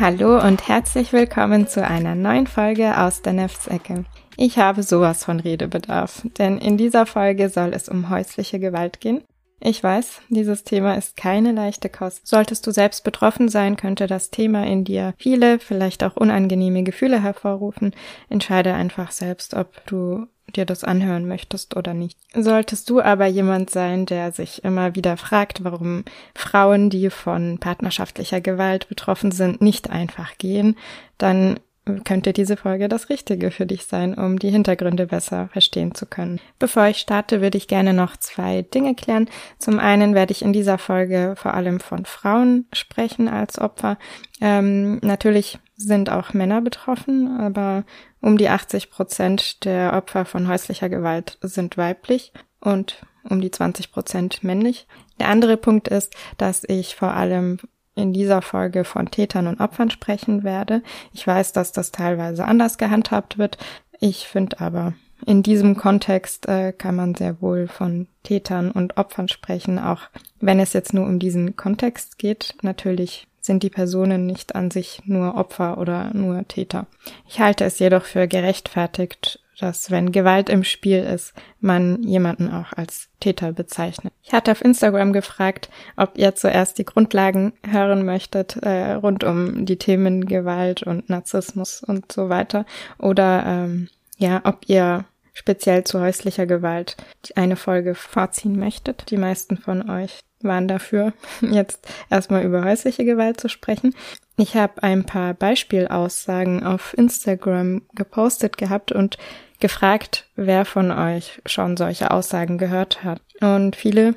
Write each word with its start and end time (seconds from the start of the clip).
Hallo 0.00 0.40
und 0.40 0.66
herzlich 0.66 1.12
willkommen 1.12 1.66
zu 1.66 1.86
einer 1.86 2.14
neuen 2.14 2.46
Folge 2.46 2.98
aus 2.98 3.20
der 3.20 3.34
Neftsecke. 3.34 4.06
Ich 4.38 4.56
habe 4.56 4.82
sowas 4.82 5.26
von 5.26 5.40
Redebedarf, 5.40 6.22
denn 6.38 6.56
in 6.56 6.78
dieser 6.78 7.04
Folge 7.04 7.50
soll 7.50 7.74
es 7.74 7.86
um 7.90 8.08
häusliche 8.08 8.58
Gewalt 8.58 9.00
gehen. 9.00 9.22
Ich 9.60 9.84
weiß, 9.84 10.22
dieses 10.30 10.64
Thema 10.64 10.94
ist 10.94 11.18
keine 11.18 11.52
leichte 11.52 11.90
Kost. 11.90 12.26
Solltest 12.26 12.66
du 12.66 12.70
selbst 12.70 13.04
betroffen 13.04 13.50
sein, 13.50 13.76
könnte 13.76 14.06
das 14.06 14.30
Thema 14.30 14.66
in 14.66 14.84
dir 14.84 15.12
viele, 15.18 15.58
vielleicht 15.58 16.02
auch 16.02 16.16
unangenehme 16.16 16.82
Gefühle 16.82 17.22
hervorrufen. 17.22 17.92
Entscheide 18.30 18.72
einfach 18.72 19.10
selbst, 19.10 19.52
ob 19.52 19.84
du 19.84 20.28
dir 20.56 20.64
das 20.64 20.84
anhören 20.84 21.26
möchtest 21.26 21.76
oder 21.76 21.94
nicht. 21.94 22.18
Solltest 22.34 22.90
du 22.90 23.00
aber 23.00 23.26
jemand 23.26 23.70
sein, 23.70 24.06
der 24.06 24.32
sich 24.32 24.64
immer 24.64 24.94
wieder 24.94 25.16
fragt, 25.16 25.64
warum 25.64 26.04
Frauen, 26.34 26.90
die 26.90 27.10
von 27.10 27.58
partnerschaftlicher 27.58 28.40
Gewalt 28.40 28.88
betroffen 28.88 29.32
sind, 29.32 29.60
nicht 29.60 29.90
einfach 29.90 30.38
gehen, 30.38 30.76
dann 31.18 31.60
könnte 32.04 32.32
diese 32.32 32.56
Folge 32.56 32.88
das 32.88 33.08
Richtige 33.08 33.50
für 33.50 33.66
dich 33.66 33.86
sein, 33.86 34.14
um 34.14 34.38
die 34.38 34.50
Hintergründe 34.50 35.06
besser 35.06 35.48
verstehen 35.52 35.94
zu 35.94 36.06
können. 36.06 36.40
Bevor 36.58 36.86
ich 36.86 36.98
starte, 36.98 37.40
würde 37.40 37.58
ich 37.58 37.68
gerne 37.68 37.92
noch 37.92 38.16
zwei 38.16 38.62
Dinge 38.62 38.94
klären. 38.94 39.28
Zum 39.58 39.78
einen 39.78 40.14
werde 40.14 40.32
ich 40.32 40.42
in 40.42 40.52
dieser 40.52 40.78
Folge 40.78 41.34
vor 41.36 41.54
allem 41.54 41.80
von 41.80 42.04
Frauen 42.04 42.66
sprechen 42.72 43.28
als 43.28 43.58
Opfer. 43.58 43.98
Ähm, 44.40 44.98
natürlich 45.02 45.58
sind 45.80 46.10
auch 46.10 46.34
Männer 46.34 46.60
betroffen, 46.60 47.40
aber 47.40 47.84
um 48.20 48.36
die 48.36 48.48
80 48.48 48.90
Prozent 48.90 49.64
der 49.64 49.94
Opfer 49.94 50.24
von 50.24 50.46
häuslicher 50.46 50.88
Gewalt 50.88 51.38
sind 51.40 51.76
weiblich 51.76 52.32
und 52.60 53.04
um 53.28 53.40
die 53.40 53.50
20 53.50 53.92
Prozent 53.92 54.44
männlich. 54.44 54.86
Der 55.18 55.28
andere 55.28 55.56
Punkt 55.56 55.88
ist, 55.88 56.14
dass 56.38 56.64
ich 56.64 56.96
vor 56.96 57.14
allem 57.14 57.58
in 57.94 58.12
dieser 58.12 58.42
Folge 58.42 58.84
von 58.84 59.10
Tätern 59.10 59.46
und 59.46 59.60
Opfern 59.60 59.90
sprechen 59.90 60.44
werde. 60.44 60.82
Ich 61.12 61.26
weiß, 61.26 61.52
dass 61.52 61.72
das 61.72 61.92
teilweise 61.92 62.44
anders 62.44 62.78
gehandhabt 62.78 63.38
wird. 63.38 63.58
Ich 63.98 64.28
finde 64.28 64.60
aber, 64.60 64.94
in 65.26 65.42
diesem 65.42 65.76
Kontext 65.76 66.48
äh, 66.48 66.72
kann 66.72 66.96
man 66.96 67.14
sehr 67.14 67.42
wohl 67.42 67.68
von 67.68 68.06
Tätern 68.22 68.70
und 68.70 68.96
Opfern 68.96 69.28
sprechen, 69.28 69.78
auch 69.78 70.02
wenn 70.40 70.60
es 70.60 70.72
jetzt 70.72 70.94
nur 70.94 71.04
um 71.04 71.18
diesen 71.18 71.56
Kontext 71.56 72.18
geht. 72.18 72.54
Natürlich 72.62 73.26
sind 73.40 73.62
die 73.62 73.70
Personen 73.70 74.26
nicht 74.26 74.54
an 74.54 74.70
sich 74.70 75.02
nur 75.04 75.34
Opfer 75.34 75.78
oder 75.78 76.12
nur 76.14 76.46
Täter. 76.46 76.86
Ich 77.28 77.40
halte 77.40 77.64
es 77.64 77.78
jedoch 77.78 78.04
für 78.04 78.28
gerechtfertigt, 78.28 79.40
dass 79.60 79.90
wenn 79.90 80.10
Gewalt 80.10 80.48
im 80.48 80.64
Spiel 80.64 81.00
ist, 81.00 81.34
man 81.60 82.02
jemanden 82.02 82.50
auch 82.50 82.72
als 82.72 83.08
Täter 83.20 83.52
bezeichnet. 83.52 84.12
Ich 84.22 84.32
hatte 84.32 84.52
auf 84.52 84.64
Instagram 84.64 85.12
gefragt, 85.12 85.68
ob 85.96 86.16
ihr 86.16 86.34
zuerst 86.34 86.78
die 86.78 86.84
Grundlagen 86.84 87.52
hören 87.68 88.04
möchtet 88.04 88.56
äh, 88.56 88.92
rund 88.92 89.22
um 89.22 89.66
die 89.66 89.76
Themen 89.76 90.24
Gewalt 90.24 90.82
und 90.82 91.10
Narzissmus 91.10 91.82
und 91.82 92.10
so 92.10 92.30
weiter 92.30 92.64
oder 92.98 93.44
ähm, 93.46 93.88
ja, 94.16 94.40
ob 94.44 94.68
ihr 94.68 95.04
speziell 95.34 95.84
zu 95.84 96.00
häuslicher 96.00 96.46
Gewalt 96.46 96.96
eine 97.36 97.56
Folge 97.56 97.94
vorziehen 97.94 98.58
möchtet. 98.58 99.10
Die 99.10 99.16
meisten 99.16 99.58
von 99.58 99.88
euch 99.88 100.20
waren 100.42 100.68
dafür, 100.68 101.12
jetzt 101.40 101.86
erstmal 102.10 102.44
über 102.44 102.64
häusliche 102.64 103.04
Gewalt 103.04 103.40
zu 103.40 103.48
sprechen. 103.48 103.94
Ich 104.36 104.56
habe 104.56 104.82
ein 104.82 105.04
paar 105.04 105.34
Beispielaussagen 105.34 106.64
auf 106.64 106.96
Instagram 106.96 107.82
gepostet 107.94 108.56
gehabt 108.56 108.92
und 108.92 109.18
gefragt, 109.60 110.26
wer 110.36 110.64
von 110.64 110.90
euch 110.90 111.42
schon 111.44 111.76
solche 111.76 112.10
Aussagen 112.10 112.56
gehört 112.56 113.04
hat. 113.04 113.20
Und 113.40 113.76
viele 113.76 114.14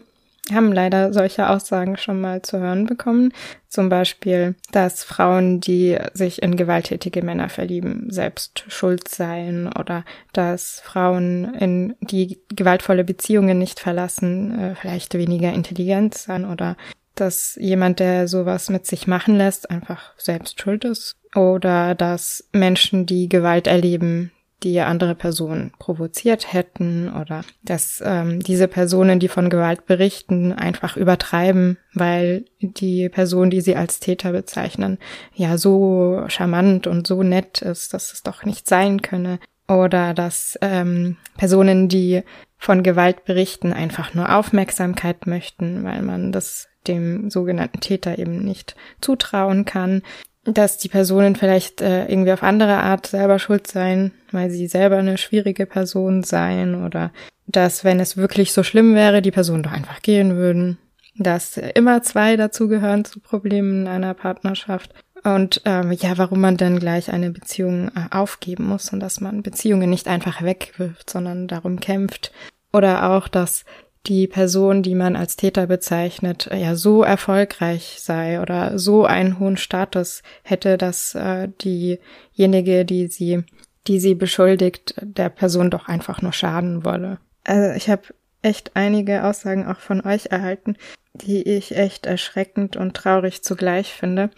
haben 0.51 0.73
leider 0.73 1.13
solche 1.13 1.49
Aussagen 1.49 1.97
schon 1.97 2.19
mal 2.19 2.41
zu 2.41 2.59
hören 2.59 2.85
bekommen. 2.85 3.31
Zum 3.69 3.89
Beispiel, 3.89 4.55
dass 4.71 5.03
Frauen, 5.03 5.61
die 5.61 5.97
sich 6.13 6.41
in 6.41 6.57
gewalttätige 6.57 7.21
Männer 7.21 7.49
verlieben, 7.49 8.07
selbst 8.09 8.65
schuld 8.67 9.07
seien 9.07 9.67
oder 9.67 10.03
dass 10.33 10.81
Frauen, 10.83 11.53
in 11.55 11.95
die 12.01 12.39
gewaltvolle 12.49 13.03
Beziehungen 13.03 13.57
nicht 13.57 13.79
verlassen, 13.79 14.59
äh, 14.59 14.75
vielleicht 14.75 15.13
weniger 15.13 15.53
intelligent 15.53 16.15
sein 16.15 16.45
oder 16.45 16.75
dass 17.15 17.55
jemand, 17.61 17.99
der 17.99 18.27
sowas 18.27 18.69
mit 18.69 18.87
sich 18.87 19.07
machen 19.07 19.37
lässt, 19.37 19.69
einfach 19.69 20.13
selbst 20.17 20.59
schuld 20.59 20.83
ist. 20.83 21.15
Oder 21.35 21.95
dass 21.95 22.47
Menschen, 22.51 23.05
die 23.05 23.29
Gewalt 23.29 23.67
erleben, 23.67 24.31
die 24.63 24.79
andere 24.79 25.15
Personen 25.15 25.71
provoziert 25.77 26.53
hätten 26.53 27.11
oder 27.13 27.43
dass 27.63 28.01
ähm, 28.05 28.39
diese 28.39 28.67
Personen, 28.67 29.19
die 29.19 29.27
von 29.27 29.49
Gewalt 29.49 29.85
berichten, 29.85 30.53
einfach 30.53 30.95
übertreiben, 30.97 31.77
weil 31.93 32.45
die 32.61 33.09
Person, 33.09 33.49
die 33.49 33.61
sie 33.61 33.75
als 33.75 33.99
Täter 33.99 34.31
bezeichnen, 34.31 34.97
ja 35.33 35.57
so 35.57 36.23
charmant 36.27 36.87
und 36.87 37.05
so 37.05 37.23
nett 37.23 37.61
ist, 37.61 37.93
dass 37.93 38.13
es 38.13 38.23
doch 38.23 38.45
nicht 38.45 38.67
sein 38.67 39.01
könne. 39.01 39.39
Oder 39.67 40.13
dass 40.13 40.57
ähm, 40.61 41.17
Personen, 41.37 41.87
die 41.87 42.23
von 42.57 42.83
Gewalt 42.83 43.25
berichten, 43.25 43.71
einfach 43.71 44.13
nur 44.13 44.35
Aufmerksamkeit 44.35 45.25
möchten, 45.25 45.83
weil 45.83 46.01
man 46.01 46.31
das 46.31 46.67
dem 46.87 47.29
sogenannten 47.29 47.79
Täter 47.79 48.17
eben 48.19 48.43
nicht 48.43 48.75
zutrauen 48.99 49.63
kann 49.63 50.01
dass 50.45 50.77
die 50.77 50.89
Personen 50.89 51.35
vielleicht 51.35 51.81
äh, 51.81 52.05
irgendwie 52.05 52.33
auf 52.33 52.43
andere 52.43 52.77
Art 52.77 53.07
selber 53.07 53.39
schuld 53.39 53.67
seien, 53.67 54.11
weil 54.31 54.49
sie 54.49 54.67
selber 54.67 54.97
eine 54.97 55.17
schwierige 55.17 55.65
Person 55.65 56.23
seien 56.23 56.83
oder 56.83 57.11
dass, 57.45 57.83
wenn 57.83 57.99
es 57.99 58.17
wirklich 58.17 58.51
so 58.51 58.63
schlimm 58.63 58.95
wäre, 58.95 59.21
die 59.21 59.31
Personen 59.31 59.63
doch 59.63 59.71
einfach 59.71 60.01
gehen 60.01 60.35
würden. 60.35 60.77
Dass 61.15 61.57
immer 61.57 62.01
zwei 62.01 62.37
dazugehören 62.37 63.05
zu 63.05 63.19
Problemen 63.19 63.81
in 63.81 63.87
einer 63.87 64.13
Partnerschaft. 64.13 64.93
Und 65.23 65.61
ähm, 65.65 65.91
ja, 65.91 66.17
warum 66.17 66.41
man 66.41 66.57
dann 66.57 66.79
gleich 66.79 67.11
eine 67.11 67.29
Beziehung 67.29 67.89
äh, 67.89 68.07
aufgeben 68.11 68.67
muss 68.67 68.91
und 68.91 68.99
dass 68.99 69.21
man 69.21 69.43
Beziehungen 69.43 69.89
nicht 69.89 70.07
einfach 70.07 70.41
wegwirft, 70.41 71.09
sondern 71.09 71.47
darum 71.47 71.79
kämpft. 71.79 72.31
Oder 72.73 73.11
auch, 73.11 73.27
dass 73.27 73.63
die 74.05 74.27
Person, 74.27 74.83
die 74.83 74.95
man 74.95 75.15
als 75.15 75.37
Täter 75.37 75.67
bezeichnet, 75.67 76.49
ja 76.53 76.75
so 76.75 77.03
erfolgreich 77.03 77.97
sei 77.99 78.41
oder 78.41 78.77
so 78.77 79.05
einen 79.05 79.39
hohen 79.39 79.57
Status 79.57 80.23
hätte, 80.43 80.77
dass 80.77 81.15
äh, 81.15 81.47
diejenige, 81.61 82.83
die 82.85 83.07
sie, 83.07 83.43
die 83.87 83.99
sie 83.99 84.15
beschuldigt, 84.15 84.95
der 85.01 85.29
Person 85.29 85.69
doch 85.69 85.87
einfach 85.87 86.21
nur 86.21 86.33
schaden 86.33 86.83
wolle. 86.83 87.17
Also 87.45 87.75
ich 87.75 87.89
habe 87.89 88.03
echt 88.41 88.71
einige 88.75 89.23
Aussagen 89.23 89.65
auch 89.67 89.79
von 89.79 90.01
euch 90.01 90.27
erhalten, 90.27 90.75
die 91.13 91.41
ich 91.43 91.75
echt 91.75 92.05
erschreckend 92.05 92.75
und 92.75 92.95
traurig 92.95 93.41
zugleich 93.43 93.93
finde. 93.93 94.31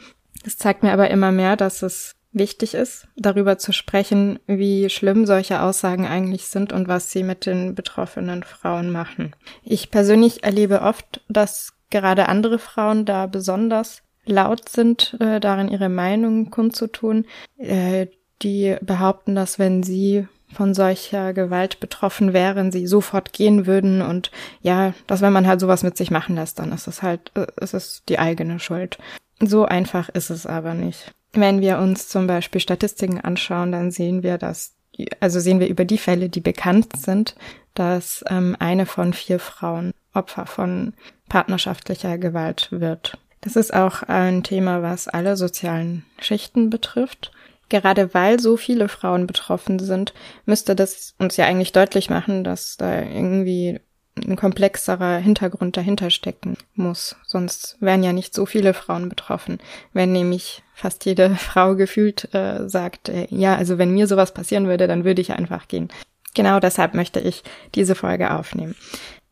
Es 0.45 0.57
zeigt 0.57 0.83
mir 0.83 0.93
aber 0.93 1.09
immer 1.09 1.31
mehr, 1.31 1.55
dass 1.55 1.81
es 1.81 2.15
wichtig 2.35 2.75
ist, 2.75 3.07
darüber 3.15 3.57
zu 3.57 3.71
sprechen, 3.71 4.39
wie 4.45 4.89
schlimm 4.89 5.25
solche 5.25 5.61
Aussagen 5.61 6.05
eigentlich 6.05 6.47
sind 6.47 6.73
und 6.73 6.87
was 6.87 7.09
sie 7.09 7.23
mit 7.23 7.45
den 7.45 7.73
betroffenen 7.73 8.43
Frauen 8.43 8.91
machen. 8.91 9.33
Ich 9.63 9.89
persönlich 9.89 10.43
erlebe 10.43 10.81
oft, 10.81 11.21
dass 11.29 11.73
gerade 11.89 12.27
andere 12.29 12.59
Frauen 12.59 13.05
da 13.05 13.25
besonders 13.25 14.03
laut 14.25 14.69
sind, 14.69 15.15
äh, 15.19 15.39
darin 15.39 15.69
ihre 15.69 15.89
Meinung 15.89 16.49
kundzutun, 16.49 17.25
äh, 17.57 18.07
die 18.41 18.75
behaupten, 18.81 19.35
dass 19.35 19.59
wenn 19.59 19.83
sie 19.83 20.27
von 20.53 20.73
solcher 20.73 21.33
Gewalt 21.33 21.79
betroffen 21.79 22.33
wären, 22.33 22.71
sie 22.71 22.87
sofort 22.87 23.33
gehen 23.33 23.65
würden 23.65 24.01
und 24.01 24.31
ja, 24.61 24.93
dass 25.07 25.21
wenn 25.21 25.33
man 25.33 25.47
halt 25.47 25.59
sowas 25.59 25.83
mit 25.83 25.97
sich 25.97 26.11
machen 26.11 26.35
lässt, 26.35 26.59
dann 26.59 26.71
ist 26.71 26.87
es 26.87 27.01
halt, 27.01 27.31
äh, 27.35 27.47
ist 27.61 27.73
es 27.73 28.03
die 28.07 28.19
eigene 28.19 28.59
Schuld. 28.59 28.97
So 29.41 29.65
einfach 29.65 30.09
ist 30.09 30.29
es 30.29 30.45
aber 30.45 30.73
nicht. 30.73 31.13
Wenn 31.35 31.61
wir 31.61 31.79
uns 31.79 32.07
zum 32.07 32.27
Beispiel 32.27 32.61
Statistiken 32.61 33.19
anschauen, 33.19 33.71
dann 33.71 33.91
sehen 33.91 34.23
wir, 34.23 34.37
dass, 34.37 34.73
also 35.19 35.39
sehen 35.39 35.59
wir 35.59 35.67
über 35.67 35.85
die 35.85 35.97
Fälle, 35.97 36.29
die 36.29 36.41
bekannt 36.41 36.95
sind, 36.97 37.35
dass 37.73 38.23
ähm, 38.29 38.55
eine 38.59 38.85
von 38.85 39.13
vier 39.13 39.39
Frauen 39.39 39.93
Opfer 40.13 40.45
von 40.45 40.93
partnerschaftlicher 41.27 42.17
Gewalt 42.17 42.69
wird. 42.71 43.17
Das 43.41 43.55
ist 43.55 43.73
auch 43.73 44.01
ein 44.03 44.43
Thema, 44.43 44.81
was 44.81 45.07
alle 45.07 45.37
sozialen 45.37 46.03
Schichten 46.19 46.69
betrifft. 46.69 47.31
Gerade 47.69 48.13
weil 48.13 48.39
so 48.39 48.57
viele 48.57 48.87
Frauen 48.87 49.27
betroffen 49.27 49.79
sind, 49.79 50.13
müsste 50.45 50.75
das 50.75 51.15
uns 51.17 51.35
ja 51.35 51.45
eigentlich 51.45 51.71
deutlich 51.71 52.09
machen, 52.09 52.43
dass 52.43 52.77
da 52.77 53.01
irgendwie 53.01 53.79
ein 54.17 54.35
komplexerer 54.35 55.17
Hintergrund 55.17 55.75
dahinter 55.77 56.09
stecken 56.09 56.57
muss. 56.73 57.15
Sonst 57.25 57.77
wären 57.79 58.03
ja 58.03 58.13
nicht 58.13 58.33
so 58.33 58.45
viele 58.45 58.73
Frauen 58.73 59.09
betroffen. 59.09 59.59
Wenn 59.93 60.11
nämlich 60.11 60.63
fast 60.73 61.05
jede 61.05 61.29
Frau 61.35 61.75
gefühlt 61.75 62.33
äh, 62.33 62.67
sagt, 62.67 63.09
äh, 63.09 63.27
ja, 63.29 63.55
also 63.55 63.77
wenn 63.77 63.91
mir 63.91 64.07
sowas 64.07 64.33
passieren 64.33 64.67
würde, 64.67 64.87
dann 64.87 65.03
würde 65.03 65.21
ich 65.21 65.33
einfach 65.33 65.67
gehen. 65.67 65.89
Genau 66.33 66.59
deshalb 66.59 66.93
möchte 66.93 67.19
ich 67.19 67.43
diese 67.75 67.95
Folge 67.95 68.31
aufnehmen. 68.31 68.75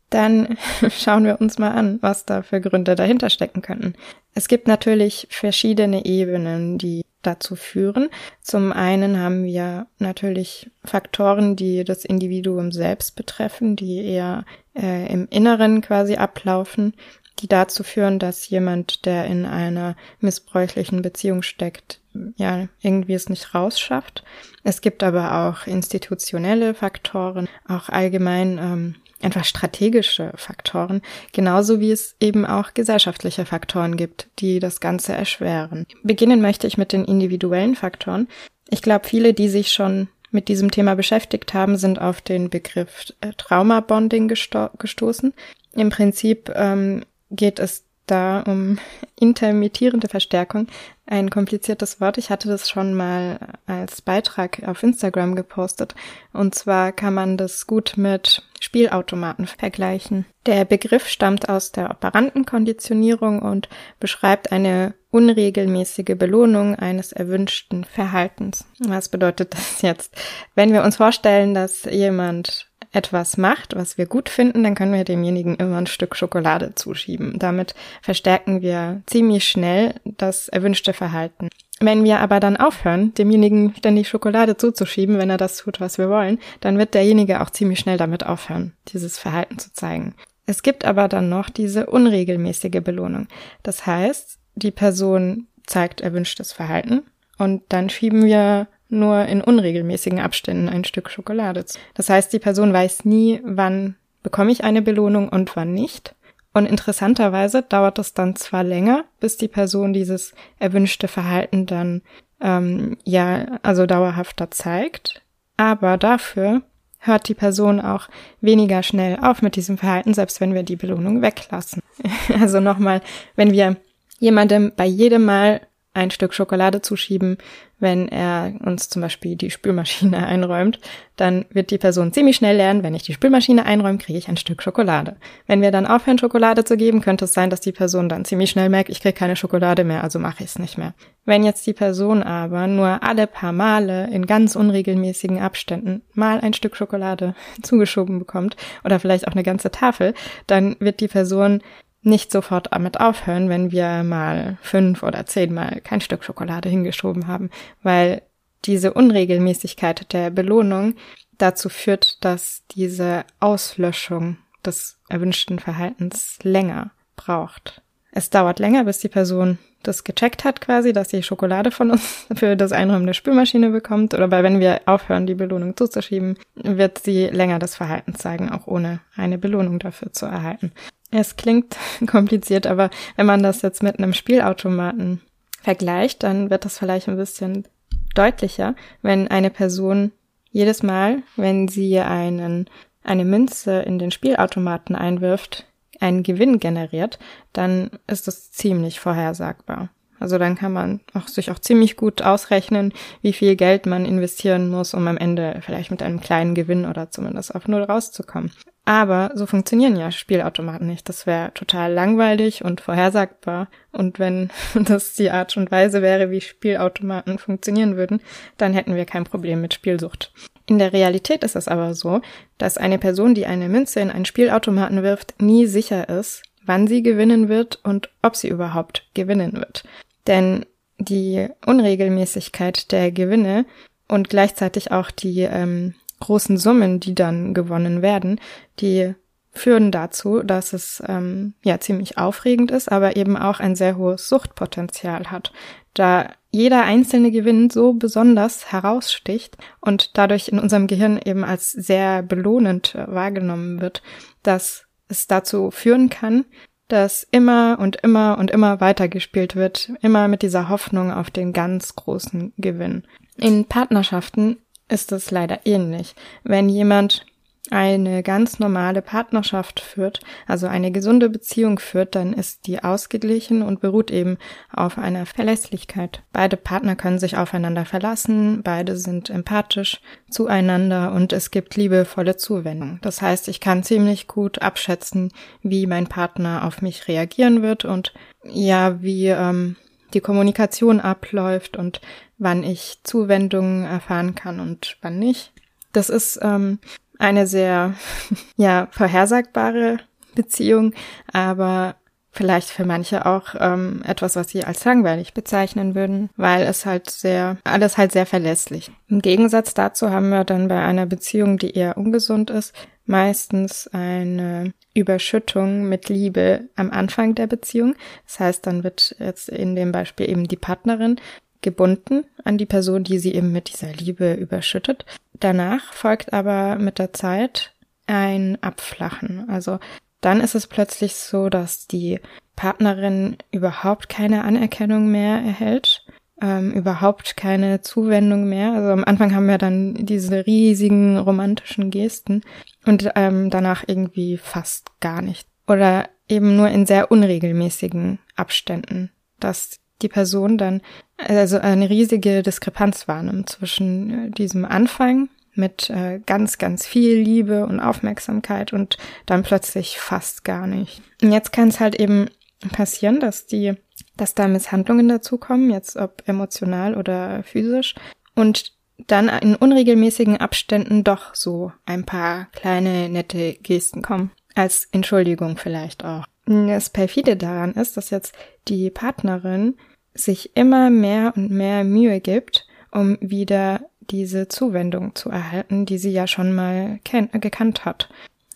Dann 0.10 0.58
schauen 0.90 1.26
wir 1.26 1.40
uns 1.42 1.58
mal 1.58 1.72
an, 1.72 2.00
was 2.02 2.26
da 2.26 2.44
für 2.44 2.62
Gründe 2.62 2.96
dahinter 2.96 3.30
stecken 3.30 3.62
könnten. 3.62 3.96
Es 4.34 4.48
gibt 4.48 4.68
natürlich 4.68 5.28
verschiedene 5.30 6.06
Ebenen, 6.06 6.78
die 6.78 7.04
dazu 7.24 7.56
führen. 7.56 8.10
Zum 8.42 8.72
einen 8.72 9.20
haben 9.20 9.44
wir 9.44 9.88
natürlich 10.00 10.70
Faktoren, 10.84 11.56
die 11.56 11.84
das 11.84 12.06
Individuum 12.06 12.72
selbst 12.72 13.16
betreffen, 13.16 13.76
die 13.76 14.06
eher 14.06 14.46
äh, 14.76 15.12
im 15.12 15.28
Inneren 15.30 15.82
quasi 15.82 16.16
ablaufen, 16.16 16.94
die 17.40 17.48
dazu 17.48 17.84
führen, 17.84 18.20
dass 18.20 18.48
jemand, 18.50 19.06
der 19.06 19.26
in 19.26 19.46
einer 19.46 19.96
missbräuchlichen 20.20 21.02
Beziehung 21.02 21.42
steckt, 21.42 22.00
ja 22.36 22.68
irgendwie 22.82 23.14
es 23.14 23.30
nicht 23.30 23.56
rausschafft. 23.56 24.24
Es 24.64 24.82
gibt 24.82 25.04
aber 25.04 25.48
auch 25.48 25.68
institutionelle 25.68 26.74
Faktoren, 26.74 27.50
auch 27.68 27.90
allgemein 27.90 28.60
ähm, 28.60 28.96
einfach 29.24 29.46
strategische 29.46 30.32
Faktoren, 30.36 31.02
genauso 31.32 31.80
wie 31.80 31.92
es 31.92 32.16
eben 32.20 32.46
auch 32.46 32.74
gesellschaftliche 32.74 33.46
Faktoren 33.46 33.98
gibt, 33.98 34.28
die 34.40 34.60
das 34.60 34.80
Ganze 34.80 35.14
erschweren. 35.14 35.86
Beginnen 36.04 36.42
möchte 36.42 36.68
ich 36.68 36.78
mit 36.78 36.94
den 36.94 37.06
individuellen 37.06 37.76
Faktoren. 37.76 38.28
Ich 38.70 38.82
glaube, 38.82 39.08
viele, 39.08 39.34
die 39.34 39.50
sich 39.50 39.72
schon 39.72 40.08
mit 40.32 40.48
diesem 40.48 40.72
Thema 40.72 40.96
beschäftigt 40.96 41.54
haben, 41.54 41.78
sind 41.78 42.02
auf 42.02 42.22
den 42.22 42.50
Begriff 42.50 43.14
äh, 43.22 43.32
Traumabonding 43.38 44.28
gesto 44.28 44.70
gestoßen. 44.80 45.34
Im 45.74 45.90
Prinzip 45.90 46.52
ähm, 46.56 47.04
geht 47.30 47.60
es 47.60 47.86
da 48.08 48.42
um 48.42 48.80
intermittierende 49.20 50.08
Verstärkung. 50.08 50.68
Ein 51.06 51.30
kompliziertes 51.30 52.00
Wort. 52.02 52.18
Ich 52.18 52.30
hatte 52.30 52.48
das 52.48 52.70
schon 52.70 52.94
mal 52.94 53.40
als 53.66 54.02
Beitrag 54.02 54.64
auf 54.66 54.84
Instagram 54.84 55.36
gepostet. 55.36 55.96
Und 56.32 56.56
zwar 56.56 56.92
kann 56.92 57.14
man 57.14 57.38
das 57.38 57.68
gut 57.68 57.94
mit 57.98 58.44
Spielautomaten 58.60 59.46
vergleichen. 59.46 60.26
Der 60.46 60.66
Begriff 60.66 61.08
stammt 61.08 61.50
aus 61.50 61.72
der 61.72 61.92
Operantenkonditionierung 61.92 63.42
und 63.42 63.70
beschreibt 64.00 64.52
eine 64.52 64.94
unregelmäßige 65.12 66.18
Belohnung 66.18 66.76
eines 66.76 67.12
erwünschten 67.12 67.84
Verhaltens. 67.84 68.66
Was 68.80 69.10
bedeutet 69.10 69.54
das 69.54 69.82
jetzt? 69.82 70.16
Wenn 70.56 70.74
wir 70.74 70.84
uns 70.84 70.98
vorstellen, 70.98 71.54
dass 71.54 71.84
jemand 71.84 72.68
etwas 72.94 73.38
macht, 73.38 73.76
was 73.76 73.98
wir 73.98 74.06
gut 74.06 74.30
finden, 74.30 74.64
dann 74.64 74.76
können 74.76 74.94
wir 74.94 75.04
demjenigen 75.04 75.56
immer 75.56 75.78
ein 75.78 75.88
Stück 75.88 76.16
Schokolade 76.16 76.76
zuschieben. 76.76 77.38
Damit 77.40 77.74
verstärken 78.02 78.62
wir 78.62 79.02
ziemlich 79.08 79.48
schnell 79.48 79.96
das 80.06 80.48
erwünschte 80.48 80.94
Verhalten. 80.94 81.50
Wenn 81.80 82.04
wir 82.04 82.20
aber 82.20 82.40
dann 82.40 82.56
aufhören, 82.56 83.14
demjenigen 83.16 83.74
ständig 83.76 84.08
Schokolade 84.08 84.56
zuzuschieben, 84.56 85.18
wenn 85.18 85.30
er 85.30 85.38
das 85.38 85.58
tut, 85.58 85.82
was 85.82 85.98
wir 85.98 86.10
wollen, 86.10 86.40
dann 86.62 86.78
wird 86.78 86.94
derjenige 86.94 87.42
auch 87.42 87.50
ziemlich 87.50 87.80
schnell 87.80 87.98
damit 87.98 88.26
aufhören, 88.26 88.74
dieses 88.90 89.18
Verhalten 89.18 89.60
zu 89.60 89.74
zeigen. 89.74 90.16
Es 90.46 90.62
gibt 90.62 90.86
aber 90.86 91.08
dann 91.08 91.30
noch 91.30 91.50
diese 91.50 91.88
unregelmäßige 91.88 92.82
Belohnung. 92.84 93.28
Das 93.64 93.86
heißt, 93.86 94.40
die 94.56 94.72
Person 94.72 95.48
zeigt 95.66 96.02
erwünschtes 96.02 96.54
Verhalten 96.54 97.02
und 97.38 97.64
dann 97.70 97.90
schieben 97.90 98.24
wir 98.24 98.68
nur 98.94 99.26
in 99.26 99.42
unregelmäßigen 99.42 100.20
Abständen 100.20 100.70
ein 100.70 100.84
Stück 100.84 101.10
Schokolade. 101.10 101.66
Das 101.94 102.10
heißt, 102.10 102.32
die 102.32 102.40
Person 102.40 102.72
weiß 102.72 103.06
nie, 103.06 103.42
wann 103.44 103.96
bekomme 104.22 104.52
ich 104.52 104.64
eine 104.64 104.82
Belohnung 104.82 105.30
und 105.30 105.56
wann 105.56 105.74
nicht. 105.74 106.16
Und 106.54 106.68
interessanterweise 106.68 107.64
dauert 107.64 108.00
es 108.00 108.14
dann 108.14 108.36
zwar 108.36 108.64
länger, 108.64 109.06
bis 109.20 109.38
die 109.38 109.48
Person 109.48 109.92
dieses 109.92 110.34
erwünschte 110.60 111.08
Verhalten 111.08 111.66
dann 111.66 112.02
ähm, 112.40 112.98
ja 113.04 113.60
also 113.64 113.86
dauerhafter 113.86 114.52
zeigt, 114.52 115.22
aber 115.58 115.98
dafür 115.98 116.62
hört 117.00 117.28
die 117.28 117.34
Person 117.34 117.82
auch 117.82 118.08
weniger 118.40 118.84
schnell 118.84 119.18
auf 119.20 119.42
mit 119.42 119.56
diesem 119.56 119.78
Verhalten, 119.78 120.14
selbst 120.14 120.40
wenn 120.40 120.54
wir 120.54 120.64
die 120.64 120.76
Belohnung 120.76 121.22
weglassen. 121.22 121.82
also 122.40 122.60
nochmal, 122.60 123.02
wenn 123.36 123.52
wir 123.52 123.78
jemandem 124.20 124.72
bei 124.76 124.86
jedem 124.86 125.26
Mal 125.26 125.62
ein 125.94 126.12
Stück 126.12 126.34
Schokolade 126.34 126.82
zuschieben, 126.82 127.38
wenn 127.80 128.08
er 128.08 128.54
uns 128.66 128.90
zum 128.90 129.02
Beispiel 129.02 129.36
die 129.36 129.52
Spülmaschine 129.52 130.26
einräumt, 130.28 130.80
dann 131.16 131.46
wird 131.52 131.70
die 131.70 131.78
Person 131.78 132.14
ziemlich 132.14 132.38
schnell 132.38 132.56
lernen, 132.56 132.82
wenn 132.82 132.96
ich 132.96 133.04
die 133.04 133.14
Spülmaschine 133.14 133.66
einräume, 133.66 134.00
kriege 134.00 134.18
ich 134.18 134.30
ein 134.30 134.38
Stück 134.38 134.64
Schokolade. 134.64 135.18
Wenn 135.46 135.62
wir 135.62 135.70
dann 135.70 135.86
aufhören, 135.86 136.18
Schokolade 136.18 136.64
zu 136.64 136.78
geben, 136.78 137.02
könnte 137.02 137.26
es 137.26 137.34
sein, 137.34 137.50
dass 137.50 137.62
die 137.62 137.72
Person 137.72 138.10
dann 138.10 138.26
ziemlich 138.26 138.50
schnell 138.50 138.70
merkt, 138.70 138.90
ich 138.90 139.02
kriege 139.02 139.14
keine 139.14 139.36
Schokolade 139.36 139.84
mehr, 139.84 140.04
also 140.04 140.18
mache 140.18 140.44
ich 140.44 140.50
es 140.50 140.60
nicht 140.60 140.78
mehr. 140.78 140.96
Wenn 141.26 141.44
jetzt 141.44 141.68
die 141.68 141.74
Person 141.74 142.24
aber 142.24 142.68
nur 142.68 143.04
alle 143.04 143.28
paar 143.28 143.52
Male 143.52 144.10
in 144.12 144.26
ganz 144.26 144.56
unregelmäßigen 144.56 145.40
Abständen 145.40 146.02
mal 146.14 146.40
ein 146.40 146.54
Stück 146.54 146.76
Schokolade 146.76 147.36
zugeschoben 147.62 148.18
bekommt 148.18 148.56
oder 148.84 149.00
vielleicht 149.00 149.28
auch 149.28 149.34
eine 149.34 149.44
ganze 149.44 149.72
Tafel, 149.72 150.14
dann 150.48 150.76
wird 150.80 151.00
die 151.00 151.08
Person 151.08 151.62
nicht 152.04 152.32
sofort 152.32 152.68
damit 152.72 153.00
aufhören, 153.00 153.50
wenn 153.50 153.72
wir 153.72 154.04
mal 154.04 154.58
fünf 154.62 155.04
oder 155.04 155.26
zehnmal 155.26 155.82
kein 155.82 156.02
Stück 156.02 156.24
Schokolade 156.24 156.70
hingeschoben 156.70 157.28
haben, 157.28 157.50
weil 157.82 158.22
diese 158.66 158.94
Unregelmäßigkeit 158.94 160.14
der 160.14 160.30
Belohnung 160.30 160.96
dazu 161.38 161.70
führt, 161.70 162.24
dass 162.24 162.64
diese 162.72 163.26
Auslöschung 163.40 164.38
des 164.66 164.98
erwünschten 165.10 165.60
Verhaltens 165.60 166.40
länger 166.44 166.92
braucht. 167.16 167.82
Es 168.12 168.30
dauert 168.30 168.60
länger, 168.60 168.84
bis 168.86 169.00
die 169.00 169.10
Person 169.10 169.58
das 169.82 170.04
gecheckt 170.06 170.46
hat 170.46 170.62
quasi, 170.62 170.94
dass 170.94 171.10
sie 171.10 171.24
Schokolade 171.24 171.72
von 171.72 171.92
uns 171.92 172.26
für 172.36 172.56
das 172.56 172.72
Einräumen 172.72 173.06
der 173.06 173.14
Spülmaschine 173.14 173.70
bekommt 173.70 174.14
oder 174.14 174.32
weil 174.32 174.44
wenn 174.44 174.60
wir 174.60 174.82
aufhören, 174.86 175.28
die 175.28 175.36
Belohnung 175.36 175.76
zuzuschieben, 175.76 176.38
wird 176.56 177.00
sie 177.00 177.28
länger 177.28 177.60
das 177.60 177.76
Verhalten 177.76 178.16
zeigen, 178.16 178.50
auch 178.50 178.68
ohne 178.68 179.02
eine 179.16 179.38
Belohnung 179.38 179.80
dafür 179.80 180.14
zu 180.14 180.26
erhalten. 180.26 180.72
Es 181.16 181.36
klingt 181.36 181.78
kompliziert, 182.08 182.66
aber 182.66 182.90
wenn 183.16 183.28
man 183.28 183.44
das 183.44 183.62
jetzt 183.62 183.84
mit 183.84 184.00
einem 184.00 184.14
Spielautomaten 184.14 185.22
vergleicht, 185.62 186.24
dann 186.24 186.50
wird 186.50 186.66
das 186.66 186.80
vielleicht 186.80 187.08
ein 187.08 187.18
bisschen 187.18 187.68
deutlicher, 188.16 188.76
wenn 189.02 189.28
eine 189.28 189.50
Person 189.50 190.12
jedes 190.52 190.84
Mal, 190.84 191.24
wenn 191.36 191.68
sie 191.68 192.00
einen, 192.00 192.68
eine 193.04 193.26
Münze 193.26 193.82
in 193.82 194.00
den 194.00 194.12
Spielautomaten 194.12 194.96
einwirft, 194.96 195.66
einen 196.00 196.24
Gewinn 196.24 196.60
generiert, 196.60 197.20
dann 197.54 197.92
ist 198.08 198.28
das 198.28 198.52
ziemlich 198.52 199.00
vorhersagbar. 199.00 199.90
Also 200.20 200.38
dann 200.38 200.56
kann 200.56 200.74
man 200.74 201.02
auch 201.14 201.28
sich 201.28 201.52
auch 201.52 201.60
ziemlich 201.60 201.96
gut 201.96 202.22
ausrechnen, 202.22 202.94
wie 203.22 203.34
viel 203.34 203.56
Geld 203.56 203.86
man 203.86 204.06
investieren 204.06 204.70
muss, 204.70 204.94
um 204.94 205.08
am 205.08 205.18
Ende 205.18 205.60
vielleicht 205.62 205.92
mit 205.92 206.02
einem 206.02 206.22
kleinen 206.22 206.56
Gewinn 206.56 206.86
oder 206.86 207.12
zumindest 207.12 207.54
auf 207.54 207.68
Null 207.68 207.84
rauszukommen. 207.84 208.52
Aber 208.86 209.32
so 209.36 209.46
funktionieren 209.46 209.96
ja 209.96 210.12
Spielautomaten 210.12 210.88
nicht. 210.88 211.08
Das 211.08 211.26
wäre 211.26 211.54
total 211.54 211.94
langweilig 211.94 212.66
und 212.66 212.82
vorhersagbar. 212.82 213.70
Und 213.92 214.20
wenn 214.20 214.50
das 214.74 215.14
die 215.14 215.32
Art 215.32 215.56
und 215.56 215.72
Weise 215.72 216.02
wäre, 216.02 216.32
wie 216.32 216.42
Spielautomaten 216.42 217.40
funktionieren 217.40 217.96
würden, 217.96 218.22
dann 218.58 218.74
hätten 218.74 218.96
wir 218.96 219.06
kein 219.06 219.24
Problem 219.24 219.62
mit 219.62 219.74
Spielsucht. 219.74 220.34
In 220.66 220.80
der 220.80 220.94
Realität 220.94 221.44
ist 221.44 221.56
es 221.56 221.68
aber 221.68 221.94
so, 221.94 222.22
dass 222.58 222.78
eine 222.78 222.98
Person, 222.98 223.36
die 223.36 223.46
eine 223.46 223.70
Münze 223.70 224.00
in 224.00 224.10
einen 224.10 224.26
Spielautomaten 224.26 225.04
wirft, 225.04 225.42
nie 225.42 225.66
sicher 225.66 226.08
ist, 226.10 226.44
wann 226.66 226.88
sie 226.88 227.04
gewinnen 227.04 227.50
wird 227.50 227.80
und 227.84 228.10
ob 228.22 228.36
sie 228.36 228.48
überhaupt 228.48 229.06
gewinnen 229.14 229.54
wird. 229.54 229.84
Denn 230.28 230.66
die 230.98 231.48
Unregelmäßigkeit 231.66 232.92
der 232.92 233.12
Gewinne 233.12 233.66
und 234.08 234.30
gleichzeitig 234.30 234.92
auch 234.92 235.12
die 235.12 235.42
ähm, 235.42 235.96
großen 236.24 236.58
Summen, 236.58 237.00
die 237.00 237.16
dann 237.16 237.54
gewonnen 237.54 238.02
werden, 238.02 238.40
die 238.80 239.14
führen 239.52 239.92
dazu, 239.92 240.42
dass 240.42 240.74
es 240.74 241.04
ähm, 241.08 241.54
ja 241.64 241.80
ziemlich 241.80 242.18
aufregend 242.18 242.72
ist, 242.72 242.92
aber 242.92 243.16
eben 243.18 243.38
auch 243.38 243.60
ein 243.60 243.76
sehr 243.76 243.98
hohes 243.98 244.28
Suchtpotenzial 244.28 245.30
hat, 245.32 245.52
da 245.94 246.30
jeder 246.50 246.84
einzelne 246.84 247.30
Gewinn 247.32 247.70
so 247.70 247.94
besonders 247.94 248.72
heraussticht 248.72 249.58
und 249.82 250.18
dadurch 250.18 250.48
in 250.48 250.60
unserem 250.60 250.88
Gehirn 250.88 251.20
eben 251.24 251.44
als 251.44 251.72
sehr 251.72 252.24
belohnend 252.24 252.96
äh, 252.96 253.06
wahrgenommen 253.08 253.82
wird, 253.82 254.02
dass 254.42 254.86
es 255.08 255.28
dazu 255.28 255.72
führen 255.72 256.10
kann, 256.10 256.46
dass 256.88 257.28
immer 257.32 257.78
und 257.80 257.98
immer 257.98 258.38
und 258.40 258.50
immer 258.52 258.82
weitergespielt 258.82 259.56
wird, 259.56 259.92
immer 260.02 260.28
mit 260.28 260.42
dieser 260.42 260.70
Hoffnung 260.70 261.12
auf 261.12 261.30
den 261.30 261.54
ganz 261.54 261.96
großen 261.96 262.54
Gewinn. 262.58 263.04
In 263.38 263.66
Partnerschaften 263.66 264.58
ist 264.94 265.12
es 265.12 265.32
leider 265.32 265.62
ähnlich. 265.66 266.16
Wenn 266.44 266.70
jemand 266.70 267.26
eine 267.70 268.24
ganz 268.24 268.60
normale 268.60 269.02
Partnerschaft 269.02 269.80
führt, 269.80 270.20
also 270.48 270.68
eine 270.68 270.92
gesunde 270.92 271.30
Beziehung 271.30 271.80
führt, 271.80 272.14
dann 272.14 272.34
ist 272.34 272.68
die 272.68 272.84
ausgeglichen 272.84 273.62
und 273.62 273.80
beruht 273.80 274.12
eben 274.12 274.38
auf 274.72 274.98
einer 274.98 275.26
Verlässlichkeit. 275.26 276.24
Beide 276.34 276.58
Partner 276.58 276.96
können 276.96 277.20
sich 277.20 277.38
aufeinander 277.38 277.86
verlassen, 277.86 278.62
beide 278.64 278.98
sind 278.98 279.30
empathisch 279.30 280.02
zueinander 280.30 281.14
und 281.14 281.32
es 281.32 281.52
gibt 281.52 281.76
liebevolle 281.76 282.36
Zuwendung. 282.36 283.00
Das 283.02 283.22
heißt, 283.22 283.48
ich 283.48 283.62
kann 283.62 283.84
ziemlich 283.84 284.28
gut 284.28 284.62
abschätzen, 284.62 285.32
wie 285.62 285.88
mein 285.88 286.08
Partner 286.08 286.66
auf 286.66 286.82
mich 286.82 287.08
reagieren 287.08 287.62
wird 287.62 287.86
und 287.86 288.14
ja, 288.44 289.02
wie 289.02 289.28
ähm, 289.28 289.78
die 290.14 290.22
Kommunikation 290.22 291.00
abläuft 291.00 291.78
und 291.78 292.02
wann 292.38 292.64
ich 292.64 293.00
Zuwendungen 293.04 293.86
erfahren 293.86 294.36
kann 294.36 294.60
und 294.60 294.98
wann 295.02 295.20
nicht. 295.20 295.54
Das 295.92 296.10
ist 296.10 296.40
ähm, 296.42 296.80
eine 297.20 297.48
sehr, 297.48 297.96
ja, 298.58 298.88
vorhersagbare 298.92 299.98
Beziehung, 300.36 300.94
aber 301.32 301.96
vielleicht 302.34 302.70
für 302.70 302.84
manche 302.84 303.26
auch 303.26 303.56
ähm, 303.60 304.02
etwas, 304.06 304.36
was 304.36 304.50
sie 304.50 304.66
als 304.66 304.84
langweilig 304.84 305.34
bezeichnen 305.34 305.96
würden, 305.96 306.30
weil 306.36 306.64
es 306.64 306.86
halt 306.86 307.10
sehr, 307.10 307.58
alles 307.64 307.98
halt 307.98 308.12
sehr 308.12 308.26
verlässlich. 308.26 308.92
Im 309.08 309.22
Gegensatz 309.22 309.74
dazu 309.74 310.10
haben 310.10 310.30
wir 310.30 310.44
dann 310.44 310.68
bei 310.68 310.84
einer 310.84 311.06
Beziehung, 311.06 311.58
die 311.58 311.72
eher 311.72 311.96
ungesund 311.96 312.50
ist, 312.50 312.74
meistens 313.06 313.88
eine 313.88 314.74
Überschüttung 314.94 315.88
mit 315.88 316.10
Liebe 316.10 316.70
am 316.76 316.92
Anfang 316.92 317.36
der 317.36 317.48
Beziehung. 317.48 317.96
Das 318.26 318.40
heißt, 318.40 318.68
dann 318.68 318.84
wird 318.84 319.16
jetzt 319.20 319.50
in 319.50 319.76
dem 319.76 319.92
Beispiel 319.92 320.30
eben 320.30 320.48
die 320.48 320.58
Partnerin 320.58 321.20
gebunden 321.62 322.26
an 322.44 322.58
die 322.58 322.66
Person, 322.66 323.04
die 323.04 323.20
sie 323.20 323.34
eben 323.34 323.52
mit 323.52 323.72
dieser 323.72 323.94
Liebe 323.94 324.34
überschüttet. 324.34 325.06
Danach 325.34 325.94
folgt 325.94 326.34
aber 326.34 326.76
mit 326.78 327.00
der 327.00 327.14
Zeit 327.14 327.74
ein 328.06 328.58
Abflachen. 328.62 329.50
Also 329.50 329.80
dann 330.26 330.40
ist 330.42 330.56
es 330.56 330.68
plötzlich 330.68 331.16
so, 331.16 331.50
dass 331.50 331.88
die 331.88 332.20
Partnerin 332.56 333.38
überhaupt 333.52 334.10
keine 334.10 334.44
Anerkennung 334.44 335.12
mehr 335.12 335.36
erhält, 335.38 336.06
ähm, 336.42 336.72
überhaupt 336.72 337.36
keine 337.36 337.82
Zuwendung 337.82 338.46
mehr. 338.46 338.74
Also 338.74 338.90
am 338.90 339.04
Anfang 339.04 339.36
haben 339.36 339.48
wir 339.48 339.58
dann 339.58 339.94
diese 340.06 340.46
riesigen 340.46 341.18
romantischen 341.18 341.90
Gesten 341.92 342.42
und 342.86 343.10
ähm, 343.16 343.50
danach 343.50 343.84
irgendwie 343.88 344.38
fast 344.38 345.00
gar 345.00 345.22
nicht. 345.22 345.48
Oder 345.68 346.10
eben 346.30 346.56
nur 346.56 346.70
in 346.70 346.86
sehr 346.86 347.12
unregelmäßigen 347.12 348.20
Abständen, 348.36 349.12
dass 349.40 349.80
die 350.02 350.10
Person 350.10 350.58
dann 350.58 350.82
also 351.18 351.58
eine 351.60 351.90
riesige 351.90 352.44
Diskrepanz 352.44 353.08
wahrnimmt 353.08 353.50
zwischen 353.50 354.28
äh, 354.28 354.32
diesem 354.32 354.66
Anfang 354.66 355.30
mit 355.56 355.90
äh, 355.90 356.20
ganz, 356.26 356.58
ganz 356.58 356.86
viel 356.86 357.18
Liebe 357.18 357.66
und 357.66 357.80
Aufmerksamkeit 357.80 358.74
und 358.74 358.98
dann 359.26 359.44
plötzlich 359.44 359.98
fast 360.00 360.44
gar 360.44 360.68
nicht. 360.68 361.02
Und 361.22 361.32
jetzt 361.32 361.52
kann 361.52 361.70
es 361.70 361.80
halt 361.80 361.96
eben 362.00 362.30
passieren, 362.72 363.20
dass 363.20 363.46
die, 363.46 363.74
dass 364.18 364.36
da 364.36 364.48
Misshandlungen 364.48 365.08
dazukommen, 365.08 365.70
jetzt 365.70 365.98
ob 365.98 366.24
emotional 366.28 366.96
oder 366.96 367.44
physisch 367.44 367.96
und 368.36 368.74
dann 369.08 369.28
in 369.28 369.56
unregelmäßigen 369.56 370.38
Abständen 370.38 371.04
doch 371.04 371.36
so 371.36 371.72
ein 371.86 372.06
paar 372.06 372.48
kleine 372.52 373.10
nette 373.10 373.54
Gesten 373.56 374.02
kommen. 374.02 374.32
Als 374.56 374.88
Entschuldigung 374.92 375.58
vielleicht 375.58 376.06
auch. 376.06 376.26
Das 376.46 376.90
perfide 376.90 377.36
daran 377.36 377.74
ist, 377.74 377.98
dass 377.98 378.10
jetzt 378.10 378.36
die 378.68 378.90
Partnerin 378.92 379.76
sich 380.14 380.56
immer 380.56 380.90
mehr 380.90 381.34
und 381.36 381.52
mehr 381.52 381.84
Mühe 381.84 382.20
gibt, 382.20 382.68
um 382.92 383.18
wieder 383.22 383.82
diese 384.10 384.48
Zuwendung 384.48 385.16
zu 385.16 385.30
erhalten, 385.30 385.86
die 385.86 385.98
sie 385.98 386.12
ja 386.12 386.28
schon 386.28 386.54
mal 386.54 387.00
gekannt 387.04 387.86
hat. 387.86 388.10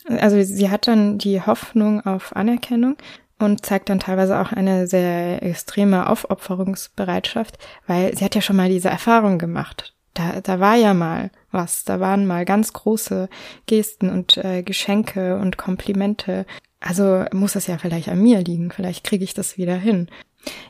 Also 0.07 0.41
sie 0.41 0.69
hat 0.69 0.87
dann 0.87 1.17
die 1.17 1.41
Hoffnung 1.41 2.05
auf 2.05 2.35
Anerkennung 2.35 2.95
und 3.39 3.65
zeigt 3.65 3.89
dann 3.89 3.99
teilweise 3.99 4.39
auch 4.39 4.51
eine 4.51 4.87
sehr 4.87 5.43
extreme 5.43 6.09
Aufopferungsbereitschaft, 6.09 7.57
weil 7.85 8.15
sie 8.17 8.25
hat 8.25 8.35
ja 8.35 8.41
schon 8.41 8.55
mal 8.55 8.69
diese 8.69 8.89
Erfahrung 8.89 9.37
gemacht. 9.37 9.93
Da, 10.13 10.41
da 10.41 10.59
war 10.59 10.75
ja 10.75 10.93
mal 10.93 11.29
was, 11.51 11.83
da 11.83 11.99
waren 11.99 12.25
mal 12.25 12.45
ganz 12.45 12.73
große 12.73 13.29
Gesten 13.67 14.09
und 14.09 14.37
äh, 14.37 14.63
Geschenke 14.63 15.37
und 15.37 15.57
Komplimente. 15.57 16.45
Also 16.79 17.25
muss 17.31 17.55
es 17.55 17.67
ja 17.67 17.77
vielleicht 17.77 18.09
an 18.09 18.21
mir 18.21 18.39
liegen, 18.39 18.71
vielleicht 18.71 19.03
kriege 19.03 19.23
ich 19.23 19.33
das 19.33 19.57
wieder 19.57 19.75
hin. 19.75 20.09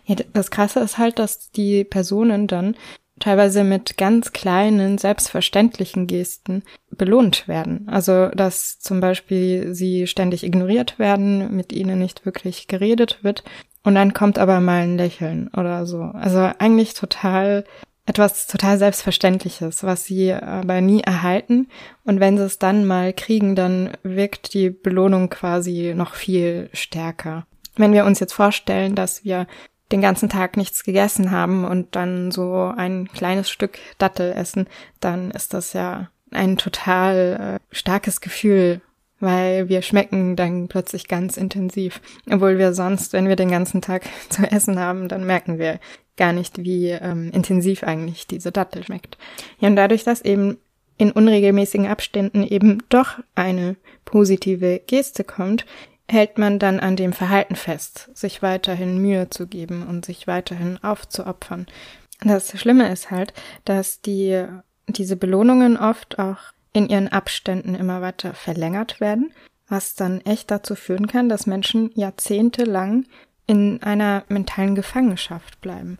Ja, 0.06 0.16
das 0.34 0.52
Krasse 0.52 0.80
ist 0.80 0.98
halt, 0.98 1.20
dass 1.20 1.52
die 1.52 1.84
Personen 1.84 2.48
dann 2.48 2.76
teilweise 3.20 3.64
mit 3.64 3.98
ganz 3.98 4.32
kleinen, 4.34 4.98
selbstverständlichen 4.98 6.08
Gesten 6.08 6.64
belohnt 6.92 7.48
werden. 7.48 7.88
Also, 7.90 8.30
dass 8.30 8.80
zum 8.80 9.00
Beispiel 9.00 9.74
sie 9.74 10.08
ständig 10.08 10.44
ignoriert 10.44 11.00
werden, 11.00 11.56
mit 11.56 11.74
ihnen 11.74 12.00
nicht 12.00 12.26
wirklich 12.26 12.68
geredet 12.68 13.20
wird 13.22 13.44
und 13.88 13.96
dann 13.96 14.14
kommt 14.14 14.38
aber 14.38 14.60
mal 14.60 14.82
ein 14.82 14.98
Lächeln 14.98 15.50
oder 15.56 15.86
so. 15.86 16.02
Also 16.02 16.52
eigentlich 16.60 16.94
total 16.94 17.64
etwas 18.06 18.48
total 18.48 18.78
Selbstverständliches, 18.78 19.84
was 19.84 20.04
sie 20.04 20.34
aber 20.34 20.82
nie 20.82 21.02
erhalten. 21.02 21.68
Und 22.04 22.20
wenn 22.20 22.38
sie 22.38 22.44
es 22.44 22.60
dann 22.60 22.86
mal 22.86 23.14
kriegen, 23.14 23.56
dann 23.56 23.92
wirkt 24.04 24.54
die 24.54 24.72
Belohnung 24.72 25.30
quasi 25.30 25.94
noch 25.96 26.16
viel 26.16 26.70
stärker. 26.74 27.48
Wenn 27.78 27.94
wir 27.94 28.06
uns 28.06 28.20
jetzt 28.20 28.34
vorstellen, 28.34 28.94
dass 28.96 29.24
wir 29.24 29.48
den 29.92 30.02
ganzen 30.02 30.30
Tag 30.30 30.58
nichts 30.58 30.84
gegessen 30.84 31.32
haben 31.32 31.66
und 31.66 31.96
dann 31.96 32.32
so 32.32 32.74
ein 32.76 33.08
kleines 33.08 33.50
Stück 33.50 33.80
Dattel 33.98 34.34
essen, 34.34 34.68
dann 35.00 35.32
ist 35.32 35.54
das 35.54 35.74
ja 35.74 36.10
ein 36.32 36.58
total 36.58 37.60
äh, 37.72 37.76
starkes 37.76 38.22
Gefühl, 38.22 38.82
weil 39.20 39.70
wir 39.70 39.82
schmecken 39.82 40.36
dann 40.36 40.68
plötzlich 40.68 41.08
ganz 41.08 41.38
intensiv. 41.38 42.02
Obwohl 42.30 42.58
wir 42.58 42.74
sonst, 42.74 43.14
wenn 43.14 43.28
wir 43.28 43.36
den 43.36 43.50
ganzen 43.50 43.82
Tag 43.82 44.04
zu 44.30 44.44
essen 44.44 44.80
haben, 44.80 45.08
dann 45.08 45.26
merken 45.26 45.58
wir 45.58 45.80
gar 46.18 46.34
nicht, 46.34 46.64
wie 46.64 46.90
ähm, 46.90 47.32
intensiv 47.32 47.84
eigentlich 47.84 48.28
diese 48.28 48.52
Dattel 48.52 48.84
schmeckt. 48.84 49.18
Ja, 49.60 49.70
und 49.70 49.76
dadurch, 49.76 50.04
dass 50.04 50.22
eben 50.22 50.58
in 50.98 51.12
unregelmäßigen 51.12 51.88
Abständen 51.88 52.44
eben 52.44 52.84
doch 52.90 53.20
eine 53.36 53.76
positive 54.04 54.82
Geste 54.88 55.24
kommt, 55.24 55.66
hält 56.10 56.38
man 56.38 56.60
dann 56.60 56.80
an 56.80 56.96
dem 56.96 57.14
Verhalten 57.14 57.56
fest, 57.56 58.10
sich 58.14 58.42
weiterhin 58.42 59.00
Mühe 59.00 59.30
zu 59.30 59.48
geben 59.48 59.86
und 59.86 60.06
sich 60.06 60.28
weiterhin 60.28 60.82
aufzuopfern. 60.84 61.68
Das 62.22 62.58
Schlimme 62.58 62.92
ist 62.92 63.12
halt, 63.12 63.34
dass 63.66 64.02
die, 64.02 64.46
diese 64.88 65.16
Belohnungen 65.16 65.78
oft 65.78 66.18
auch 66.18 66.40
in 66.74 66.90
ihren 66.90 67.08
Abständen 67.08 67.76
immer 67.76 68.02
weiter 68.02 68.34
verlängert 68.34 69.00
werden, 69.00 69.34
was 69.68 69.96
dann 69.96 70.22
echt 70.22 70.50
dazu 70.50 70.76
führen 70.76 71.08
kann, 71.08 71.30
dass 71.30 71.46
Menschen 71.46 71.92
jahrzehntelang 71.96 73.06
in 73.46 73.82
einer 73.84 74.24
mentalen 74.30 74.76
Gefangenschaft 74.76 75.60
bleiben. 75.62 75.98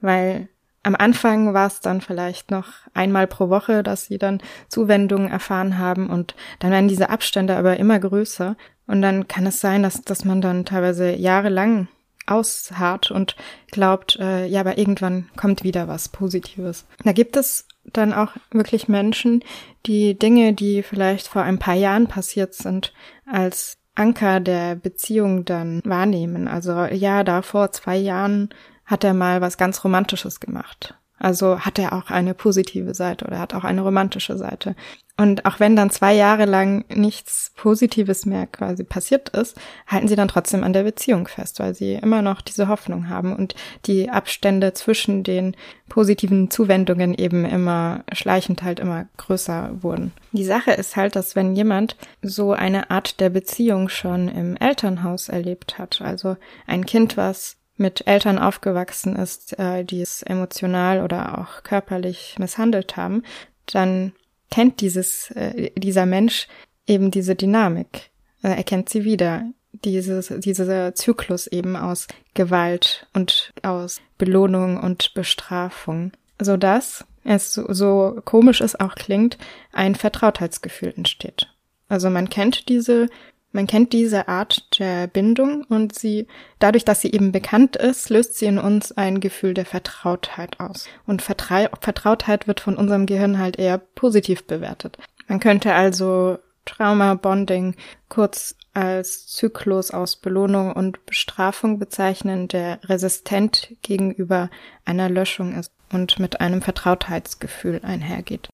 Weil 0.00 0.48
am 0.86 0.94
Anfang 0.94 1.52
war 1.52 1.66
es 1.66 1.80
dann 1.80 2.00
vielleicht 2.00 2.52
noch 2.52 2.68
einmal 2.94 3.26
pro 3.26 3.48
Woche, 3.48 3.82
dass 3.82 4.04
sie 4.04 4.18
dann 4.18 4.40
Zuwendungen 4.68 5.28
erfahren 5.28 5.78
haben 5.78 6.08
und 6.08 6.36
dann 6.60 6.70
werden 6.70 6.86
diese 6.86 7.10
Abstände 7.10 7.56
aber 7.56 7.76
immer 7.78 7.98
größer 7.98 8.56
und 8.86 9.02
dann 9.02 9.26
kann 9.26 9.46
es 9.46 9.60
sein, 9.60 9.82
dass, 9.82 10.02
dass 10.02 10.24
man 10.24 10.40
dann 10.40 10.64
teilweise 10.64 11.10
jahrelang 11.10 11.88
ausharrt 12.26 13.10
und 13.10 13.34
glaubt, 13.72 14.16
äh, 14.20 14.46
ja, 14.46 14.60
aber 14.60 14.78
irgendwann 14.78 15.28
kommt 15.36 15.64
wieder 15.64 15.88
was 15.88 16.08
Positives. 16.08 16.86
Da 17.02 17.12
gibt 17.12 17.36
es 17.36 17.66
dann 17.84 18.12
auch 18.12 18.30
wirklich 18.52 18.86
Menschen, 18.86 19.42
die 19.86 20.16
Dinge, 20.16 20.52
die 20.52 20.84
vielleicht 20.84 21.26
vor 21.26 21.42
ein 21.42 21.58
paar 21.58 21.74
Jahren 21.74 22.06
passiert 22.06 22.54
sind, 22.54 22.92
als 23.26 23.76
Anker 23.96 24.38
der 24.38 24.76
Beziehung 24.76 25.44
dann 25.44 25.82
wahrnehmen. 25.84 26.46
Also 26.46 26.84
ja, 26.84 27.24
da 27.24 27.42
vor 27.42 27.72
zwei 27.72 27.96
Jahren 27.96 28.50
hat 28.86 29.04
er 29.04 29.14
mal 29.14 29.40
was 29.40 29.58
ganz 29.58 29.84
Romantisches 29.84 30.40
gemacht. 30.40 30.94
Also 31.18 31.60
hat 31.60 31.78
er 31.78 31.94
auch 31.94 32.10
eine 32.10 32.34
positive 32.34 32.94
Seite 32.94 33.24
oder 33.24 33.38
hat 33.38 33.54
auch 33.54 33.64
eine 33.64 33.80
romantische 33.80 34.36
Seite. 34.36 34.76
Und 35.18 35.46
auch 35.46 35.60
wenn 35.60 35.74
dann 35.74 35.88
zwei 35.88 36.14
Jahre 36.14 36.44
lang 36.44 36.84
nichts 36.94 37.52
Positives 37.56 38.26
mehr 38.26 38.46
quasi 38.46 38.84
passiert 38.84 39.30
ist, 39.30 39.58
halten 39.86 40.08
sie 40.08 40.16
dann 40.16 40.28
trotzdem 40.28 40.62
an 40.62 40.74
der 40.74 40.82
Beziehung 40.82 41.26
fest, 41.26 41.58
weil 41.58 41.74
sie 41.74 41.94
immer 41.94 42.20
noch 42.20 42.42
diese 42.42 42.68
Hoffnung 42.68 43.08
haben 43.08 43.34
und 43.34 43.54
die 43.86 44.10
Abstände 44.10 44.74
zwischen 44.74 45.22
den 45.22 45.56
positiven 45.88 46.50
Zuwendungen 46.50 47.14
eben 47.14 47.46
immer 47.46 48.04
schleichend 48.12 48.62
halt 48.62 48.78
immer 48.78 49.06
größer 49.16 49.82
wurden. 49.82 50.12
Die 50.32 50.44
Sache 50.44 50.72
ist 50.72 50.96
halt, 50.96 51.16
dass 51.16 51.34
wenn 51.34 51.56
jemand 51.56 51.96
so 52.20 52.52
eine 52.52 52.90
Art 52.90 53.18
der 53.20 53.30
Beziehung 53.30 53.88
schon 53.88 54.28
im 54.28 54.54
Elternhaus 54.58 55.30
erlebt 55.30 55.78
hat, 55.78 56.02
also 56.02 56.36
ein 56.66 56.84
Kind, 56.84 57.16
was 57.16 57.56
mit 57.76 58.06
Eltern 58.06 58.38
aufgewachsen 58.38 59.16
ist, 59.16 59.58
äh, 59.58 59.84
die 59.84 60.00
es 60.00 60.22
emotional 60.22 61.02
oder 61.02 61.38
auch 61.38 61.62
körperlich 61.62 62.36
misshandelt 62.38 62.96
haben, 62.96 63.22
dann 63.66 64.12
kennt 64.50 64.80
dieses, 64.80 65.30
äh, 65.32 65.70
dieser 65.76 66.06
Mensch 66.06 66.48
eben 66.86 67.10
diese 67.10 67.34
Dynamik. 67.34 68.10
Er 68.42 68.62
kennt 68.62 68.88
sie 68.88 69.04
wieder. 69.04 69.44
Dieses, 69.72 70.28
dieser 70.28 70.94
Zyklus 70.94 71.46
eben 71.48 71.76
aus 71.76 72.06
Gewalt 72.32 73.06
und 73.12 73.52
aus 73.62 74.00
Belohnung 74.16 74.80
und 74.80 75.12
Bestrafung. 75.12 76.12
So 76.40 76.56
dass 76.56 77.04
es 77.24 77.52
so, 77.52 77.72
so 77.72 78.20
komisch 78.24 78.60
es 78.60 78.78
auch 78.78 78.94
klingt, 78.94 79.36
ein 79.72 79.94
Vertrautheitsgefühl 79.94 80.94
entsteht. 80.96 81.48
Also 81.88 82.08
man 82.08 82.30
kennt 82.30 82.68
diese 82.68 83.08
man 83.56 83.66
kennt 83.66 83.94
diese 83.94 84.28
Art 84.28 84.78
der 84.78 85.06
Bindung 85.06 85.64
und 85.64 85.98
sie, 85.98 86.26
dadurch, 86.58 86.84
dass 86.84 87.00
sie 87.00 87.10
eben 87.10 87.32
bekannt 87.32 87.74
ist, 87.74 88.10
löst 88.10 88.36
sie 88.38 88.44
in 88.44 88.58
uns 88.58 88.92
ein 88.92 89.18
Gefühl 89.18 89.54
der 89.54 89.64
Vertrautheit 89.64 90.60
aus. 90.60 90.86
Und 91.06 91.22
Vertrau 91.22 91.66
Vertrautheit 91.80 92.46
wird 92.46 92.60
von 92.60 92.76
unserem 92.76 93.06
Gehirn 93.06 93.38
halt 93.38 93.58
eher 93.58 93.78
positiv 93.78 94.46
bewertet. 94.46 94.98
Man 95.26 95.40
könnte 95.40 95.72
also 95.72 96.38
Trauma 96.66 97.14
Bonding 97.14 97.74
kurz 98.10 98.56
als 98.74 99.26
Zyklus 99.26 99.90
aus 99.90 100.16
Belohnung 100.16 100.74
und 100.74 101.06
Bestrafung 101.06 101.78
bezeichnen, 101.78 102.48
der 102.48 102.78
resistent 102.84 103.74
gegenüber 103.80 104.50
einer 104.84 105.08
Löschung 105.08 105.58
ist 105.58 105.70
und 105.90 106.18
mit 106.18 106.42
einem 106.42 106.60
Vertrautheitsgefühl 106.60 107.80
einhergeht. 107.82 108.50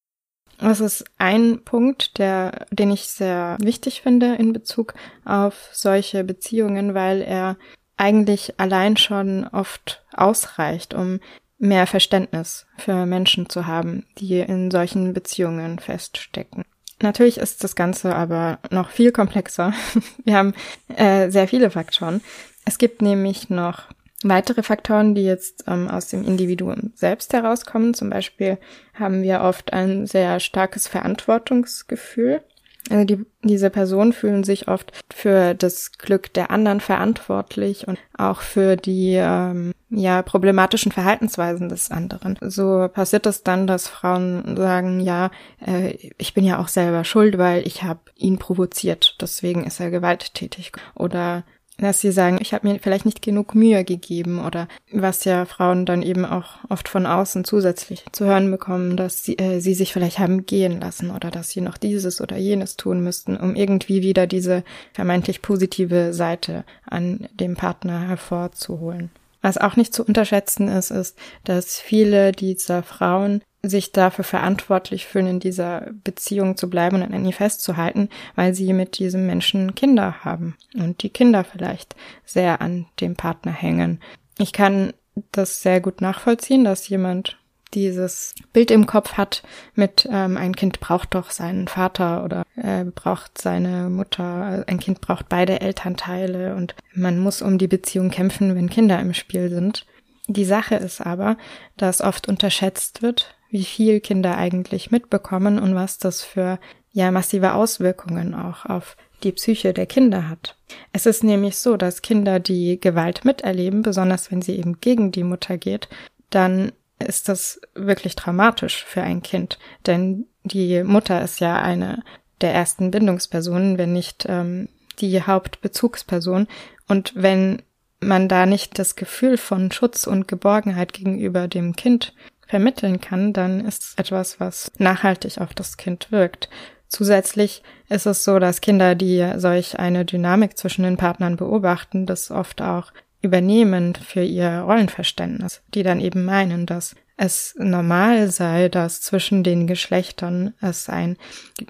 Das 0.62 0.78
ist 0.80 1.04
ein 1.18 1.62
Punkt, 1.64 2.18
der, 2.18 2.66
den 2.70 2.92
ich 2.92 3.08
sehr 3.08 3.56
wichtig 3.60 4.02
finde 4.02 4.36
in 4.36 4.52
Bezug 4.52 4.94
auf 5.24 5.68
solche 5.72 6.22
Beziehungen, 6.22 6.94
weil 6.94 7.20
er 7.20 7.56
eigentlich 7.96 8.60
allein 8.60 8.96
schon 8.96 9.44
oft 9.48 10.04
ausreicht, 10.12 10.94
um 10.94 11.18
mehr 11.58 11.88
Verständnis 11.88 12.66
für 12.76 13.06
Menschen 13.06 13.48
zu 13.48 13.66
haben, 13.66 14.06
die 14.18 14.38
in 14.38 14.70
solchen 14.70 15.12
Beziehungen 15.12 15.80
feststecken. 15.80 16.64
Natürlich 17.00 17.38
ist 17.38 17.64
das 17.64 17.74
Ganze 17.74 18.14
aber 18.14 18.60
noch 18.70 18.90
viel 18.90 19.10
komplexer. 19.10 19.74
Wir 20.24 20.36
haben 20.36 20.54
äh, 20.96 21.28
sehr 21.30 21.48
viele 21.48 21.70
Faktoren. 21.70 22.20
Es 22.64 22.78
gibt 22.78 23.02
nämlich 23.02 23.50
noch 23.50 23.88
Weitere 24.24 24.62
Faktoren, 24.62 25.14
die 25.14 25.24
jetzt 25.24 25.64
ähm, 25.66 25.88
aus 25.88 26.08
dem 26.08 26.24
Individuum 26.24 26.92
selbst 26.94 27.32
herauskommen, 27.32 27.94
zum 27.94 28.10
Beispiel 28.10 28.58
haben 28.94 29.22
wir 29.22 29.40
oft 29.40 29.72
ein 29.72 30.06
sehr 30.06 30.40
starkes 30.40 30.88
Verantwortungsgefühl. 30.88 32.42
Also 32.90 33.04
die, 33.04 33.24
diese 33.42 33.70
Personen 33.70 34.12
fühlen 34.12 34.42
sich 34.42 34.66
oft 34.66 34.92
für 35.14 35.54
das 35.54 35.92
Glück 35.92 36.32
der 36.34 36.50
anderen 36.50 36.80
verantwortlich 36.80 37.86
und 37.86 37.98
auch 38.16 38.40
für 38.40 38.76
die 38.76 39.14
ähm, 39.14 39.72
ja 39.88 40.22
problematischen 40.22 40.90
Verhaltensweisen 40.90 41.68
des 41.68 41.90
anderen. 41.90 42.38
So 42.40 42.88
passiert 42.92 43.26
es 43.26 43.44
dann, 43.44 43.66
dass 43.66 43.86
Frauen 43.86 44.56
sagen, 44.56 44.98
ja, 45.00 45.30
äh, 45.64 45.96
ich 46.18 46.34
bin 46.34 46.44
ja 46.44 46.58
auch 46.58 46.68
selber 46.68 47.04
schuld, 47.04 47.38
weil 47.38 47.66
ich 47.66 47.84
habe 47.84 48.00
ihn 48.16 48.38
provoziert, 48.38 49.16
deswegen 49.20 49.64
ist 49.64 49.78
er 49.78 49.90
gewalttätig. 49.90 50.72
Oder 50.94 51.44
dass 51.78 52.00
sie 52.00 52.12
sagen, 52.12 52.38
ich 52.40 52.54
habe 52.54 52.68
mir 52.68 52.78
vielleicht 52.78 53.06
nicht 53.06 53.22
genug 53.22 53.54
Mühe 53.54 53.84
gegeben 53.84 54.44
oder 54.44 54.68
was 54.92 55.24
ja 55.24 55.44
Frauen 55.46 55.86
dann 55.86 56.02
eben 56.02 56.24
auch 56.24 56.58
oft 56.68 56.88
von 56.88 57.06
außen 57.06 57.44
zusätzlich 57.44 58.04
zu 58.12 58.26
hören 58.26 58.50
bekommen, 58.50 58.96
dass 58.96 59.24
sie, 59.24 59.38
äh, 59.38 59.60
sie 59.60 59.74
sich 59.74 59.92
vielleicht 59.92 60.18
haben 60.18 60.46
gehen 60.46 60.80
lassen 60.80 61.10
oder 61.10 61.30
dass 61.30 61.50
sie 61.50 61.60
noch 61.60 61.78
dieses 61.78 62.20
oder 62.20 62.36
jenes 62.36 62.76
tun 62.76 63.02
müssten, 63.02 63.36
um 63.36 63.54
irgendwie 63.54 64.02
wieder 64.02 64.26
diese 64.26 64.64
vermeintlich 64.92 65.42
positive 65.42 66.12
Seite 66.12 66.64
an 66.86 67.28
dem 67.34 67.56
Partner 67.56 68.06
hervorzuholen. 68.08 69.10
Was 69.40 69.58
auch 69.58 69.74
nicht 69.74 69.92
zu 69.92 70.04
unterschätzen 70.04 70.68
ist, 70.68 70.90
ist, 70.90 71.18
dass 71.44 71.80
viele 71.80 72.30
dieser 72.30 72.84
Frauen 72.84 73.42
sich 73.62 73.92
dafür 73.92 74.24
verantwortlich 74.24 75.06
fühlen, 75.06 75.26
in 75.26 75.40
dieser 75.40 75.90
Beziehung 76.02 76.56
zu 76.56 76.68
bleiben 76.68 77.02
und 77.02 77.14
an 77.14 77.24
ihr 77.24 77.32
festzuhalten, 77.32 78.08
weil 78.34 78.54
sie 78.54 78.72
mit 78.72 78.98
diesem 78.98 79.26
Menschen 79.26 79.74
Kinder 79.74 80.24
haben 80.24 80.56
und 80.74 81.02
die 81.02 81.10
Kinder 81.10 81.44
vielleicht 81.44 81.94
sehr 82.24 82.60
an 82.60 82.86
dem 83.00 83.14
Partner 83.14 83.52
hängen. 83.52 84.00
Ich 84.38 84.52
kann 84.52 84.92
das 85.30 85.62
sehr 85.62 85.80
gut 85.80 86.00
nachvollziehen, 86.00 86.64
dass 86.64 86.88
jemand 86.88 87.38
dieses 87.74 88.34
Bild 88.52 88.70
im 88.70 88.86
Kopf 88.86 89.14
hat 89.14 89.42
mit 89.74 90.06
ähm, 90.10 90.36
ein 90.36 90.54
Kind 90.54 90.80
braucht 90.80 91.14
doch 91.14 91.30
seinen 91.30 91.68
Vater 91.68 92.24
oder 92.24 92.44
äh, 92.56 92.84
braucht 92.84 93.40
seine 93.40 93.88
Mutter, 93.88 94.64
ein 94.66 94.78
Kind 94.78 95.00
braucht 95.00 95.28
beide 95.28 95.60
Elternteile 95.60 96.54
und 96.54 96.74
man 96.94 97.18
muss 97.18 97.40
um 97.40 97.58
die 97.58 97.68
Beziehung 97.68 98.10
kämpfen, 98.10 98.54
wenn 98.54 98.68
Kinder 98.68 98.98
im 99.00 99.14
Spiel 99.14 99.48
sind. 99.48 99.86
Die 100.28 100.44
Sache 100.44 100.76
ist 100.76 101.00
aber, 101.00 101.36
dass 101.76 102.00
oft 102.00 102.28
unterschätzt 102.28 103.02
wird, 103.02 103.34
wie 103.52 103.64
viel 103.64 104.00
Kinder 104.00 104.38
eigentlich 104.38 104.90
mitbekommen 104.90 105.58
und 105.58 105.74
was 105.74 105.98
das 105.98 106.22
für 106.22 106.58
ja 106.90 107.10
massive 107.10 107.52
Auswirkungen 107.52 108.34
auch 108.34 108.64
auf 108.64 108.96
die 109.22 109.32
Psyche 109.32 109.72
der 109.72 109.86
Kinder 109.86 110.28
hat. 110.28 110.56
Es 110.92 111.06
ist 111.06 111.22
nämlich 111.22 111.56
so, 111.56 111.76
dass 111.76 112.02
Kinder, 112.02 112.40
die 112.40 112.80
Gewalt 112.80 113.24
miterleben, 113.24 113.82
besonders 113.82 114.30
wenn 114.30 114.42
sie 114.42 114.56
eben 114.56 114.80
gegen 114.80 115.12
die 115.12 115.22
Mutter 115.22 115.58
geht, 115.58 115.88
dann 116.30 116.72
ist 116.98 117.28
das 117.28 117.60
wirklich 117.74 118.16
dramatisch 118.16 118.84
für 118.84 119.02
ein 119.02 119.22
Kind. 119.22 119.58
Denn 119.86 120.26
die 120.44 120.82
Mutter 120.82 121.22
ist 121.22 121.40
ja 121.40 121.60
eine 121.60 122.02
der 122.40 122.54
ersten 122.54 122.90
Bindungspersonen, 122.90 123.76
wenn 123.76 123.92
nicht 123.92 124.26
ähm, 124.28 124.68
die 124.98 125.22
Hauptbezugsperson. 125.22 126.48
Und 126.88 127.12
wenn 127.14 127.62
man 128.00 128.28
da 128.28 128.46
nicht 128.46 128.78
das 128.78 128.96
Gefühl 128.96 129.36
von 129.36 129.70
Schutz 129.70 130.06
und 130.06 130.26
Geborgenheit 130.26 130.92
gegenüber 130.94 131.48
dem 131.48 131.76
Kind 131.76 132.14
vermitteln 132.52 133.00
kann, 133.00 133.32
dann 133.32 133.64
ist 133.64 133.82
es 133.82 133.94
etwas, 133.96 134.38
was 134.38 134.70
nachhaltig 134.76 135.38
auf 135.38 135.54
das 135.54 135.78
Kind 135.78 136.12
wirkt. 136.12 136.50
Zusätzlich 136.86 137.62
ist 137.88 138.04
es 138.04 138.24
so, 138.24 138.38
dass 138.38 138.60
Kinder, 138.60 138.94
die 138.94 139.26
solch 139.36 139.78
eine 139.78 140.04
Dynamik 140.04 140.58
zwischen 140.58 140.82
den 140.82 140.98
Partnern 140.98 141.36
beobachten, 141.36 142.04
das 142.04 142.30
oft 142.30 142.60
auch 142.60 142.92
übernehmen 143.22 143.94
für 143.94 144.22
ihr 144.22 144.64
Rollenverständnis, 144.66 145.62
die 145.72 145.82
dann 145.82 145.98
eben 145.98 146.26
meinen, 146.26 146.66
dass 146.66 146.94
es 147.16 147.54
normal 147.56 148.30
sei, 148.30 148.68
dass 148.68 149.00
zwischen 149.00 149.42
den 149.44 149.66
Geschlechtern 149.66 150.52
es 150.60 150.90
ein 150.90 151.16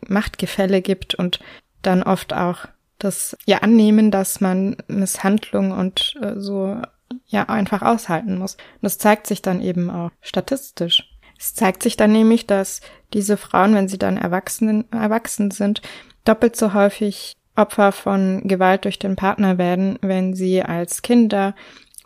Machtgefälle 0.08 0.82
gibt 0.82 1.14
und 1.14 1.38
dann 1.82 2.02
oft 2.02 2.32
auch 2.32 2.66
das 2.98 3.36
ja 3.46 3.58
annehmen, 3.58 4.10
dass 4.10 4.40
man 4.40 4.74
Misshandlung 4.88 5.70
und 5.70 6.16
äh, 6.20 6.40
so 6.40 6.82
ja 7.26 7.48
einfach 7.48 7.82
aushalten 7.82 8.38
muss. 8.38 8.54
Und 8.54 8.82
das 8.82 8.98
zeigt 8.98 9.26
sich 9.26 9.42
dann 9.42 9.60
eben 9.60 9.90
auch 9.90 10.10
statistisch. 10.20 11.08
Es 11.38 11.54
zeigt 11.54 11.82
sich 11.82 11.96
dann 11.96 12.12
nämlich, 12.12 12.46
dass 12.46 12.80
diese 13.12 13.36
Frauen, 13.36 13.74
wenn 13.74 13.88
sie 13.88 13.98
dann 13.98 14.16
erwachsen, 14.16 14.90
erwachsen 14.92 15.50
sind, 15.50 15.82
doppelt 16.24 16.54
so 16.54 16.72
häufig 16.72 17.32
Opfer 17.56 17.92
von 17.92 18.42
Gewalt 18.44 18.84
durch 18.84 18.98
den 18.98 19.16
Partner 19.16 19.58
werden, 19.58 19.98
wenn 20.02 20.34
sie 20.34 20.62
als 20.62 21.02
Kinder 21.02 21.54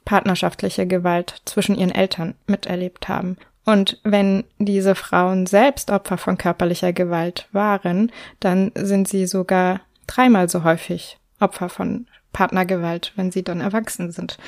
partnerschaftliche 0.05 0.87
Gewalt 0.87 1.43
zwischen 1.45 1.77
ihren 1.77 1.95
Eltern 1.95 2.35
miterlebt 2.47 3.09
haben. 3.09 3.37
Und 3.65 4.01
wenn 4.05 4.45
diese 4.59 4.95
Frauen 4.95 5.47
selbst 5.47 5.91
Opfer 5.91 6.17
von 6.17 6.39
körperlicher 6.39 6.93
Gewalt 6.93 7.49
waren, 7.53 8.13
dann 8.41 8.73
sind 8.75 9.09
sie 9.09 9.27
sogar 9.27 9.81
dreimal 10.07 10.49
so 10.49 10.65
häufig 10.65 11.19
Opfer 11.41 11.69
von 11.69 12.07
Partnergewalt, 12.33 13.13
wenn 13.17 13.31
sie 13.31 13.43
dann 13.43 13.61
erwachsen 13.61 14.13
sind 14.13 14.39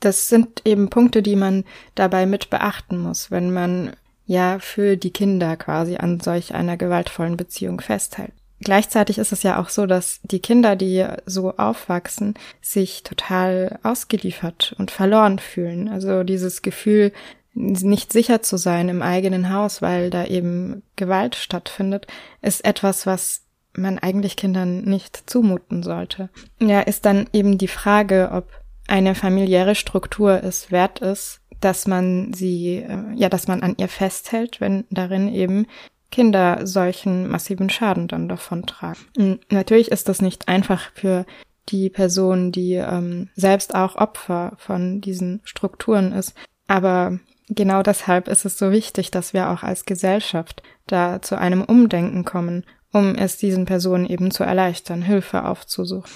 das 0.00 0.28
sind 0.28 0.62
eben 0.64 0.90
Punkte, 0.90 1.22
die 1.22 1.36
man 1.36 1.64
dabei 1.94 2.26
mit 2.26 2.50
beachten 2.50 2.98
muss, 2.98 3.30
wenn 3.30 3.52
man 3.52 3.92
ja 4.26 4.58
für 4.58 4.96
die 4.96 5.12
Kinder 5.12 5.56
quasi 5.56 5.96
an 5.96 6.20
solch 6.20 6.54
einer 6.54 6.76
gewaltvollen 6.76 7.36
Beziehung 7.36 7.80
festhält. 7.80 8.32
Gleichzeitig 8.60 9.18
ist 9.18 9.32
es 9.32 9.42
ja 9.42 9.60
auch 9.60 9.68
so, 9.68 9.86
dass 9.86 10.20
die 10.22 10.40
Kinder, 10.40 10.76
die 10.76 11.06
so 11.26 11.56
aufwachsen, 11.56 12.34
sich 12.62 13.02
total 13.02 13.78
ausgeliefert 13.82 14.74
und 14.78 14.90
verloren 14.90 15.38
fühlen. 15.38 15.88
Also 15.88 16.22
dieses 16.22 16.62
Gefühl, 16.62 17.12
nicht 17.52 18.12
sicher 18.12 18.42
zu 18.42 18.56
sein 18.56 18.88
im 18.88 19.02
eigenen 19.02 19.52
Haus, 19.52 19.82
weil 19.82 20.10
da 20.10 20.24
eben 20.24 20.82
Gewalt 20.96 21.36
stattfindet, 21.36 22.06
ist 22.40 22.64
etwas, 22.64 23.06
was 23.06 23.42
man 23.74 23.98
eigentlich 23.98 24.36
Kindern 24.36 24.82
nicht 24.82 25.28
zumuten 25.28 25.82
sollte. 25.82 26.30
Ja, 26.58 26.80
ist 26.80 27.04
dann 27.04 27.28
eben 27.32 27.58
die 27.58 27.68
Frage, 27.68 28.30
ob 28.32 28.48
eine 28.88 29.14
familiäre 29.14 29.74
Struktur 29.74 30.42
es 30.42 30.70
wert 30.70 31.00
ist, 31.00 31.40
dass 31.60 31.86
man 31.86 32.32
sie, 32.32 32.76
äh, 32.76 33.14
ja, 33.14 33.28
dass 33.28 33.48
man 33.48 33.62
an 33.62 33.74
ihr 33.78 33.88
festhält, 33.88 34.60
wenn 34.60 34.84
darin 34.90 35.28
eben 35.28 35.66
Kinder 36.10 36.66
solchen 36.66 37.28
massiven 37.28 37.68
Schaden 37.68 38.08
dann 38.08 38.28
davon 38.28 38.64
tragen. 38.66 39.40
Natürlich 39.50 39.90
ist 39.90 40.08
das 40.08 40.22
nicht 40.22 40.48
einfach 40.48 40.90
für 40.94 41.26
die 41.68 41.90
Person, 41.90 42.52
die 42.52 42.74
ähm, 42.74 43.28
selbst 43.34 43.74
auch 43.74 43.96
Opfer 43.96 44.52
von 44.56 45.00
diesen 45.00 45.40
Strukturen 45.44 46.12
ist. 46.12 46.34
Aber 46.68 47.18
genau 47.48 47.82
deshalb 47.82 48.28
ist 48.28 48.44
es 48.44 48.56
so 48.56 48.70
wichtig, 48.70 49.10
dass 49.10 49.32
wir 49.32 49.50
auch 49.50 49.62
als 49.62 49.84
Gesellschaft 49.84 50.62
da 50.86 51.20
zu 51.20 51.36
einem 51.36 51.64
Umdenken 51.64 52.24
kommen, 52.24 52.64
um 52.92 53.16
es 53.16 53.36
diesen 53.36 53.64
Personen 53.64 54.06
eben 54.06 54.30
zu 54.30 54.44
erleichtern, 54.44 55.02
Hilfe 55.02 55.44
aufzusuchen. 55.44 56.10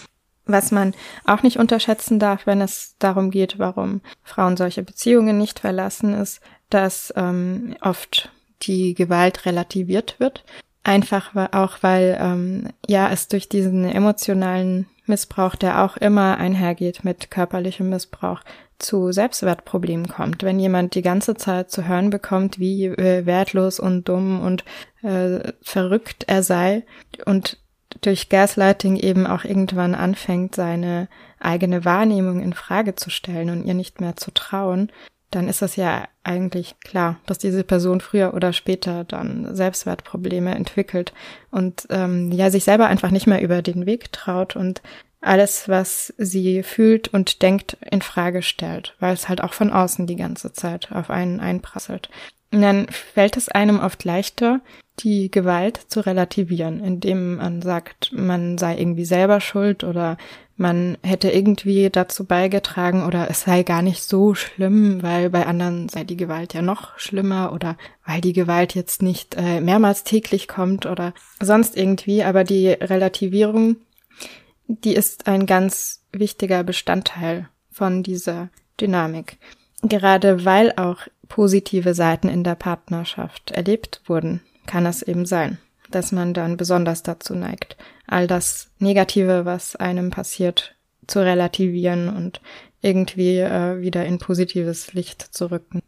Was 0.47 0.71
man 0.71 0.95
auch 1.25 1.43
nicht 1.43 1.59
unterschätzen 1.59 2.19
darf, 2.19 2.47
wenn 2.47 2.61
es 2.61 2.97
darum 2.99 3.31
geht, 3.31 3.59
warum 3.59 4.01
Frauen 4.23 4.57
solche 4.57 4.83
Beziehungen 4.83 5.39
nicht 5.39 5.61
verlassen, 5.61 6.15
ist, 6.15 6.41
dass 6.71 7.13
ähm, 7.17 7.77
oft 7.81 8.31
die 8.63 8.95
Gewalt 8.95 9.47
relativiert 9.47 10.17
wird. 10.19 10.45
Einfach 10.83 11.35
auch, 11.53 11.79
weil 11.83 12.19
ähm, 12.21 12.69
ja 12.87 13.11
es 13.11 13.29
durch 13.29 13.49
diesen 13.49 13.85
emotionalen 13.85 14.87
Missbrauch, 15.07 15.57
der 15.57 15.83
auch 15.85 15.97
immer 15.97 16.39
einhergeht 16.39 17.05
mit 17.05 17.31
körperlichem 17.31 17.91
Missbrauch, 17.91 18.41
zu 18.79 19.13
Selbstwertproblemen 19.13 20.09
kommt. 20.09 20.43
Wenn 20.43 20.59
jemand 20.59 20.95
die 20.95 21.03
ganze 21.03 21.35
Zeit 21.35 21.71
zu 21.71 21.87
hören 21.87 22.11
bekommt, 22.11 22.59
wie 22.59 22.87
äh, 22.87 23.27
wertlos 23.27 23.79
und 23.79 24.09
dumm 24.09 24.41
und 24.41 24.65
äh, 25.03 25.53
verrückt 25.61 26.25
er 26.27 26.43
sei 26.43 26.85
und 27.27 27.59
durch 28.01 28.29
Gaslighting 28.29 28.97
eben 28.97 29.27
auch 29.27 29.45
irgendwann 29.45 29.95
anfängt, 29.95 30.55
seine 30.55 31.09
eigene 31.39 31.85
Wahrnehmung 31.85 32.41
in 32.41 32.53
Frage 32.53 32.95
zu 32.95 33.11
stellen 33.11 33.51
und 33.51 33.65
ihr 33.65 33.75
nicht 33.75 34.01
mehr 34.01 34.17
zu 34.17 34.31
trauen, 34.31 34.91
dann 35.31 35.49
ist 35.49 35.63
es 35.63 35.77
ja 35.77 36.09
eigentlich 36.25 36.79
klar, 36.81 37.21
dass 37.27 37.39
diese 37.39 37.63
Person 37.63 38.01
früher 38.01 38.35
oder 38.35 38.53
später 38.53 39.05
dann 39.05 39.55
Selbstwertprobleme 39.55 40.55
entwickelt 40.55 41.13
und 41.51 41.87
ähm, 41.91 42.33
ja 42.33 42.51
sich 42.51 42.65
selber 42.65 42.89
einfach 42.89 43.11
nicht 43.11 43.27
mehr 43.27 43.41
über 43.41 43.63
den 43.63 43.87
Weg 43.87 44.13
traut 44.13 44.57
und 44.57 44.83
alles, 45.21 45.69
was 45.69 46.15
sie 46.17 46.63
fühlt 46.63 47.09
und 47.09 47.43
denkt, 47.43 47.77
in 47.91 48.03
Frage 48.03 48.43
stellt, 48.43 48.97
weil 49.01 49.13
es 49.13 49.29
halt 49.29 49.43
auch 49.43 49.53
von 49.53 49.71
außen 49.71 50.07
die 50.07 50.17
ganze 50.17 50.53
Zeit 50.53 50.91
auf 50.93 51.11
einen 51.11 51.41
einprasselt. 51.41 52.09
Und 52.53 52.63
dann 52.63 52.87
fällt 52.89 53.37
es 53.37 53.49
einem 53.49 53.79
oft 53.79 54.05
leichter, 54.05 54.61
die 54.99 55.31
Gewalt 55.31 55.81
zu 55.89 56.01
relativieren, 56.01 56.83
indem 56.83 57.37
man 57.37 57.63
sagt, 57.63 58.13
man 58.13 58.59
sei 58.59 58.77
irgendwie 58.77 59.05
selber 59.05 59.41
schuld 59.41 59.85
oder 59.85 60.19
man 60.57 60.99
hätte 61.03 61.31
irgendwie 61.31 61.89
dazu 61.89 62.27
beigetragen 62.27 63.07
oder 63.07 63.31
es 63.31 63.43
sei 63.43 63.63
gar 63.63 63.81
nicht 63.81 64.03
so 64.03 64.35
schlimm, 64.35 65.03
weil 65.03 65.31
bei 65.31 65.47
anderen 65.47 65.89
sei 65.89 66.05
die 66.05 66.19
Gewalt 66.19 66.53
ja 66.53 66.61
noch 66.61 66.99
schlimmer 66.99 67.55
oder 67.55 67.79
weil 68.05 68.21
die 68.21 68.35
Gewalt 68.35 68.75
jetzt 68.75 69.01
nicht 69.01 69.37
äh, 69.39 69.63
mehrmals 69.63 70.05
täglich 70.05 70.49
kommt 70.49 70.85
oder 70.85 71.15
sonst 71.41 71.79
irgendwie. 71.79 72.25
Aber 72.25 72.45
die 72.45 72.69
Relativierung, 72.69 73.77
die 74.67 74.95
ist 74.95 75.29
ein 75.29 75.47
ganz 75.47 76.05
wichtiger 76.13 76.63
Bestandteil 76.63 77.49
von 77.71 78.03
dieser 78.03 78.51
Dynamik. 78.79 79.39
Gerade 79.83 80.45
weil 80.45 80.75
auch 80.77 81.07
positive 81.31 81.95
Seiten 81.95 82.29
in 82.29 82.45
der 82.45 82.57
Partnerschaft 82.57 83.53
erlebt 83.53 84.03
wurden, 84.05 84.43
kann 84.67 84.85
es 84.85 85.01
eben 85.01 85.25
sein, 85.25 85.57
dass 85.91 86.13
man 86.13 86.35
dann 86.35 86.59
besonders 86.59 87.03
dazu 87.03 87.35
neigt, 87.35 87.79
all 88.07 88.27
das 88.27 88.71
Negative, 88.79 89.47
was 89.47 89.77
einem 89.77 90.11
passiert, 90.11 90.75
zu 91.07 91.21
relativieren 91.21 92.15
und 92.15 92.43
irgendwie 92.83 93.39
äh, 93.39 93.81
wieder 93.81 94.05
in 94.07 94.19
positives 94.19 94.93
Licht 94.93 95.23
zu 95.23 95.51
rücken. 95.51 95.83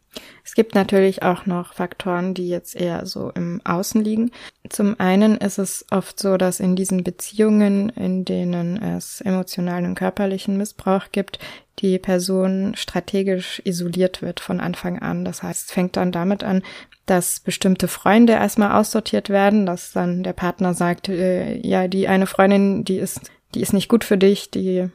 Es 0.44 0.54
gibt 0.54 0.74
natürlich 0.74 1.22
auch 1.22 1.46
noch 1.46 1.72
Faktoren, 1.72 2.34
die 2.34 2.48
jetzt 2.48 2.76
eher 2.76 3.06
so 3.06 3.30
im 3.30 3.62
Außen 3.64 4.02
liegen. 4.02 4.30
Zum 4.68 5.00
einen 5.00 5.38
ist 5.38 5.58
es 5.58 5.86
oft 5.90 6.20
so, 6.20 6.36
dass 6.36 6.60
in 6.60 6.76
diesen 6.76 7.02
Beziehungen, 7.02 7.88
in 7.90 8.26
denen 8.26 8.80
es 8.82 9.22
emotionalen 9.22 9.86
und 9.86 9.94
körperlichen 9.94 10.58
Missbrauch 10.58 11.06
gibt, 11.12 11.38
die 11.82 11.98
Person 11.98 12.74
strategisch 12.76 13.60
isoliert 13.64 14.22
wird 14.22 14.40
von 14.40 14.60
Anfang 14.60 15.00
an. 15.00 15.24
Das 15.24 15.42
heißt, 15.42 15.66
es 15.68 15.72
fängt 15.72 15.96
dann 15.96 16.12
damit 16.12 16.44
an, 16.44 16.62
dass 17.06 17.40
bestimmte 17.40 17.88
Freunde 17.88 18.34
erstmal 18.34 18.72
aussortiert 18.72 19.28
werden, 19.28 19.66
dass 19.66 19.92
dann 19.92 20.22
der 20.22 20.32
Partner 20.32 20.72
sagt, 20.72 21.08
äh, 21.08 21.56
ja, 21.58 21.88
die 21.88 22.06
eine 22.06 22.26
Freundin, 22.26 22.84
die 22.84 22.98
ist, 22.98 23.32
die 23.54 23.60
ist 23.60 23.72
nicht 23.72 23.88
gut 23.88 24.04
für 24.04 24.16
dich, 24.16 24.50
die 24.50 24.88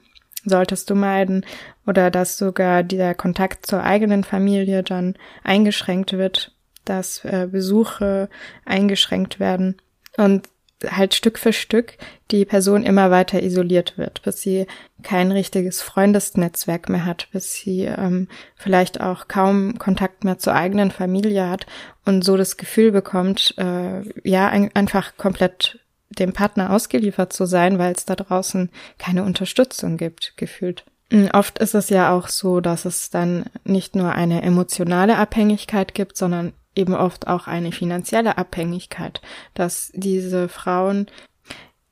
solltest 0.46 0.90
du 0.90 0.96
meiden 0.96 1.46
oder 1.86 2.10
dass 2.10 2.38
sogar 2.38 2.84
der 2.84 3.14
Kontakt 3.14 3.66
zur 3.66 3.84
eigenen 3.84 4.24
Familie 4.24 4.82
dann 4.82 5.16
eingeschränkt 5.44 6.14
wird, 6.14 6.54
dass 6.86 7.26
äh, 7.26 7.50
Besuche 7.52 8.30
eingeschränkt 8.64 9.42
werden 9.42 9.76
und 10.16 10.48
halt 10.86 11.16
Stück 11.16 11.40
für 11.40 11.54
Stück 11.54 11.98
die 12.32 12.46
Person 12.46 12.84
immer 12.84 13.10
weiter 13.10 13.42
isoliert 13.42 13.98
wird, 13.98 14.22
bis 14.22 14.42
sie 14.42 14.68
kein 15.02 15.32
richtiges 15.32 15.82
Freundesnetzwerk 15.82 16.90
mehr 16.90 17.06
hat, 17.06 17.28
bis 17.32 17.54
sie 17.54 17.86
ähm, 17.86 18.28
vielleicht 18.56 19.02
auch 19.02 19.28
kaum 19.28 19.80
Kontakt 19.80 20.24
mehr 20.24 20.38
zur 20.38 20.54
eigenen 20.54 20.92
Familie 20.92 21.50
hat 21.50 21.66
und 22.06 22.24
so 22.24 22.38
das 22.38 22.58
Gefühl 22.58 22.92
bekommt, 22.92 23.56
äh, 23.58 24.02
ja, 24.24 24.50
ein, 24.50 24.70
einfach 24.76 25.18
komplett 25.18 25.80
dem 26.10 26.34
Partner 26.34 26.72
ausgeliefert 26.72 27.34
zu 27.34 27.46
sein, 27.46 27.80
weil 27.80 27.94
es 27.94 28.06
da 28.06 28.16
draußen 28.16 28.70
keine 28.98 29.24
Unterstützung 29.24 29.98
gibt, 29.98 30.34
gefühlt. 30.38 30.86
Mm, 31.10 31.28
oft 31.34 31.60
ist 31.60 31.76
es 31.76 31.90
ja 31.90 32.12
auch 32.12 32.28
so, 32.28 32.60
dass 32.60 32.86
es 32.86 33.10
dann 33.10 33.46
nicht 33.64 33.96
nur 33.96 34.14
eine 34.14 34.42
emotionale 34.42 35.18
Abhängigkeit 35.18 35.94
gibt, 35.94 36.18
sondern 36.18 36.54
eben 36.78 36.94
oft 36.96 37.28
auch 37.28 37.48
eine 37.48 37.72
finanzielle 37.72 38.38
Abhängigkeit, 38.38 39.22
dass 39.54 39.92
diese 39.94 40.50
Frauen 40.50 41.08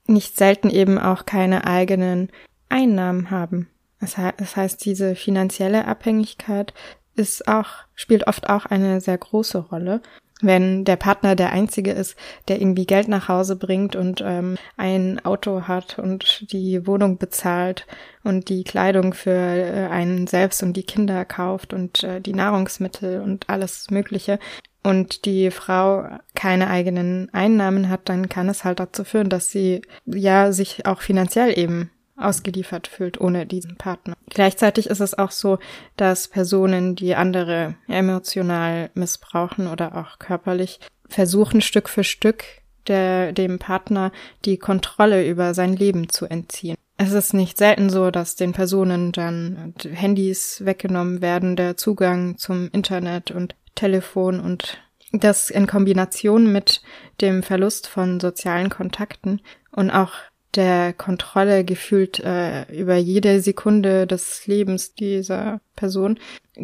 nicht 0.07 0.37
selten 0.37 0.69
eben 0.69 0.99
auch 0.99 1.25
keine 1.25 1.65
eigenen 1.65 2.29
Einnahmen 2.69 3.31
haben. 3.31 3.69
Das 3.99 4.55
heißt, 4.55 4.85
diese 4.85 5.15
finanzielle 5.15 5.85
Abhängigkeit 5.85 6.73
ist 7.15 7.47
auch, 7.47 7.69
spielt 7.95 8.27
oft 8.27 8.49
auch 8.49 8.65
eine 8.65 9.01
sehr 9.01 9.17
große 9.17 9.57
Rolle 9.57 10.01
wenn 10.41 10.83
der 10.83 10.97
Partner 10.97 11.35
der 11.35 11.51
Einzige 11.51 11.91
ist, 11.91 12.15
der 12.47 12.59
irgendwie 12.59 12.85
Geld 12.85 13.07
nach 13.07 13.29
Hause 13.29 13.55
bringt 13.55 13.95
und 13.95 14.21
ähm, 14.25 14.57
ein 14.75 15.23
Auto 15.23 15.63
hat 15.63 15.97
und 15.97 16.51
die 16.51 16.85
Wohnung 16.85 17.17
bezahlt 17.17 17.87
und 18.23 18.49
die 18.49 18.63
Kleidung 18.63 19.13
für 19.13 19.31
äh, 19.31 19.87
einen 19.89 20.27
selbst 20.27 20.61
und 20.61 20.73
die 20.73 20.83
Kinder 20.83 21.23
kauft 21.23 21.73
und 21.73 22.03
äh, 22.03 22.19
die 22.19 22.33
Nahrungsmittel 22.33 23.21
und 23.21 23.49
alles 23.49 23.89
Mögliche 23.91 24.39
und 24.85 25.25
die 25.25 25.49
Frau 25.49 26.07
keine 26.35 26.69
eigenen 26.69 27.33
Einnahmen 27.33 27.89
hat, 27.89 28.07
dann 28.07 28.29
kann 28.29 28.49
es 28.49 28.63
halt 28.63 28.79
dazu 28.79 29.03
führen, 29.03 29.29
dass 29.29 29.49
sie 29.49 29.81
ja 30.05 30.51
sich 30.51 30.85
auch 30.85 31.01
finanziell 31.01 31.57
eben 31.57 31.89
ausgeliefert 32.17 32.87
fühlt 32.87 33.19
ohne 33.19 33.45
diesen 33.45 33.75
Partner. 33.75 34.15
Gleichzeitig 34.29 34.87
ist 34.87 35.01
es 35.01 35.17
auch 35.17 35.31
so, 35.31 35.57
dass 35.97 36.27
Personen, 36.27 36.95
die 36.95 37.15
andere 37.15 37.75
emotional 37.87 38.89
missbrauchen 38.93 39.67
oder 39.67 39.97
auch 39.97 40.19
körperlich, 40.19 40.79
versuchen 41.09 41.61
Stück 41.61 41.89
für 41.89 42.03
Stück 42.03 42.43
der, 42.87 43.33
dem 43.33 43.59
Partner 43.59 44.11
die 44.45 44.57
Kontrolle 44.57 45.27
über 45.27 45.53
sein 45.53 45.75
Leben 45.75 46.09
zu 46.09 46.25
entziehen. 46.25 46.77
Es 46.97 47.11
ist 47.11 47.33
nicht 47.33 47.57
selten 47.57 47.89
so, 47.89 48.11
dass 48.11 48.35
den 48.35 48.53
Personen 48.53 49.11
dann 49.11 49.73
Handys 49.83 50.63
weggenommen 50.63 51.21
werden, 51.21 51.55
der 51.55 51.75
Zugang 51.75 52.37
zum 52.37 52.69
Internet 52.71 53.31
und 53.31 53.55
Telefon 53.75 54.39
und 54.39 54.79
das 55.11 55.49
in 55.49 55.67
Kombination 55.67 56.51
mit 56.51 56.81
dem 57.21 57.43
Verlust 57.43 57.87
von 57.87 58.19
sozialen 58.19 58.69
Kontakten 58.69 59.41
und 59.71 59.91
auch 59.91 60.11
der 60.55 60.93
Kontrolle 60.93 61.65
gefühlt 61.65 62.19
äh, 62.21 62.63
über 62.71 62.95
jede 62.95 63.41
Sekunde 63.41 64.07
des 64.07 64.47
Lebens 64.47 64.95
dieser 64.95 65.59
Person 65.75 66.17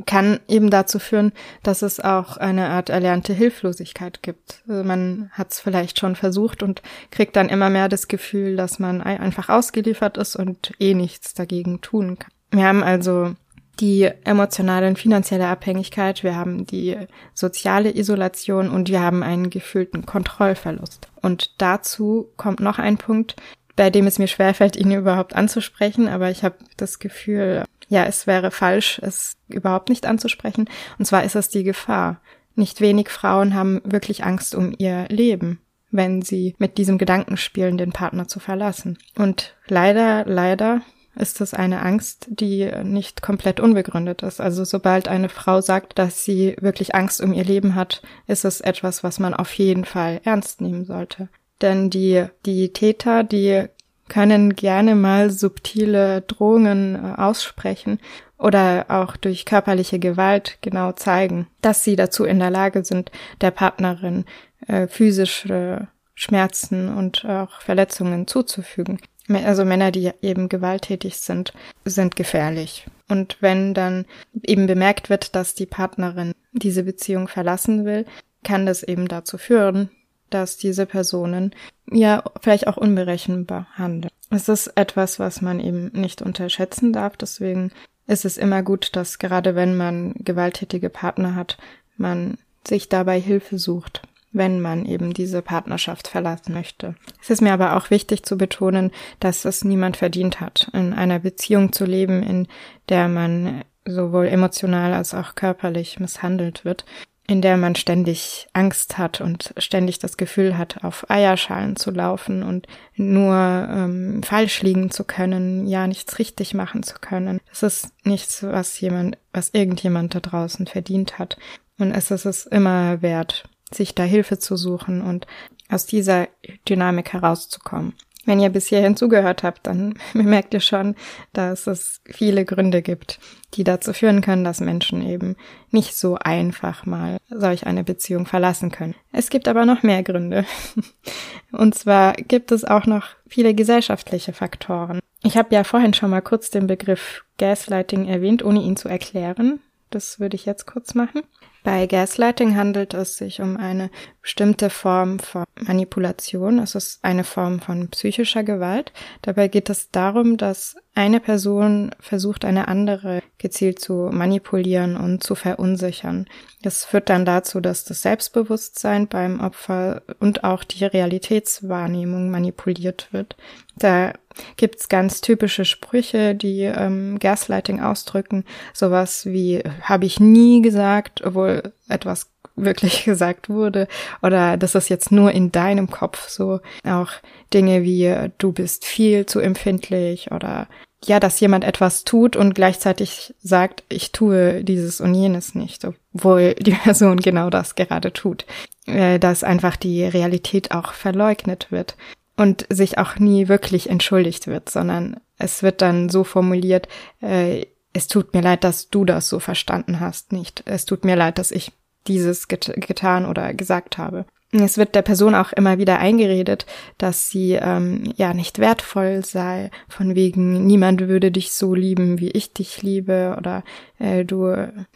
kann 0.05 0.39
eben 0.47 0.69
dazu 0.69 0.99
führen, 0.99 1.33
dass 1.63 1.81
es 1.81 1.99
auch 1.99 2.37
eine 2.37 2.69
Art 2.69 2.89
erlernte 2.89 3.33
Hilflosigkeit 3.33 4.23
gibt. 4.23 4.63
Also 4.67 4.83
man 4.85 5.29
hat 5.33 5.51
es 5.51 5.59
vielleicht 5.59 5.99
schon 5.99 6.15
versucht 6.15 6.63
und 6.63 6.81
kriegt 7.11 7.35
dann 7.35 7.49
immer 7.49 7.69
mehr 7.69 7.89
das 7.89 8.07
Gefühl, 8.07 8.55
dass 8.55 8.79
man 8.79 9.01
einfach 9.01 9.49
ausgeliefert 9.49 10.17
ist 10.17 10.37
und 10.37 10.71
eh 10.79 10.93
nichts 10.93 11.33
dagegen 11.33 11.81
tun 11.81 12.17
kann. 12.17 12.31
Wir 12.51 12.65
haben 12.65 12.83
also 12.83 13.35
die 13.81 14.09
emotionale 14.23 14.87
und 14.87 14.99
finanzielle 14.99 15.47
Abhängigkeit, 15.47 16.23
wir 16.23 16.35
haben 16.35 16.65
die 16.67 16.95
soziale 17.33 17.95
Isolation 17.95 18.69
und 18.69 18.89
wir 18.89 19.01
haben 19.01 19.23
einen 19.23 19.49
gefühlten 19.49 20.05
Kontrollverlust. 20.05 21.09
Und 21.21 21.59
dazu 21.59 22.29
kommt 22.37 22.59
noch 22.59 22.77
ein 22.77 22.97
Punkt, 22.97 23.35
bei 23.75 23.89
dem 23.89 24.05
es 24.05 24.19
mir 24.19 24.27
schwerfällt, 24.27 24.75
ihn 24.75 24.91
überhaupt 24.91 25.35
anzusprechen, 25.35 26.07
aber 26.07 26.29
ich 26.29 26.43
habe 26.43 26.55
das 26.77 26.99
Gefühl, 26.99 27.65
ja, 27.87 28.05
es 28.05 28.27
wäre 28.27 28.51
falsch, 28.51 28.99
es 29.03 29.33
überhaupt 29.49 29.89
nicht 29.89 30.05
anzusprechen. 30.05 30.69
Und 30.99 31.05
zwar 31.05 31.23
ist 31.23 31.35
es 31.35 31.49
die 31.49 31.63
Gefahr. 31.63 32.21
Nicht 32.55 32.81
wenig 32.81 33.09
Frauen 33.09 33.55
haben 33.55 33.81
wirklich 33.83 34.23
Angst 34.23 34.53
um 34.53 34.75
ihr 34.77 35.05
Leben, 35.09 35.59
wenn 35.89 36.21
sie 36.21 36.53
mit 36.59 36.77
diesem 36.77 36.97
Gedanken 36.97 37.37
spielen, 37.37 37.77
den 37.77 37.91
Partner 37.91 38.27
zu 38.27 38.39
verlassen. 38.39 38.99
Und 39.17 39.55
leider, 39.67 40.25
leider 40.25 40.81
ist 41.15 41.41
es 41.41 41.53
eine 41.53 41.81
Angst, 41.81 42.27
die 42.29 42.71
nicht 42.83 43.21
komplett 43.21 43.59
unbegründet 43.59 44.23
ist. 44.23 44.39
Also 44.39 44.63
sobald 44.63 45.07
eine 45.07 45.29
Frau 45.29 45.61
sagt, 45.61 45.99
dass 45.99 46.23
sie 46.23 46.55
wirklich 46.61 46.95
Angst 46.95 47.21
um 47.21 47.33
ihr 47.33 47.43
Leben 47.43 47.75
hat, 47.75 48.01
ist 48.27 48.45
es 48.45 48.61
etwas, 48.61 49.03
was 49.03 49.19
man 49.19 49.33
auf 49.33 49.53
jeden 49.53 49.85
Fall 49.85 50.21
ernst 50.23 50.61
nehmen 50.61 50.85
sollte. 50.85 51.29
Denn 51.61 51.89
die, 51.89 52.25
die 52.45 52.73
Täter, 52.73 53.23
die 53.23 53.65
können 54.11 54.55
gerne 54.55 54.95
mal 54.95 55.29
subtile 55.29 56.21
Drohungen 56.21 56.95
äh, 56.95 57.21
aussprechen 57.21 57.99
oder 58.37 58.87
auch 58.89 59.15
durch 59.15 59.45
körperliche 59.45 59.99
Gewalt 59.99 60.57
genau 60.61 60.91
zeigen, 60.91 61.47
dass 61.61 61.83
sie 61.83 61.95
dazu 61.95 62.25
in 62.25 62.39
der 62.39 62.49
Lage 62.49 62.83
sind, 62.83 63.11
der 63.39 63.51
Partnerin 63.51 64.25
äh, 64.67 64.87
physische 64.87 65.87
Schmerzen 66.13 66.93
und 66.93 67.23
auch 67.25 67.61
Verletzungen 67.61 68.27
zuzufügen. 68.27 68.99
Also 69.35 69.65
Männer, 69.65 69.91
die 69.91 70.11
eben 70.21 70.49
gewalttätig 70.49 71.17
sind, 71.17 71.53
sind 71.85 72.15
gefährlich. 72.15 72.87
Und 73.07 73.37
wenn 73.41 73.73
dann 73.73 74.05
eben 74.43 74.67
bemerkt 74.67 75.09
wird, 75.09 75.35
dass 75.35 75.53
die 75.53 75.65
Partnerin 75.65 76.33
diese 76.53 76.83
Beziehung 76.83 77.27
verlassen 77.27 77.85
will, 77.85 78.05
kann 78.43 78.65
das 78.65 78.83
eben 78.83 79.07
dazu 79.07 79.37
führen, 79.37 79.89
dass 80.29 80.57
diese 80.57 80.85
Personen 80.85 81.53
ja 81.91 82.23
vielleicht 82.41 82.67
auch 82.67 82.77
unberechenbar 82.77 83.67
handeln. 83.73 84.11
Es 84.29 84.47
ist 84.47 84.67
etwas, 84.75 85.19
was 85.19 85.41
man 85.41 85.59
eben 85.59 85.91
nicht 85.93 86.21
unterschätzen 86.21 86.93
darf. 86.93 87.17
Deswegen 87.17 87.71
ist 88.07 88.25
es 88.25 88.37
immer 88.37 88.63
gut, 88.63 88.95
dass 88.95 89.19
gerade 89.19 89.55
wenn 89.55 89.75
man 89.75 90.13
gewalttätige 90.15 90.89
Partner 90.89 91.35
hat, 91.35 91.57
man 91.97 92.37
sich 92.65 92.89
dabei 92.89 93.19
Hilfe 93.19 93.57
sucht, 93.57 94.01
wenn 94.31 94.61
man 94.61 94.85
eben 94.85 95.13
diese 95.13 95.41
Partnerschaft 95.41 96.07
verlassen 96.07 96.53
möchte. 96.53 96.95
Es 97.21 97.29
ist 97.29 97.41
mir 97.41 97.53
aber 97.53 97.75
auch 97.75 97.89
wichtig 97.89 98.23
zu 98.23 98.37
betonen, 98.37 98.91
dass 99.19 99.45
es 99.45 99.63
niemand 99.63 99.97
verdient 99.97 100.39
hat, 100.39 100.69
in 100.73 100.93
einer 100.93 101.19
Beziehung 101.19 101.73
zu 101.73 101.85
leben, 101.85 102.23
in 102.23 102.47
der 102.89 103.07
man 103.07 103.63
sowohl 103.85 104.27
emotional 104.27 104.93
als 104.93 105.13
auch 105.13 105.35
körperlich 105.35 105.99
misshandelt 105.99 106.65
wird 106.65 106.85
in 107.31 107.41
der 107.41 107.55
man 107.55 107.75
ständig 107.75 108.49
Angst 108.51 108.97
hat 108.97 109.21
und 109.21 109.53
ständig 109.57 109.99
das 109.99 110.17
Gefühl 110.17 110.57
hat, 110.57 110.83
auf 110.83 111.09
Eierschalen 111.09 111.77
zu 111.77 111.89
laufen 111.89 112.43
und 112.43 112.67
nur 112.95 113.35
ähm, 113.35 114.21
falsch 114.21 114.61
liegen 114.63 114.91
zu 114.91 115.05
können, 115.05 115.65
ja 115.65 115.87
nichts 115.87 116.19
richtig 116.19 116.53
machen 116.53 116.83
zu 116.83 116.95
können. 116.99 117.39
Das 117.49 117.63
ist 117.63 117.93
nichts, 118.03 118.43
was 118.43 118.77
jemand, 118.81 119.17
was 119.31 119.51
irgendjemand 119.53 120.13
da 120.13 120.19
draußen 120.19 120.67
verdient 120.67 121.19
hat. 121.19 121.37
Und 121.77 121.93
es 121.93 122.11
ist 122.11 122.25
es 122.25 122.45
immer 122.45 123.01
wert, 123.01 123.45
sich 123.73 123.95
da 123.95 124.03
Hilfe 124.03 124.39
zu 124.39 124.55
suchen 124.55 125.01
und 125.01 125.27
aus 125.69 125.85
dieser 125.85 126.27
Dynamik 126.67 127.13
herauszukommen. 127.13 127.93
Wenn 128.25 128.39
ihr 128.39 128.49
bis 128.49 128.67
hierhin 128.67 128.95
zugehört 128.95 129.41
habt, 129.41 129.65
dann 129.65 129.95
merkt 130.13 130.53
ihr 130.53 130.59
schon, 130.59 130.95
dass 131.33 131.67
es 131.67 132.01
viele 132.05 132.45
Gründe 132.45 132.81
gibt, 132.81 133.19
die 133.55 133.63
dazu 133.63 133.93
führen 133.93 134.21
können, 134.21 134.43
dass 134.43 134.59
Menschen 134.59 135.01
eben 135.01 135.35
nicht 135.71 135.95
so 135.95 136.15
einfach 136.15 136.85
mal 136.85 137.17
solch 137.29 137.65
eine 137.65 137.83
Beziehung 137.83 138.25
verlassen 138.25 138.71
können. 138.71 138.95
Es 139.11 139.29
gibt 139.29 139.47
aber 139.47 139.65
noch 139.65 139.81
mehr 139.81 140.03
Gründe. 140.03 140.45
Und 141.51 141.75
zwar 141.75 142.13
gibt 142.13 142.51
es 142.51 142.63
auch 142.63 142.85
noch 142.85 143.07
viele 143.27 143.55
gesellschaftliche 143.55 144.33
Faktoren. 144.33 144.99
Ich 145.23 145.37
habe 145.37 145.53
ja 145.53 145.63
vorhin 145.63 145.93
schon 145.93 146.09
mal 146.09 146.21
kurz 146.21 146.49
den 146.49 146.67
Begriff 146.67 147.23
Gaslighting 147.37 148.07
erwähnt, 148.07 148.43
ohne 148.43 148.61
ihn 148.61 148.77
zu 148.77 148.87
erklären. 148.87 149.59
Das 149.89 150.19
würde 150.19 150.35
ich 150.35 150.45
jetzt 150.45 150.67
kurz 150.67 150.93
machen. 150.93 151.23
Bei 151.63 151.85
Gaslighting 151.85 152.55
handelt 152.55 152.93
es 152.95 153.17
sich 153.17 153.39
um 153.39 153.55
eine 153.55 153.91
bestimmte 154.21 154.69
Form 154.71 155.19
von 155.19 155.43
Manipulation. 155.59 156.57
Es 156.57 156.73
ist 156.73 157.03
eine 157.03 157.23
Form 157.23 157.59
von 157.59 157.89
psychischer 157.89 158.43
Gewalt. 158.43 158.91
Dabei 159.21 159.47
geht 159.47 159.69
es 159.69 159.91
darum, 159.91 160.37
dass 160.37 160.75
eine 160.95 161.19
Person 161.19 161.91
versucht, 161.99 162.45
eine 162.45 162.67
andere 162.67 163.21
gezielt 163.37 163.79
zu 163.79 164.09
manipulieren 164.11 164.97
und 164.97 165.23
zu 165.23 165.35
verunsichern. 165.35 166.27
Das 166.63 166.83
führt 166.83 167.09
dann 167.09 167.25
dazu, 167.25 167.61
dass 167.61 167.85
das 167.85 168.01
Selbstbewusstsein 168.01 169.07
beim 169.07 169.39
Opfer 169.39 170.01
und 170.19 170.43
auch 170.43 170.63
die 170.63 170.85
Realitätswahrnehmung 170.85 172.29
manipuliert 172.31 173.07
wird. 173.11 173.37
Da 173.75 174.13
gibt's 174.57 174.89
ganz 174.89 175.21
typische 175.21 175.65
Sprüche, 175.65 176.35
die 176.35 176.61
ähm, 176.61 177.19
Gaslighting 177.19 177.79
ausdrücken. 177.79 178.45
Sowas 178.73 179.25
wie, 179.25 179.63
habe 179.81 180.05
ich 180.05 180.19
nie 180.19 180.61
gesagt, 180.61 181.21
obwohl 181.23 181.73
etwas 181.87 182.31
wirklich 182.55 183.03
gesagt 183.05 183.49
wurde 183.49 183.87
oder 184.21 184.57
das 184.57 184.75
ist 184.75 184.89
jetzt 184.89 185.11
nur 185.11 185.31
in 185.31 185.51
deinem 185.51 185.89
Kopf 185.89 186.27
so 186.27 186.59
auch 186.85 187.11
Dinge 187.53 187.83
wie 187.83 188.29
du 188.37 188.51
bist 188.51 188.85
viel 188.85 189.25
zu 189.25 189.39
empfindlich 189.39 190.31
oder 190.31 190.67
ja, 191.03 191.19
dass 191.19 191.39
jemand 191.39 191.63
etwas 191.63 192.03
tut 192.03 192.35
und 192.35 192.53
gleichzeitig 192.53 193.33
sagt, 193.41 193.83
ich 193.89 194.11
tue 194.11 194.63
dieses 194.63 195.01
und 195.01 195.15
jenes 195.15 195.55
nicht, 195.55 195.83
obwohl 196.13 196.53
die 196.59 196.73
Person 196.73 197.17
genau 197.17 197.49
das 197.49 197.73
gerade 197.73 198.13
tut. 198.13 198.45
Äh, 198.85 199.19
dass 199.19 199.43
einfach 199.43 199.75
die 199.75 200.03
Realität 200.03 200.71
auch 200.71 200.93
verleugnet 200.93 201.67
wird 201.71 201.95
und 202.37 202.65
sich 202.69 202.97
auch 202.97 203.17
nie 203.17 203.47
wirklich 203.47 203.89
entschuldigt 203.89 204.47
wird, 204.47 204.69
sondern 204.69 205.17
es 205.37 205.63
wird 205.63 205.81
dann 205.81 206.09
so 206.09 206.23
formuliert, 206.23 206.87
äh, 207.21 207.65
es 207.93 208.07
tut 208.07 208.33
mir 208.33 208.41
leid, 208.41 208.63
dass 208.63 208.89
du 208.89 209.05
das 209.05 209.27
so 209.27 209.39
verstanden 209.39 209.99
hast, 209.99 210.31
nicht. 210.31 210.63
Es 210.65 210.85
tut 210.85 211.03
mir 211.03 211.15
leid, 211.15 211.37
dass 211.37 211.51
ich 211.51 211.73
dieses 212.07 212.47
get 212.47 212.71
getan 212.77 213.25
oder 213.25 213.53
gesagt 213.53 213.97
habe. 213.97 214.25
Es 214.53 214.77
wird 214.77 214.95
der 214.95 215.01
Person 215.01 215.33
auch 215.33 215.53
immer 215.53 215.77
wieder 215.77 215.99
eingeredet, 215.99 216.65
dass 216.97 217.29
sie 217.29 217.53
ähm, 217.53 218.11
ja 218.17 218.33
nicht 218.33 218.59
wertvoll 218.59 219.23
sei, 219.23 219.71
von 219.87 220.13
wegen 220.13 220.65
niemand 220.65 221.07
würde 221.07 221.31
dich 221.31 221.53
so 221.53 221.73
lieben, 221.73 222.19
wie 222.19 222.31
ich 222.31 222.51
dich 222.51 222.81
liebe, 222.81 223.35
oder 223.37 223.63
äh, 223.97 224.25
du, 224.25 224.53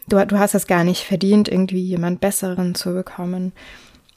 du, 0.07 0.25
du 0.25 0.39
hast 0.39 0.55
es 0.55 0.67
gar 0.67 0.83
nicht 0.83 1.03
verdient, 1.05 1.47
irgendwie 1.47 1.81
jemand 1.81 2.19
Besseren 2.19 2.75
zu 2.75 2.93
bekommen. 2.93 3.53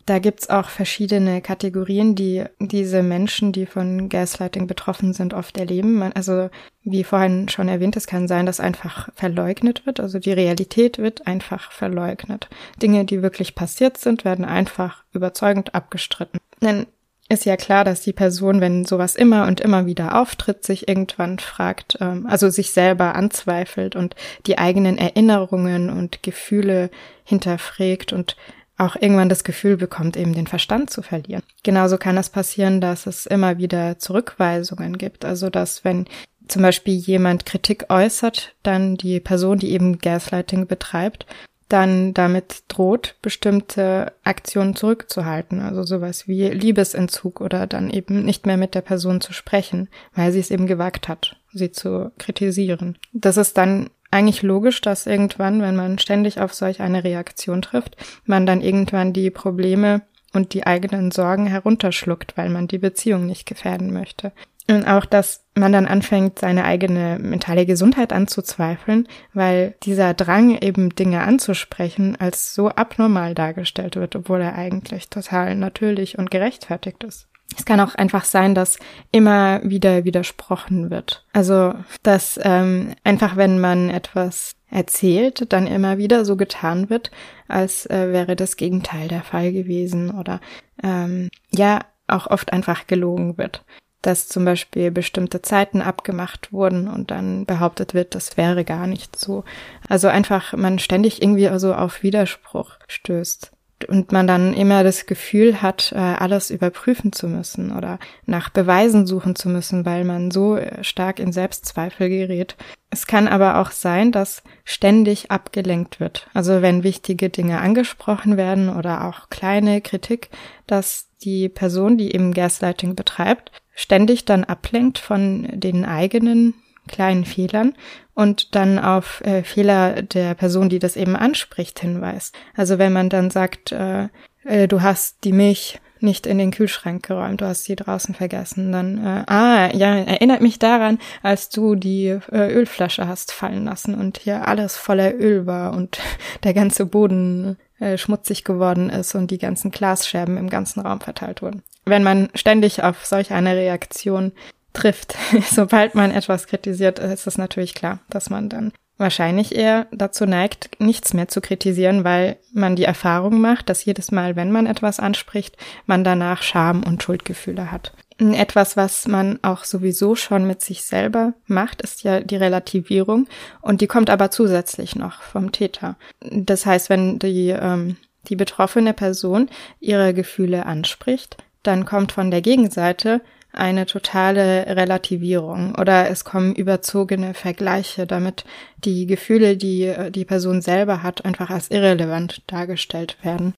Da 0.08 0.20
gibt's 0.20 0.48
auch 0.48 0.70
verschiedene 0.70 1.42
Kategorien, 1.42 2.14
die 2.14 2.42
diese 2.58 3.02
Menschen, 3.02 3.52
die 3.52 3.66
von 3.66 4.08
Gaslighting 4.08 4.66
betroffen 4.66 5.12
sind, 5.12 5.34
oft 5.34 5.58
erleben. 5.58 6.02
Also 6.14 6.48
wie 6.82 7.04
vorhin 7.04 7.50
schon 7.50 7.68
erwähnt, 7.68 7.94
es 7.94 8.06
kann 8.06 8.26
sein, 8.26 8.46
dass 8.46 8.58
einfach 8.58 9.10
verleugnet 9.14 9.84
wird. 9.84 10.00
Also 10.00 10.18
die 10.18 10.32
Realität 10.32 10.96
wird 10.96 11.26
einfach 11.26 11.72
verleugnet. 11.72 12.48
Dinge, 12.80 13.04
die 13.04 13.20
wirklich 13.20 13.54
passiert 13.54 13.98
sind, 13.98 14.24
werden 14.24 14.46
einfach 14.46 15.04
überzeugend 15.12 15.74
abgestritten. 15.74 16.40
Denn 16.62 16.86
ist 17.28 17.44
ja 17.44 17.58
klar, 17.58 17.84
dass 17.84 18.00
die 18.00 18.14
Person, 18.14 18.62
wenn 18.62 18.86
sowas 18.86 19.14
immer 19.14 19.46
und 19.46 19.60
immer 19.60 19.84
wieder 19.84 20.18
auftritt, 20.18 20.64
sich 20.64 20.88
irgendwann 20.88 21.38
fragt, 21.38 21.98
ähm, 22.00 22.26
also 22.26 22.48
sich 22.48 22.70
selber 22.70 23.14
anzweifelt 23.14 23.94
und 23.94 24.16
die 24.46 24.56
eigenen 24.56 24.96
Erinnerungen 24.96 25.90
und 25.90 26.22
Gefühle 26.22 26.88
hinterfragt 27.24 28.14
und 28.14 28.36
auch 28.78 28.96
irgendwann 28.96 29.28
das 29.28 29.44
Gefühl 29.44 29.76
bekommt, 29.76 30.16
eben 30.16 30.32
den 30.32 30.46
Verstand 30.46 30.90
zu 30.90 31.02
verlieren. 31.02 31.42
Genauso 31.62 31.98
kann 31.98 32.16
es 32.16 32.30
passieren, 32.30 32.80
dass 32.80 33.06
es 33.06 33.26
immer 33.26 33.58
wieder 33.58 33.98
Zurückweisungen 33.98 34.96
gibt. 34.96 35.24
Also 35.24 35.50
dass 35.50 35.84
wenn 35.84 36.06
zum 36.46 36.62
Beispiel 36.62 36.94
jemand 36.94 37.44
Kritik 37.44 37.86
äußert, 37.90 38.54
dann 38.62 38.96
die 38.96 39.20
Person, 39.20 39.58
die 39.58 39.72
eben 39.72 39.98
Gaslighting 39.98 40.66
betreibt, 40.66 41.26
dann 41.68 42.14
damit 42.14 42.62
droht, 42.68 43.16
bestimmte 43.20 44.12
Aktionen 44.24 44.74
zurückzuhalten. 44.74 45.60
Also 45.60 45.82
sowas 45.82 46.26
wie 46.26 46.48
Liebesentzug 46.48 47.40
oder 47.42 47.66
dann 47.66 47.90
eben 47.90 48.24
nicht 48.24 48.46
mehr 48.46 48.56
mit 48.56 48.74
der 48.74 48.80
Person 48.80 49.20
zu 49.20 49.34
sprechen, 49.34 49.88
weil 50.14 50.32
sie 50.32 50.40
es 50.40 50.50
eben 50.50 50.66
gewagt 50.66 51.08
hat, 51.08 51.36
sie 51.52 51.70
zu 51.70 52.10
kritisieren. 52.16 52.96
Das 53.12 53.36
ist 53.36 53.58
dann 53.58 53.90
eigentlich 54.10 54.42
logisch, 54.42 54.80
dass 54.80 55.06
irgendwann, 55.06 55.60
wenn 55.62 55.76
man 55.76 55.98
ständig 55.98 56.40
auf 56.40 56.54
solch 56.54 56.80
eine 56.80 57.04
Reaktion 57.04 57.62
trifft, 57.62 57.96
man 58.24 58.46
dann 58.46 58.60
irgendwann 58.60 59.12
die 59.12 59.30
Probleme 59.30 60.02
und 60.32 60.54
die 60.54 60.66
eigenen 60.66 61.10
Sorgen 61.10 61.46
herunterschluckt, 61.46 62.36
weil 62.36 62.48
man 62.48 62.68
die 62.68 62.78
Beziehung 62.78 63.26
nicht 63.26 63.46
gefährden 63.46 63.92
möchte. 63.92 64.32
Und 64.70 64.86
auch, 64.86 65.06
dass 65.06 65.44
man 65.54 65.72
dann 65.72 65.86
anfängt, 65.86 66.38
seine 66.38 66.64
eigene 66.64 67.18
mentale 67.18 67.64
Gesundheit 67.64 68.12
anzuzweifeln, 68.12 69.08
weil 69.32 69.74
dieser 69.82 70.12
Drang, 70.12 70.58
eben 70.58 70.94
Dinge 70.94 71.22
anzusprechen, 71.22 72.16
als 72.20 72.54
so 72.54 72.68
abnormal 72.68 73.34
dargestellt 73.34 73.96
wird, 73.96 74.14
obwohl 74.14 74.42
er 74.42 74.56
eigentlich 74.56 75.08
total 75.08 75.54
natürlich 75.54 76.18
und 76.18 76.30
gerechtfertigt 76.30 77.02
ist. 77.02 77.27
Es 77.56 77.64
kann 77.64 77.80
auch 77.80 77.94
einfach 77.94 78.24
sein, 78.24 78.54
dass 78.54 78.78
immer 79.10 79.60
wieder 79.62 80.04
widersprochen 80.04 80.90
wird. 80.90 81.24
Also, 81.32 81.74
dass 82.02 82.38
ähm, 82.42 82.94
einfach, 83.04 83.36
wenn 83.36 83.58
man 83.58 83.88
etwas 83.90 84.54
erzählt, 84.70 85.50
dann 85.52 85.66
immer 85.66 85.96
wieder 85.98 86.24
so 86.24 86.36
getan 86.36 86.90
wird, 86.90 87.10
als 87.48 87.86
äh, 87.86 88.12
wäre 88.12 88.36
das 88.36 88.56
Gegenteil 88.56 89.08
der 89.08 89.22
Fall 89.22 89.52
gewesen 89.52 90.10
oder 90.10 90.40
ähm, 90.82 91.30
ja, 91.50 91.80
auch 92.06 92.26
oft 92.26 92.52
einfach 92.52 92.86
gelogen 92.86 93.38
wird. 93.38 93.64
Dass 94.02 94.28
zum 94.28 94.44
Beispiel 94.44 94.90
bestimmte 94.90 95.42
Zeiten 95.42 95.80
abgemacht 95.82 96.52
wurden 96.52 96.86
und 96.86 97.10
dann 97.10 97.46
behauptet 97.46 97.94
wird, 97.94 98.14
das 98.14 98.36
wäre 98.36 98.64
gar 98.64 98.86
nicht 98.86 99.16
so. 99.16 99.44
Also 99.88 100.08
einfach 100.08 100.52
man 100.52 100.78
ständig 100.78 101.22
irgendwie 101.22 101.50
so 101.58 101.74
auf 101.74 102.02
Widerspruch 102.02 102.76
stößt 102.86 103.52
und 103.86 104.12
man 104.12 104.26
dann 104.26 104.54
immer 104.54 104.82
das 104.82 105.06
Gefühl 105.06 105.62
hat, 105.62 105.92
äh, 105.92 105.98
alles 105.98 106.50
überprüfen 106.50 107.12
zu 107.12 107.28
müssen 107.28 107.76
oder 107.76 107.98
nach 108.26 108.50
Beweisen 108.50 109.06
suchen 109.06 109.36
zu 109.36 109.48
müssen, 109.48 109.86
weil 109.86 110.04
man 110.04 110.30
so 110.30 110.56
äh, 110.56 110.82
stark 110.82 111.20
in 111.20 111.32
Selbstzweifel 111.32 112.08
gerät. 112.08 112.56
Es 112.90 113.06
kann 113.06 113.28
aber 113.28 113.58
auch 113.58 113.70
sein, 113.70 114.12
dass 114.12 114.42
ständig 114.64 115.30
abgelenkt 115.30 116.00
wird. 116.00 116.28
Also 116.34 116.62
wenn 116.62 116.82
wichtige 116.82 117.28
Dinge 117.28 117.60
angesprochen 117.60 118.36
werden 118.36 118.68
oder 118.68 119.04
auch 119.04 119.28
kleine 119.30 119.80
Kritik, 119.80 120.30
dass 120.66 121.08
die 121.22 121.48
Person, 121.48 121.98
die 121.98 122.14
eben 122.14 122.32
Gaslighting 122.32 122.94
betreibt, 122.94 123.52
ständig 123.74 124.24
dann 124.24 124.44
ablenkt 124.44 124.98
von 124.98 125.48
den 125.52 125.84
eigenen 125.84 126.54
kleinen 126.88 127.24
Fehlern 127.24 127.74
und 128.18 128.56
dann 128.56 128.80
auf 128.80 129.20
äh, 129.20 129.44
Fehler 129.44 130.02
der 130.02 130.34
Person, 130.34 130.68
die 130.68 130.80
das 130.80 130.96
eben 130.96 131.14
anspricht, 131.14 131.78
hinweist. 131.78 132.34
Also 132.56 132.76
wenn 132.76 132.92
man 132.92 133.08
dann 133.10 133.30
sagt, 133.30 133.70
äh, 133.70 134.08
äh, 134.42 134.66
du 134.66 134.82
hast 134.82 135.22
die 135.22 135.32
Milch 135.32 135.78
nicht 136.00 136.26
in 136.26 136.38
den 136.38 136.50
Kühlschrank 136.50 137.06
geräumt, 137.06 137.40
du 137.40 137.46
hast 137.46 137.62
sie 137.62 137.76
draußen 137.76 138.16
vergessen, 138.16 138.72
dann, 138.72 138.98
äh, 138.98 139.22
ah, 139.28 139.70
ja, 139.72 139.94
erinnert 139.94 140.40
mich 140.40 140.58
daran, 140.58 140.98
als 141.22 141.48
du 141.48 141.76
die 141.76 142.06
äh, 142.32 142.52
Ölflasche 142.52 143.06
hast 143.06 143.30
fallen 143.30 143.66
lassen 143.66 143.94
und 143.94 144.18
hier 144.18 144.48
alles 144.48 144.76
voller 144.76 145.14
Öl 145.14 145.46
war 145.46 145.72
und 145.72 146.00
der 146.42 146.54
ganze 146.54 146.86
Boden 146.86 147.56
äh, 147.78 147.98
schmutzig 147.98 148.42
geworden 148.42 148.90
ist 148.90 149.14
und 149.14 149.30
die 149.30 149.38
ganzen 149.38 149.70
Glasscherben 149.70 150.38
im 150.38 150.50
ganzen 150.50 150.80
Raum 150.80 151.00
verteilt 151.00 151.40
wurden. 151.40 151.62
Wenn 151.84 152.02
man 152.02 152.30
ständig 152.34 152.82
auf 152.82 153.06
solch 153.06 153.30
eine 153.30 153.54
Reaktion 153.54 154.32
trifft. 154.72 155.16
Sobald 155.50 155.94
man 155.94 156.10
etwas 156.10 156.46
kritisiert, 156.46 156.98
ist 156.98 157.26
es 157.26 157.38
natürlich 157.38 157.74
klar, 157.74 158.00
dass 158.10 158.30
man 158.30 158.48
dann 158.48 158.72
wahrscheinlich 158.98 159.54
eher 159.54 159.86
dazu 159.92 160.26
neigt, 160.26 160.70
nichts 160.80 161.14
mehr 161.14 161.28
zu 161.28 161.40
kritisieren, 161.40 162.04
weil 162.04 162.36
man 162.52 162.76
die 162.76 162.84
Erfahrung 162.84 163.40
macht, 163.40 163.68
dass 163.68 163.84
jedes 163.84 164.10
Mal, 164.10 164.36
wenn 164.36 164.50
man 164.50 164.66
etwas 164.66 164.98
anspricht, 164.98 165.56
man 165.86 166.04
danach 166.04 166.42
Scham 166.42 166.82
und 166.82 167.02
Schuldgefühle 167.02 167.70
hat. 167.70 167.92
Etwas, 168.18 168.76
was 168.76 169.06
man 169.06 169.38
auch 169.42 169.62
sowieso 169.62 170.16
schon 170.16 170.44
mit 170.44 170.60
sich 170.60 170.82
selber 170.82 171.34
macht, 171.46 171.82
ist 171.82 172.02
ja 172.02 172.20
die 172.20 172.36
Relativierung 172.36 173.28
und 173.60 173.80
die 173.80 173.86
kommt 173.86 174.10
aber 174.10 174.32
zusätzlich 174.32 174.96
noch 174.96 175.22
vom 175.22 175.52
Täter. 175.52 175.96
Das 176.20 176.66
heißt, 176.66 176.90
wenn 176.90 177.20
die, 177.20 177.50
ähm, 177.50 177.96
die 178.28 178.34
betroffene 178.34 178.92
Person 178.92 179.48
ihre 179.78 180.14
Gefühle 180.14 180.66
anspricht, 180.66 181.36
dann 181.62 181.84
kommt 181.84 182.10
von 182.10 182.32
der 182.32 182.40
Gegenseite 182.40 183.20
eine 183.52 183.86
totale 183.86 184.66
Relativierung 184.76 185.74
oder 185.74 186.10
es 186.10 186.24
kommen 186.24 186.54
überzogene 186.54 187.34
Vergleiche, 187.34 188.06
damit 188.06 188.44
die 188.84 189.06
Gefühle, 189.06 189.56
die 189.56 189.84
äh, 189.84 190.10
die 190.10 190.24
Person 190.24 190.60
selber 190.60 191.02
hat, 191.02 191.24
einfach 191.24 191.50
als 191.50 191.70
irrelevant 191.70 192.42
dargestellt 192.46 193.16
werden. 193.22 193.54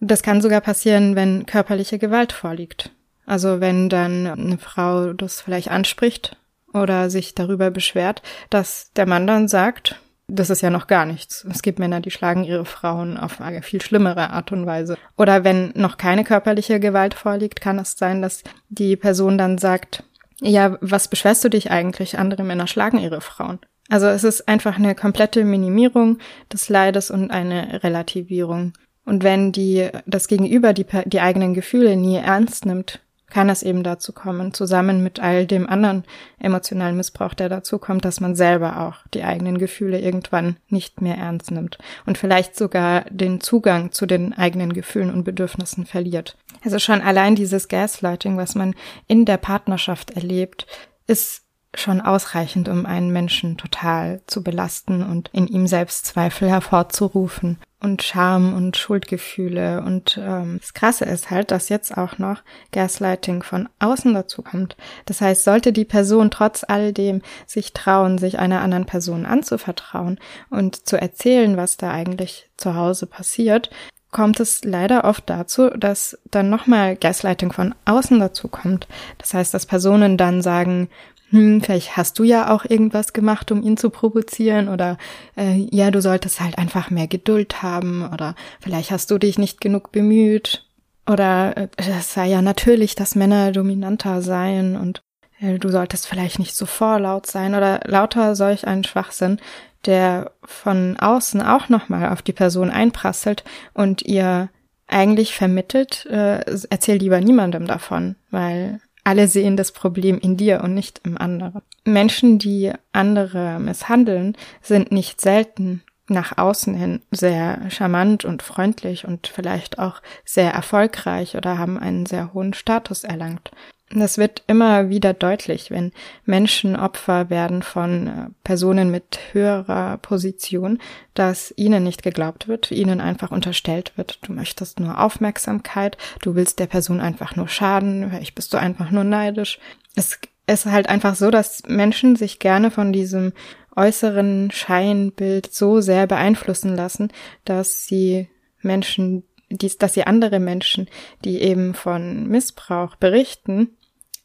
Das 0.00 0.22
kann 0.22 0.40
sogar 0.40 0.60
passieren, 0.60 1.14
wenn 1.16 1.46
körperliche 1.46 1.98
Gewalt 1.98 2.32
vorliegt. 2.32 2.90
Also 3.24 3.60
wenn 3.60 3.88
dann 3.88 4.26
eine 4.26 4.58
Frau 4.58 5.12
das 5.12 5.40
vielleicht 5.40 5.70
anspricht 5.70 6.36
oder 6.72 7.08
sich 7.10 7.34
darüber 7.34 7.70
beschwert, 7.70 8.22
dass 8.50 8.90
der 8.96 9.06
Mann 9.06 9.26
dann 9.26 9.46
sagt, 9.46 10.00
das 10.28 10.50
ist 10.50 10.62
ja 10.62 10.70
noch 10.70 10.86
gar 10.86 11.04
nichts. 11.04 11.46
Es 11.50 11.62
gibt 11.62 11.78
Männer, 11.78 12.00
die 12.00 12.10
schlagen 12.10 12.44
ihre 12.44 12.64
Frauen 12.64 13.16
auf 13.16 13.40
eine 13.40 13.62
viel 13.62 13.82
schlimmere 13.82 14.30
Art 14.30 14.52
und 14.52 14.66
Weise. 14.66 14.96
Oder 15.16 15.44
wenn 15.44 15.72
noch 15.74 15.98
keine 15.98 16.24
körperliche 16.24 16.80
Gewalt 16.80 17.14
vorliegt, 17.14 17.60
kann 17.60 17.78
es 17.78 17.96
sein, 17.96 18.22
dass 18.22 18.42
die 18.68 18.96
Person 18.96 19.36
dann 19.36 19.58
sagt, 19.58 20.04
ja, 20.40 20.78
was 20.80 21.08
beschwerst 21.08 21.44
du 21.44 21.50
dich 21.50 21.70
eigentlich? 21.70 22.18
Andere 22.18 22.44
Männer 22.44 22.66
schlagen 22.66 22.98
ihre 22.98 23.20
Frauen. 23.20 23.58
Also 23.88 24.06
es 24.06 24.24
ist 24.24 24.48
einfach 24.48 24.76
eine 24.76 24.94
komplette 24.94 25.44
Minimierung 25.44 26.18
des 26.52 26.68
Leides 26.68 27.10
und 27.10 27.30
eine 27.30 27.82
Relativierung. 27.82 28.72
Und 29.04 29.24
wenn 29.24 29.52
die, 29.52 29.88
das 30.06 30.28
Gegenüber 30.28 30.72
die, 30.72 30.86
die 31.06 31.20
eigenen 31.20 31.54
Gefühle 31.54 31.96
nie 31.96 32.16
ernst 32.16 32.64
nimmt, 32.64 33.00
kann 33.32 33.48
es 33.48 33.62
eben 33.62 33.82
dazu 33.82 34.12
kommen, 34.12 34.52
zusammen 34.52 35.02
mit 35.02 35.18
all 35.18 35.46
dem 35.46 35.66
anderen 35.66 36.04
emotionalen 36.38 36.98
Missbrauch, 36.98 37.32
der 37.32 37.48
dazu 37.48 37.78
kommt, 37.78 38.04
dass 38.04 38.20
man 38.20 38.36
selber 38.36 38.80
auch 38.80 39.06
die 39.14 39.24
eigenen 39.24 39.56
Gefühle 39.56 39.98
irgendwann 39.98 40.58
nicht 40.68 41.00
mehr 41.00 41.16
ernst 41.16 41.50
nimmt 41.50 41.78
und 42.04 42.18
vielleicht 42.18 42.56
sogar 42.56 43.06
den 43.08 43.40
Zugang 43.40 43.90
zu 43.90 44.04
den 44.04 44.34
eigenen 44.34 44.74
Gefühlen 44.74 45.10
und 45.10 45.24
Bedürfnissen 45.24 45.86
verliert. 45.86 46.36
Also 46.62 46.78
schon 46.78 47.00
allein 47.00 47.34
dieses 47.34 47.68
Gaslighting, 47.68 48.36
was 48.36 48.54
man 48.54 48.74
in 49.06 49.24
der 49.24 49.38
Partnerschaft 49.38 50.10
erlebt, 50.10 50.66
ist 51.06 51.42
schon 51.74 52.00
ausreichend, 52.00 52.68
um 52.68 52.86
einen 52.86 53.12
Menschen 53.12 53.56
total 53.56 54.20
zu 54.26 54.42
belasten 54.42 55.02
und 55.02 55.30
in 55.32 55.46
ihm 55.46 55.66
selbst 55.66 56.06
Zweifel 56.06 56.48
hervorzurufen 56.48 57.58
und 57.80 58.02
Scham 58.02 58.54
und 58.54 58.76
Schuldgefühle. 58.76 59.82
Und 59.82 60.18
ähm, 60.22 60.58
das 60.60 60.74
Krasse 60.74 61.04
ist 61.04 61.30
halt, 61.30 61.50
dass 61.50 61.68
jetzt 61.68 61.96
auch 61.96 62.18
noch 62.18 62.42
Gaslighting 62.72 63.42
von 63.42 63.68
außen 63.80 64.14
dazu 64.14 64.42
kommt. 64.42 64.76
Das 65.06 65.20
heißt, 65.20 65.44
sollte 65.44 65.72
die 65.72 65.84
Person 65.84 66.30
trotz 66.30 66.64
all 66.66 66.92
dem 66.92 67.22
sich 67.46 67.72
trauen, 67.72 68.18
sich 68.18 68.38
einer 68.38 68.60
anderen 68.60 68.86
Person 68.86 69.26
anzuvertrauen 69.26 70.20
und 70.50 70.86
zu 70.86 71.00
erzählen, 71.00 71.56
was 71.56 71.76
da 71.76 71.90
eigentlich 71.90 72.50
zu 72.56 72.76
Hause 72.76 73.06
passiert, 73.06 73.70
kommt 74.12 74.40
es 74.40 74.62
leider 74.62 75.04
oft 75.04 75.28
dazu, 75.28 75.70
dass 75.70 76.18
dann 76.30 76.50
nochmal 76.50 76.96
Gaslighting 76.96 77.50
von 77.50 77.74
außen 77.86 78.20
dazu 78.20 78.46
kommt. 78.46 78.86
Das 79.18 79.34
heißt, 79.34 79.52
dass 79.54 79.66
Personen 79.66 80.18
dann 80.18 80.42
sagen, 80.42 80.88
hm, 81.32 81.62
vielleicht 81.62 81.96
hast 81.96 82.18
du 82.18 82.24
ja 82.24 82.54
auch 82.54 82.66
irgendwas 82.66 83.14
gemacht, 83.14 83.50
um 83.50 83.62
ihn 83.62 83.78
zu 83.78 83.88
provozieren 83.88 84.68
oder 84.68 84.98
äh, 85.34 85.66
ja, 85.70 85.90
du 85.90 86.02
solltest 86.02 86.40
halt 86.40 86.58
einfach 86.58 86.90
mehr 86.90 87.08
Geduld 87.08 87.62
haben 87.62 88.06
oder 88.12 88.34
vielleicht 88.60 88.90
hast 88.90 89.10
du 89.10 89.16
dich 89.16 89.38
nicht 89.38 89.60
genug 89.62 89.92
bemüht 89.92 90.66
oder 91.10 91.56
äh, 91.56 91.68
es 91.78 92.12
sei 92.12 92.26
ja 92.26 92.42
natürlich, 92.42 92.94
dass 92.94 93.14
Männer 93.14 93.50
dominanter 93.50 94.20
seien 94.20 94.76
und 94.76 95.02
äh, 95.40 95.58
du 95.58 95.70
solltest 95.70 96.06
vielleicht 96.06 96.38
nicht 96.38 96.54
so 96.54 96.66
vorlaut 96.66 97.26
sein 97.26 97.54
oder 97.54 97.80
lauter 97.86 98.36
solch 98.36 98.66
einen 98.66 98.84
Schwachsinn, 98.84 99.40
der 99.86 100.32
von 100.44 100.98
außen 100.98 101.40
auch 101.40 101.70
nochmal 101.70 102.10
auf 102.10 102.20
die 102.20 102.34
Person 102.34 102.70
einprasselt 102.70 103.42
und 103.72 104.02
ihr 104.02 104.50
eigentlich 104.86 105.34
vermittelt, 105.34 106.04
äh, 106.10 106.44
erzähl 106.68 106.98
lieber 106.98 107.22
niemandem 107.22 107.66
davon, 107.66 108.16
weil 108.30 108.80
alle 109.04 109.28
sehen 109.28 109.56
das 109.56 109.72
Problem 109.72 110.18
in 110.18 110.36
dir 110.36 110.62
und 110.62 110.74
nicht 110.74 111.00
im 111.04 111.18
anderen. 111.18 111.62
Menschen, 111.84 112.38
die 112.38 112.72
andere 112.92 113.58
misshandeln, 113.58 114.36
sind 114.60 114.92
nicht 114.92 115.20
selten 115.20 115.82
nach 116.08 116.36
außen 116.36 116.74
hin 116.74 117.00
sehr 117.10 117.70
charmant 117.70 118.24
und 118.24 118.42
freundlich 118.42 119.06
und 119.06 119.26
vielleicht 119.26 119.78
auch 119.78 120.02
sehr 120.24 120.52
erfolgreich 120.52 121.36
oder 121.36 121.58
haben 121.58 121.78
einen 121.78 122.06
sehr 122.06 122.34
hohen 122.34 122.54
Status 122.54 123.04
erlangt. 123.04 123.50
Das 123.94 124.16
wird 124.16 124.42
immer 124.46 124.88
wieder 124.88 125.12
deutlich, 125.12 125.70
wenn 125.70 125.92
Menschen 126.24 126.76
Opfer 126.76 127.28
werden 127.28 127.62
von 127.62 128.06
äh, 128.06 128.10
Personen 128.42 128.90
mit 128.90 129.18
höherer 129.32 129.98
Position, 129.98 130.78
dass 131.12 131.52
ihnen 131.56 131.84
nicht 131.84 132.02
geglaubt 132.02 132.48
wird, 132.48 132.70
ihnen 132.70 133.02
einfach 133.02 133.30
unterstellt 133.30 133.92
wird, 133.96 134.18
du 134.22 134.32
möchtest 134.32 134.80
nur 134.80 134.98
Aufmerksamkeit, 134.98 135.98
du 136.22 136.34
willst 136.34 136.58
der 136.58 136.68
Person 136.68 137.00
einfach 137.00 137.36
nur 137.36 137.48
schaden, 137.48 138.08
vielleicht 138.08 138.34
bist 138.34 138.54
du 138.54 138.56
einfach 138.56 138.90
nur 138.90 139.04
neidisch. 139.04 139.58
Es 139.94 140.18
ist 140.46 140.64
halt 140.64 140.88
einfach 140.88 141.14
so, 141.14 141.30
dass 141.30 141.64
Menschen 141.66 142.16
sich 142.16 142.38
gerne 142.38 142.70
von 142.70 142.94
diesem 142.94 143.34
äußeren 143.76 144.50
Scheinbild 144.50 145.52
so 145.52 145.82
sehr 145.82 146.06
beeinflussen 146.06 146.74
lassen, 146.74 147.12
dass 147.44 147.86
sie 147.86 148.28
Menschen, 148.62 149.24
dies, 149.50 149.76
dass 149.76 149.92
sie 149.92 150.04
andere 150.04 150.40
Menschen, 150.40 150.88
die 151.26 151.42
eben 151.42 151.74
von 151.74 152.26
Missbrauch 152.26 152.96
berichten, 152.96 153.76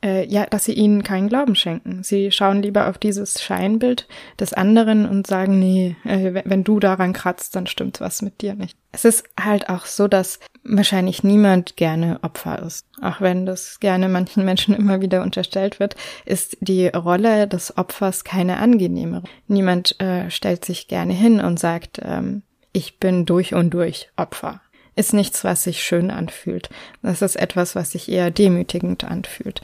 äh, 0.04 0.26
ja, 0.28 0.46
dass 0.46 0.66
sie 0.66 0.74
ihnen 0.74 1.04
keinen 1.04 1.28
Glauben 1.28 1.56
schenken. 1.56 2.04
Sie 2.04 2.32
schauen 2.32 2.62
lieber 2.62 2.88
auf 2.88 2.98
dieses 2.98 3.42
Scheinbild 3.42 4.08
des 4.40 4.54
anderen 4.54 5.08
und 5.08 5.26
sagen, 5.26 5.60
nee, 5.60 5.96
äh, 6.04 6.42
wenn 6.46 6.64
du 6.64 6.80
daran 6.80 7.14
kratzt, 7.14 7.56
dann 7.56 7.68
stimmt 7.68 8.00
was 8.00 8.22
mit 8.22 8.42
dir 8.42 8.54
nicht. 8.54 8.78
Es 8.92 9.06
ist 9.06 9.26
halt 9.40 9.70
auch 9.70 9.86
so, 9.86 10.08
dass 10.08 10.40
wahrscheinlich 10.64 11.24
niemand 11.24 11.78
gerne 11.78 12.20
Opfer 12.22 12.62
ist. 12.62 12.86
Auch 13.02 13.22
wenn 13.22 13.46
das 13.46 13.80
gerne 13.80 14.10
manchen 14.10 14.46
Menschen 14.46 14.76
immer 14.78 15.02
wieder 15.02 15.24
unterstellt 15.24 15.80
wird, 15.80 15.96
ist 16.26 16.58
die 16.62 16.88
Rolle 16.88 17.48
des 17.48 17.78
Opfers 17.78 18.24
keine 18.24 18.58
angenehmere. 18.58 19.24
Niemand 19.48 20.00
äh, 20.00 20.30
stellt 20.30 20.64
sich 20.64 20.88
gerne 20.88 21.14
hin 21.14 21.40
und 21.40 21.60
sagt, 21.60 22.00
ähm, 22.04 22.44
ich 22.72 23.00
bin 23.00 23.26
durch 23.26 23.56
und 23.56 23.72
durch 23.72 24.12
Opfer 24.18 24.62
ist 24.98 25.14
nichts, 25.14 25.44
was 25.44 25.64
sich 25.64 25.84
schön 25.84 26.12
anfühlt. 26.12 26.70
Das 27.02 27.22
ist 27.22 27.36
etwas, 27.36 27.76
was 27.76 27.92
sich 27.92 28.10
eher 28.10 28.32
demütigend 28.32 29.04
anfühlt. 29.04 29.62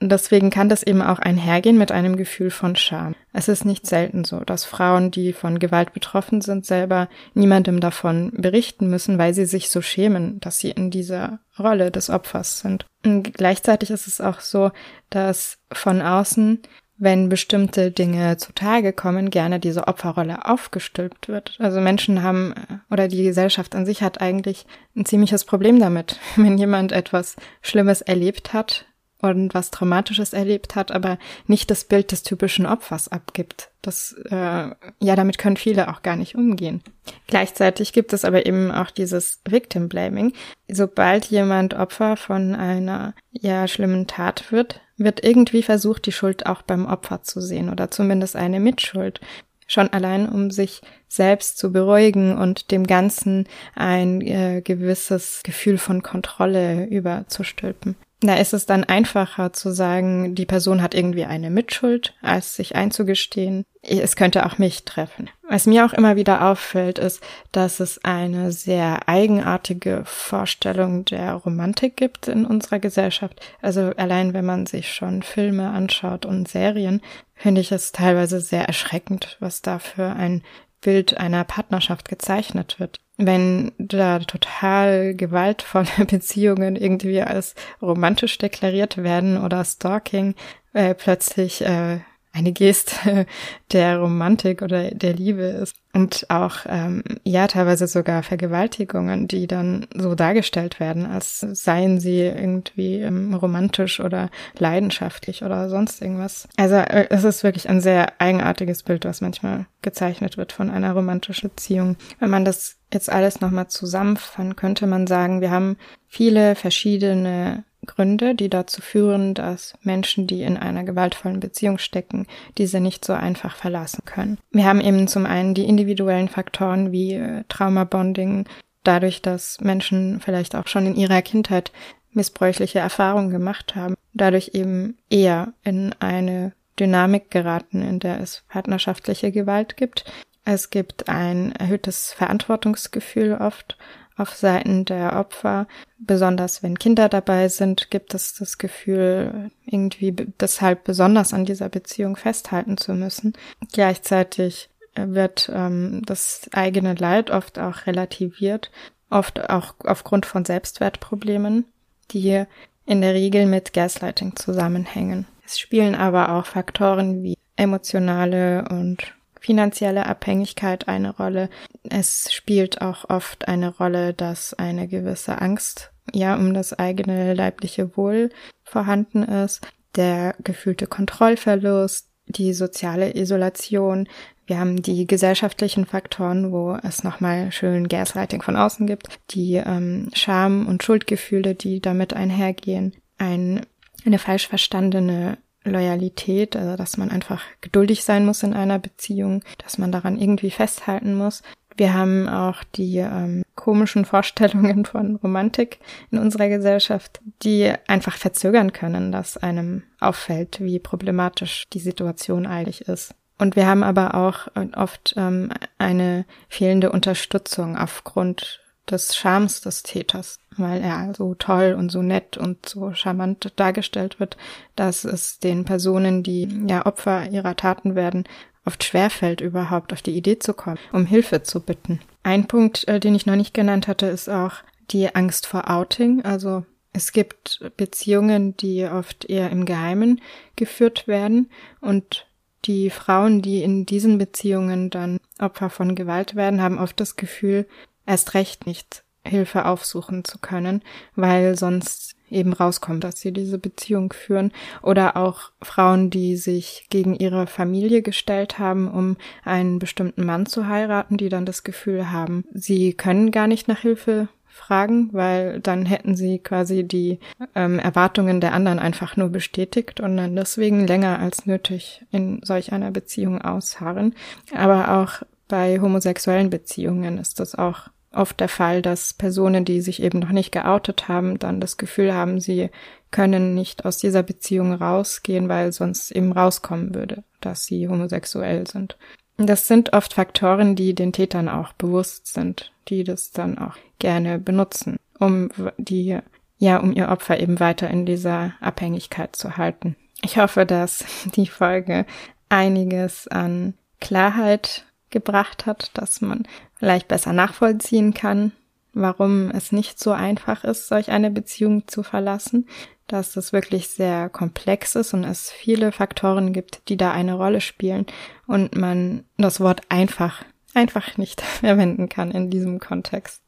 Und 0.00 0.10
deswegen 0.10 0.50
kann 0.50 0.68
das 0.68 0.82
eben 0.82 1.00
auch 1.00 1.18
einhergehen 1.18 1.78
mit 1.78 1.90
einem 1.90 2.16
Gefühl 2.16 2.50
von 2.50 2.76
Scham. 2.76 3.14
Es 3.32 3.48
ist 3.48 3.64
nicht 3.64 3.86
selten 3.86 4.24
so, 4.24 4.40
dass 4.40 4.64
Frauen, 4.64 5.10
die 5.10 5.32
von 5.32 5.58
Gewalt 5.58 5.94
betroffen 5.94 6.40
sind, 6.40 6.66
selber 6.66 7.08
niemandem 7.32 7.80
davon 7.80 8.30
berichten 8.36 8.88
müssen, 8.88 9.18
weil 9.18 9.32
sie 9.32 9.46
sich 9.46 9.70
so 9.70 9.80
schämen, 9.80 10.40
dass 10.40 10.58
sie 10.58 10.70
in 10.70 10.90
dieser 10.90 11.38
Rolle 11.58 11.90
des 11.90 12.10
Opfers 12.10 12.60
sind. 12.60 12.84
Und 13.04 13.32
gleichzeitig 13.34 13.90
ist 13.90 14.06
es 14.06 14.20
auch 14.20 14.40
so, 14.40 14.72
dass 15.08 15.58
von 15.72 16.02
außen 16.02 16.60
wenn 16.96 17.28
bestimmte 17.28 17.90
Dinge 17.90 18.36
zutage 18.36 18.92
kommen, 18.92 19.30
gerne 19.30 19.58
diese 19.58 19.88
Opferrolle 19.88 20.46
aufgestülpt 20.46 21.28
wird. 21.28 21.56
Also 21.58 21.80
Menschen 21.80 22.22
haben 22.22 22.52
äh, 22.52 22.92
oder 22.92 23.08
die 23.08 23.24
Gesellschaft 23.24 23.74
an 23.74 23.86
sich 23.86 24.02
hat 24.02 24.20
eigentlich 24.20 24.66
ein 24.96 25.04
ziemliches 25.04 25.44
Problem 25.44 25.80
damit, 25.80 26.18
wenn 26.36 26.58
jemand 26.58 26.92
etwas 26.92 27.36
Schlimmes 27.62 28.00
erlebt 28.00 28.52
hat 28.52 28.86
und 29.24 29.54
was 29.54 29.70
Traumatisches 29.70 30.34
erlebt 30.34 30.76
hat, 30.76 30.92
aber 30.92 31.18
nicht 31.46 31.70
das 31.70 31.84
Bild 31.84 32.12
des 32.12 32.22
typischen 32.22 32.66
Opfers 32.66 33.08
abgibt. 33.08 33.70
Das, 33.80 34.14
äh, 34.30 34.34
ja, 34.34 35.16
damit 35.16 35.38
können 35.38 35.56
viele 35.56 35.88
auch 35.88 36.02
gar 36.02 36.16
nicht 36.16 36.34
umgehen. 36.34 36.82
Gleichzeitig 37.26 37.94
gibt 37.94 38.12
es 38.12 38.26
aber 38.26 38.44
eben 38.44 38.70
auch 38.70 38.90
dieses 38.90 39.40
Victim 39.48 39.88
Blaming. 39.88 40.34
Sobald 40.68 41.24
jemand 41.26 41.72
Opfer 41.72 42.18
von 42.18 42.54
einer, 42.54 43.14
ja, 43.32 43.66
schlimmen 43.66 44.06
Tat 44.06 44.52
wird, 44.52 44.82
wird 44.98 45.24
irgendwie 45.24 45.62
versucht, 45.62 46.04
die 46.04 46.12
Schuld 46.12 46.44
auch 46.44 46.60
beim 46.60 46.84
Opfer 46.84 47.22
zu 47.22 47.40
sehen 47.40 47.70
oder 47.70 47.90
zumindest 47.90 48.36
eine 48.36 48.60
Mitschuld. 48.60 49.20
Schon 49.66 49.90
allein, 49.90 50.28
um 50.28 50.50
sich 50.50 50.82
selbst 51.08 51.56
zu 51.56 51.72
beruhigen 51.72 52.36
und 52.36 52.70
dem 52.70 52.86
Ganzen 52.86 53.48
ein 53.74 54.20
äh, 54.20 54.60
gewisses 54.62 55.40
Gefühl 55.42 55.78
von 55.78 56.02
Kontrolle 56.02 56.84
überzustülpen. 56.84 57.96
Da 58.26 58.36
ist 58.36 58.54
es 58.54 58.64
dann 58.64 58.84
einfacher 58.84 59.52
zu 59.52 59.70
sagen, 59.70 60.34
die 60.34 60.46
Person 60.46 60.80
hat 60.80 60.94
irgendwie 60.94 61.26
eine 61.26 61.50
Mitschuld, 61.50 62.14
als 62.22 62.56
sich 62.56 62.74
einzugestehen, 62.74 63.66
es 63.82 64.16
könnte 64.16 64.46
auch 64.46 64.56
mich 64.56 64.86
treffen. 64.86 65.28
Was 65.46 65.66
mir 65.66 65.84
auch 65.84 65.92
immer 65.92 66.16
wieder 66.16 66.48
auffällt, 66.48 66.98
ist, 66.98 67.22
dass 67.52 67.80
es 67.80 68.02
eine 68.02 68.50
sehr 68.50 69.10
eigenartige 69.10 70.04
Vorstellung 70.06 71.04
der 71.04 71.34
Romantik 71.34 71.98
gibt 71.98 72.26
in 72.26 72.46
unserer 72.46 72.78
Gesellschaft. 72.78 73.42
Also 73.60 73.92
allein 73.98 74.32
wenn 74.32 74.46
man 74.46 74.64
sich 74.64 74.94
schon 74.94 75.22
Filme 75.22 75.68
anschaut 75.68 76.24
und 76.24 76.48
Serien, 76.48 77.02
finde 77.34 77.60
ich 77.60 77.72
es 77.72 77.92
teilweise 77.92 78.40
sehr 78.40 78.64
erschreckend, 78.64 79.36
was 79.40 79.60
da 79.60 79.78
für 79.78 80.06
ein 80.06 80.42
Bild 80.80 81.18
einer 81.18 81.44
Partnerschaft 81.44 82.08
gezeichnet 82.08 82.80
wird 82.80 83.03
wenn 83.16 83.72
da 83.78 84.18
total 84.18 85.14
gewaltvolle 85.14 86.04
Beziehungen 86.10 86.76
irgendwie 86.76 87.22
als 87.22 87.54
romantisch 87.80 88.38
deklariert 88.38 88.96
werden 89.02 89.42
oder 89.42 89.64
Stalking 89.64 90.34
äh, 90.72 90.94
plötzlich 90.94 91.64
äh, 91.64 92.00
eine 92.34 92.52
Geste 92.52 93.26
der 93.72 93.98
Romantik 93.98 94.60
oder 94.60 94.90
der 94.90 95.14
Liebe 95.14 95.42
ist. 95.42 95.76
Und 95.92 96.26
auch, 96.28 96.56
ähm, 96.68 97.04
ja, 97.22 97.46
teilweise 97.46 97.86
sogar 97.86 98.24
Vergewaltigungen, 98.24 99.28
die 99.28 99.46
dann 99.46 99.86
so 99.94 100.16
dargestellt 100.16 100.80
werden, 100.80 101.06
als 101.06 101.38
seien 101.38 102.00
sie 102.00 102.22
irgendwie 102.22 102.96
ähm, 102.96 103.32
romantisch 103.32 104.00
oder 104.00 104.30
leidenschaftlich 104.58 105.44
oder 105.44 105.70
sonst 105.70 106.02
irgendwas. 106.02 106.48
Also 106.56 106.74
äh, 106.74 107.06
es 107.10 107.22
ist 107.22 107.44
wirklich 107.44 107.68
ein 107.68 107.80
sehr 107.80 108.20
eigenartiges 108.20 108.82
Bild, 108.82 109.04
was 109.04 109.20
manchmal 109.20 109.66
gezeichnet 109.82 110.36
wird 110.36 110.52
von 110.52 110.68
einer 110.68 110.92
romantischen 110.92 111.50
Beziehung. 111.50 111.96
Wenn 112.18 112.30
man 112.30 112.44
das 112.44 112.76
jetzt 112.92 113.10
alles 113.10 113.40
nochmal 113.40 113.68
zusammenfassen, 113.68 114.56
könnte 114.56 114.88
man 114.88 115.06
sagen, 115.06 115.40
wir 115.40 115.52
haben 115.52 115.76
viele 116.08 116.56
verschiedene 116.56 117.62
Gründe, 117.86 118.34
die 118.34 118.48
dazu 118.48 118.80
führen, 118.82 119.34
dass 119.34 119.74
Menschen, 119.82 120.26
die 120.26 120.42
in 120.42 120.56
einer 120.56 120.84
gewaltvollen 120.84 121.40
Beziehung 121.40 121.78
stecken, 121.78 122.26
diese 122.58 122.80
nicht 122.80 123.04
so 123.04 123.12
einfach 123.12 123.56
verlassen 123.56 124.02
können. 124.04 124.38
Wir 124.50 124.64
haben 124.64 124.80
eben 124.80 125.08
zum 125.08 125.26
einen 125.26 125.54
die 125.54 125.64
individuellen 125.64 126.28
Faktoren 126.28 126.92
wie 126.92 127.14
äh, 127.14 127.44
Traumabonding, 127.48 128.46
dadurch, 128.82 129.22
dass 129.22 129.60
Menschen 129.60 130.20
vielleicht 130.20 130.54
auch 130.54 130.68
schon 130.68 130.86
in 130.86 130.96
ihrer 130.96 131.22
Kindheit 131.22 131.72
missbräuchliche 132.12 132.78
Erfahrungen 132.78 133.30
gemacht 133.30 133.74
haben. 133.74 133.94
dadurch 134.16 134.50
eben 134.54 134.96
eher 135.10 135.54
in 135.64 135.92
eine 135.98 136.52
Dynamik 136.78 137.32
geraten, 137.32 137.82
in 137.82 137.98
der 137.98 138.20
es 138.20 138.44
partnerschaftliche 138.48 139.32
Gewalt 139.32 139.76
gibt. 139.76 140.04
Es 140.44 140.70
gibt 140.70 141.08
ein 141.08 141.52
erhöhtes 141.52 142.12
Verantwortungsgefühl 142.12 143.34
oft 143.34 143.76
auf 144.16 144.34
Seiten 144.34 144.84
der 144.84 145.16
Opfer. 145.16 145.66
Besonders 145.98 146.62
wenn 146.62 146.78
Kinder 146.78 147.08
dabei 147.08 147.48
sind, 147.48 147.90
gibt 147.90 148.14
es 148.14 148.34
das 148.34 148.58
Gefühl, 148.58 149.50
irgendwie 149.64 150.12
deshalb 150.12 150.84
besonders 150.84 151.32
an 151.32 151.44
dieser 151.44 151.68
Beziehung 151.68 152.16
festhalten 152.16 152.76
zu 152.76 152.94
müssen. 152.94 153.32
Gleichzeitig 153.72 154.70
wird 154.94 155.50
ähm, 155.52 156.02
das 156.06 156.48
eigene 156.52 156.94
Leid 156.94 157.30
oft 157.30 157.58
auch 157.58 157.86
relativiert, 157.86 158.70
oft 159.10 159.50
auch 159.50 159.74
aufgrund 159.84 160.26
von 160.26 160.44
Selbstwertproblemen, 160.44 161.64
die 162.10 162.44
in 162.86 163.00
der 163.00 163.14
Regel 163.14 163.46
mit 163.46 163.72
Gaslighting 163.72 164.36
zusammenhängen. 164.36 165.26
Es 165.44 165.58
spielen 165.58 165.94
aber 165.94 166.30
auch 166.30 166.46
Faktoren 166.46 167.22
wie 167.22 167.36
emotionale 167.56 168.64
und 168.70 169.14
finanzielle 169.44 170.06
Abhängigkeit 170.06 170.88
eine 170.88 171.14
Rolle. 171.14 171.50
Es 171.82 172.32
spielt 172.32 172.80
auch 172.80 173.10
oft 173.10 173.46
eine 173.46 173.76
Rolle, 173.76 174.14
dass 174.14 174.54
eine 174.54 174.88
gewisse 174.88 175.42
Angst 175.42 175.92
ja 176.14 176.34
um 176.34 176.54
das 176.54 176.72
eigene 176.72 177.34
leibliche 177.34 177.94
Wohl 177.94 178.30
vorhanden 178.62 179.22
ist, 179.22 179.60
der 179.96 180.34
gefühlte 180.42 180.86
Kontrollverlust, 180.86 182.08
die 182.26 182.54
soziale 182.54 183.14
Isolation. 183.14 184.08
Wir 184.46 184.58
haben 184.58 184.80
die 184.80 185.06
gesellschaftlichen 185.06 185.84
Faktoren, 185.84 186.50
wo 186.50 186.78
es 186.82 187.04
nochmal 187.04 187.52
schön 187.52 187.88
Gaslighting 187.88 188.40
von 188.40 188.56
außen 188.56 188.86
gibt, 188.86 189.08
die 189.32 189.56
ähm, 189.56 190.08
Scham- 190.14 190.66
und 190.66 190.82
Schuldgefühle, 190.82 191.54
die 191.54 191.80
damit 191.80 192.14
einhergehen, 192.14 192.94
ein, 193.18 193.66
eine 194.06 194.18
falsch 194.18 194.48
verstandene 194.48 195.36
Loyalität, 195.64 196.56
also 196.56 196.76
dass 196.76 196.96
man 196.96 197.10
einfach 197.10 197.42
geduldig 197.60 198.04
sein 198.04 198.26
muss 198.26 198.42
in 198.42 198.54
einer 198.54 198.78
Beziehung, 198.78 199.42
dass 199.62 199.78
man 199.78 199.92
daran 199.92 200.18
irgendwie 200.18 200.50
festhalten 200.50 201.14
muss. 201.16 201.42
Wir 201.76 201.94
haben 201.94 202.28
auch 202.28 202.62
die 202.62 202.98
ähm, 202.98 203.42
komischen 203.54 204.04
Vorstellungen 204.04 204.84
von 204.84 205.16
Romantik 205.16 205.78
in 206.10 206.18
unserer 206.18 206.48
Gesellschaft, 206.48 207.20
die 207.42 207.72
einfach 207.86 208.16
verzögern 208.16 208.72
können, 208.72 209.12
dass 209.12 209.36
einem 209.36 209.82
auffällt, 210.00 210.60
wie 210.60 210.78
problematisch 210.78 211.64
die 211.72 211.80
Situation 211.80 212.46
eigentlich 212.46 212.82
ist. 212.82 213.14
Und 213.36 213.56
wir 213.56 213.66
haben 213.66 213.82
aber 213.82 214.14
auch 214.14 214.46
oft 214.76 215.14
ähm, 215.16 215.50
eine 215.76 216.24
fehlende 216.48 216.92
Unterstützung 216.92 217.76
aufgrund 217.76 218.60
des 218.90 219.16
Schams 219.16 219.60
des 219.60 219.82
Täters, 219.82 220.38
weil 220.56 220.82
er 220.82 221.12
so 221.14 221.34
toll 221.34 221.74
und 221.78 221.90
so 221.90 222.02
nett 222.02 222.36
und 222.36 222.68
so 222.68 222.92
charmant 222.92 223.52
dargestellt 223.56 224.20
wird, 224.20 224.36
dass 224.76 225.04
es 225.04 225.38
den 225.38 225.64
Personen, 225.64 226.22
die 226.22 226.48
ja 226.68 226.86
Opfer 226.86 227.30
ihrer 227.30 227.56
Taten 227.56 227.94
werden, 227.94 228.24
oft 228.64 228.84
schwerfällt, 228.84 229.40
überhaupt 229.40 229.92
auf 229.92 230.02
die 230.02 230.16
Idee 230.16 230.38
zu 230.38 230.54
kommen, 230.54 230.78
um 230.92 231.06
Hilfe 231.06 231.42
zu 231.42 231.60
bitten. 231.60 232.00
Ein 232.22 232.46
Punkt, 232.46 232.86
äh, 232.88 233.00
den 233.00 233.14
ich 233.14 233.26
noch 233.26 233.36
nicht 233.36 233.54
genannt 233.54 233.88
hatte, 233.88 234.06
ist 234.06 234.28
auch 234.28 234.54
die 234.90 235.14
Angst 235.14 235.46
vor 235.46 235.70
Outing. 235.70 236.24
Also 236.24 236.64
es 236.92 237.12
gibt 237.12 237.60
Beziehungen, 237.76 238.56
die 238.56 238.84
oft 238.86 239.24
eher 239.24 239.50
im 239.50 239.66
Geheimen 239.66 240.20
geführt 240.56 241.08
werden 241.08 241.50
und 241.80 242.26
die 242.64 242.88
Frauen, 242.88 243.42
die 243.42 243.62
in 243.62 243.84
diesen 243.84 244.16
Beziehungen 244.16 244.88
dann 244.88 245.18
Opfer 245.38 245.68
von 245.68 245.94
Gewalt 245.94 246.34
werden, 246.34 246.62
haben 246.62 246.78
oft 246.78 246.98
das 246.98 247.16
Gefühl, 247.16 247.66
erst 248.06 248.34
recht 248.34 248.66
nicht 248.66 249.04
Hilfe 249.26 249.64
aufsuchen 249.64 250.24
zu 250.24 250.38
können, 250.38 250.82
weil 251.16 251.56
sonst 251.56 252.14
eben 252.30 252.52
rauskommt, 252.52 253.04
dass 253.04 253.20
sie 253.20 253.32
diese 253.32 253.58
Beziehung 253.58 254.12
führen. 254.12 254.52
Oder 254.82 255.16
auch 255.16 255.52
Frauen, 255.62 256.10
die 256.10 256.36
sich 256.36 256.86
gegen 256.90 257.14
ihre 257.14 257.46
Familie 257.46 258.02
gestellt 258.02 258.58
haben, 258.58 258.90
um 258.90 259.16
einen 259.44 259.78
bestimmten 259.78 260.24
Mann 260.24 260.46
zu 260.46 260.66
heiraten, 260.66 261.16
die 261.16 261.28
dann 261.28 261.46
das 261.46 261.62
Gefühl 261.62 262.10
haben, 262.10 262.44
sie 262.52 262.92
können 262.92 263.30
gar 263.30 263.46
nicht 263.46 263.68
nach 263.68 263.80
Hilfe 263.80 264.28
fragen, 264.46 265.08
weil 265.12 265.60
dann 265.60 265.84
hätten 265.84 266.14
sie 266.14 266.38
quasi 266.38 266.84
die 266.84 267.18
ähm, 267.56 267.80
Erwartungen 267.80 268.40
der 268.40 268.52
anderen 268.52 268.78
einfach 268.78 269.16
nur 269.16 269.28
bestätigt 269.28 270.00
und 270.00 270.16
dann 270.16 270.36
deswegen 270.36 270.86
länger 270.86 271.18
als 271.18 271.44
nötig 271.44 272.04
in 272.12 272.40
solch 272.44 272.72
einer 272.72 272.92
Beziehung 272.92 273.42
ausharren. 273.42 274.14
Aber 274.54 275.00
auch 275.00 275.26
bei 275.48 275.80
homosexuellen 275.80 276.50
Beziehungen 276.50 277.18
ist 277.18 277.40
das 277.40 277.56
auch 277.56 277.88
oft 278.16 278.40
der 278.40 278.48
Fall, 278.48 278.82
dass 278.82 279.12
Personen, 279.12 279.64
die 279.64 279.80
sich 279.80 280.02
eben 280.02 280.18
noch 280.18 280.30
nicht 280.30 280.52
geoutet 280.52 281.08
haben, 281.08 281.38
dann 281.38 281.60
das 281.60 281.76
Gefühl 281.76 282.14
haben, 282.14 282.40
sie 282.40 282.70
können 283.10 283.54
nicht 283.54 283.84
aus 283.84 283.98
dieser 283.98 284.22
Beziehung 284.22 284.72
rausgehen, 284.72 285.48
weil 285.48 285.72
sonst 285.72 286.10
eben 286.10 286.32
rauskommen 286.32 286.94
würde, 286.94 287.22
dass 287.40 287.66
sie 287.66 287.88
homosexuell 287.88 288.66
sind. 288.66 288.96
Das 289.36 289.66
sind 289.66 289.92
oft 289.92 290.14
Faktoren, 290.14 290.76
die 290.76 290.94
den 290.94 291.12
Tätern 291.12 291.48
auch 291.48 291.72
bewusst 291.72 292.32
sind, 292.32 292.72
die 292.88 293.04
das 293.04 293.32
dann 293.32 293.58
auch 293.58 293.76
gerne 293.98 294.38
benutzen, 294.38 294.96
um 295.18 295.50
die, 295.76 296.18
ja, 296.58 296.78
um 296.78 296.92
ihr 296.92 297.08
Opfer 297.08 297.40
eben 297.40 297.58
weiter 297.60 297.88
in 297.90 298.06
dieser 298.06 298.54
Abhängigkeit 298.60 299.34
zu 299.34 299.56
halten. 299.56 299.96
Ich 300.22 300.38
hoffe, 300.38 300.66
dass 300.66 301.04
die 301.36 301.46
Folge 301.46 302.06
einiges 302.48 303.28
an 303.28 303.74
Klarheit 304.00 304.84
gebracht 305.14 305.64
hat, 305.64 305.90
dass 305.94 306.20
man 306.20 306.42
vielleicht 306.74 307.08
besser 307.08 307.32
nachvollziehen 307.32 308.12
kann, 308.12 308.52
warum 308.92 309.50
es 309.50 309.72
nicht 309.72 309.98
so 309.98 310.12
einfach 310.12 310.64
ist, 310.64 310.88
solch 310.88 311.10
eine 311.10 311.30
Beziehung 311.30 311.88
zu 311.88 312.02
verlassen, 312.02 312.68
dass 313.06 313.36
es 313.36 313.52
wirklich 313.52 313.88
sehr 313.88 314.28
komplex 314.28 314.94
ist 314.94 315.14
und 315.14 315.24
es 315.24 315.50
viele 315.50 315.92
Faktoren 315.92 316.52
gibt, 316.52 316.88
die 316.88 316.98
da 316.98 317.12
eine 317.12 317.34
Rolle 317.34 317.62
spielen 317.62 318.06
und 318.46 318.76
man 318.76 319.24
das 319.38 319.60
Wort 319.60 319.82
einfach 319.88 320.44
einfach 320.74 321.16
nicht 321.16 321.40
verwenden 321.40 322.08
kann 322.08 322.30
in 322.30 322.50
diesem 322.50 322.80
Kontext. 322.80 323.40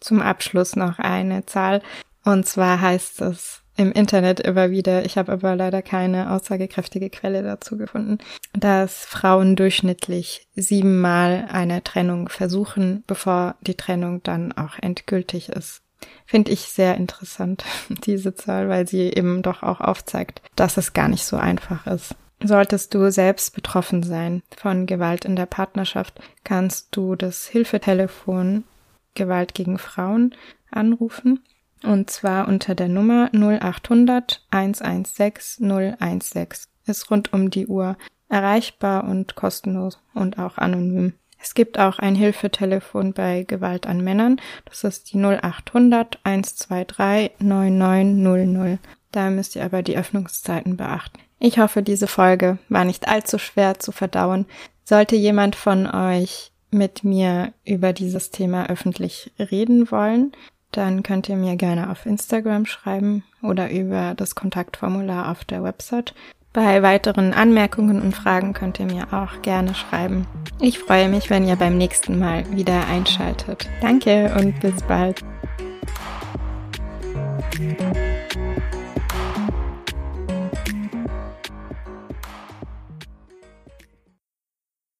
Zum 0.00 0.20
Abschluss 0.20 0.74
noch 0.74 0.98
eine 0.98 1.46
Zahl 1.46 1.82
und 2.24 2.46
zwar 2.46 2.80
heißt 2.80 3.20
es 3.20 3.59
im 3.80 3.92
Internet 3.92 4.40
immer 4.40 4.70
wieder, 4.70 5.06
ich 5.06 5.16
habe 5.16 5.32
aber 5.32 5.56
leider 5.56 5.80
keine 5.80 6.32
aussagekräftige 6.32 7.08
Quelle 7.08 7.42
dazu 7.42 7.78
gefunden, 7.78 8.18
dass 8.52 9.06
Frauen 9.06 9.56
durchschnittlich 9.56 10.46
siebenmal 10.54 11.48
eine 11.50 11.82
Trennung 11.82 12.28
versuchen, 12.28 13.02
bevor 13.06 13.54
die 13.62 13.76
Trennung 13.76 14.22
dann 14.22 14.52
auch 14.52 14.78
endgültig 14.78 15.48
ist. 15.48 15.80
Finde 16.26 16.52
ich 16.52 16.60
sehr 16.60 16.96
interessant, 16.96 17.64
diese 18.04 18.34
Zahl, 18.34 18.68
weil 18.68 18.86
sie 18.86 19.14
eben 19.14 19.40
doch 19.40 19.62
auch 19.62 19.80
aufzeigt, 19.80 20.42
dass 20.56 20.76
es 20.76 20.92
gar 20.92 21.08
nicht 21.08 21.24
so 21.24 21.38
einfach 21.38 21.86
ist. 21.86 22.14
Solltest 22.42 22.92
du 22.92 23.10
selbst 23.10 23.54
betroffen 23.54 24.02
sein 24.02 24.42
von 24.58 24.84
Gewalt 24.84 25.24
in 25.24 25.36
der 25.36 25.46
Partnerschaft, 25.46 26.20
kannst 26.44 26.88
du 26.90 27.16
das 27.16 27.46
Hilfetelefon 27.46 28.64
Gewalt 29.14 29.54
gegen 29.54 29.78
Frauen 29.78 30.34
anrufen 30.70 31.40
und 31.82 32.10
zwar 32.10 32.48
unter 32.48 32.74
der 32.74 32.88
Nummer 32.88 33.30
0800 33.32 34.46
116 34.50 35.96
016. 35.98 36.46
Ist 36.86 37.10
rund 37.10 37.32
um 37.32 37.50
die 37.50 37.66
Uhr 37.66 37.96
erreichbar 38.28 39.04
und 39.04 39.34
kostenlos 39.34 39.98
und 40.14 40.38
auch 40.38 40.58
anonym. 40.58 41.14
Es 41.42 41.54
gibt 41.54 41.78
auch 41.78 41.98
ein 41.98 42.14
Hilfetelefon 42.14 43.12
bei 43.12 43.44
Gewalt 43.44 43.86
an 43.86 44.02
Männern. 44.02 44.40
Das 44.66 44.84
ist 44.84 45.12
die 45.12 45.18
0800 45.18 46.18
123 46.22 47.32
9900. 47.40 48.78
Da 49.12 49.30
müsst 49.30 49.56
ihr 49.56 49.64
aber 49.64 49.82
die 49.82 49.96
Öffnungszeiten 49.96 50.76
beachten. 50.76 51.18
Ich 51.38 51.58
hoffe, 51.58 51.82
diese 51.82 52.06
Folge 52.06 52.58
war 52.68 52.84
nicht 52.84 53.08
allzu 53.08 53.38
schwer 53.38 53.78
zu 53.78 53.92
verdauen. 53.92 54.46
Sollte 54.84 55.16
jemand 55.16 55.56
von 55.56 55.86
euch 55.86 56.52
mit 56.70 57.02
mir 57.02 57.52
über 57.64 57.92
dieses 57.92 58.30
Thema 58.30 58.68
öffentlich 58.68 59.32
reden 59.38 59.90
wollen, 59.90 60.32
dann 60.72 61.02
könnt 61.02 61.28
ihr 61.28 61.36
mir 61.36 61.56
gerne 61.56 61.90
auf 61.90 62.06
Instagram 62.06 62.66
schreiben 62.66 63.24
oder 63.42 63.70
über 63.70 64.14
das 64.16 64.34
Kontaktformular 64.34 65.30
auf 65.30 65.44
der 65.44 65.62
Website. 65.62 66.14
Bei 66.52 66.82
weiteren 66.82 67.32
Anmerkungen 67.32 68.02
und 68.02 68.12
Fragen 68.12 68.54
könnt 68.54 68.80
ihr 68.80 68.86
mir 68.86 69.12
auch 69.12 69.40
gerne 69.42 69.72
schreiben. 69.74 70.26
Ich 70.60 70.80
freue 70.80 71.08
mich, 71.08 71.30
wenn 71.30 71.46
ihr 71.46 71.54
beim 71.54 71.78
nächsten 71.78 72.18
Mal 72.18 72.44
wieder 72.50 72.88
einschaltet. 72.88 73.68
Danke 73.80 74.34
und 74.36 74.58
bis 74.60 74.82
bald. 74.82 75.22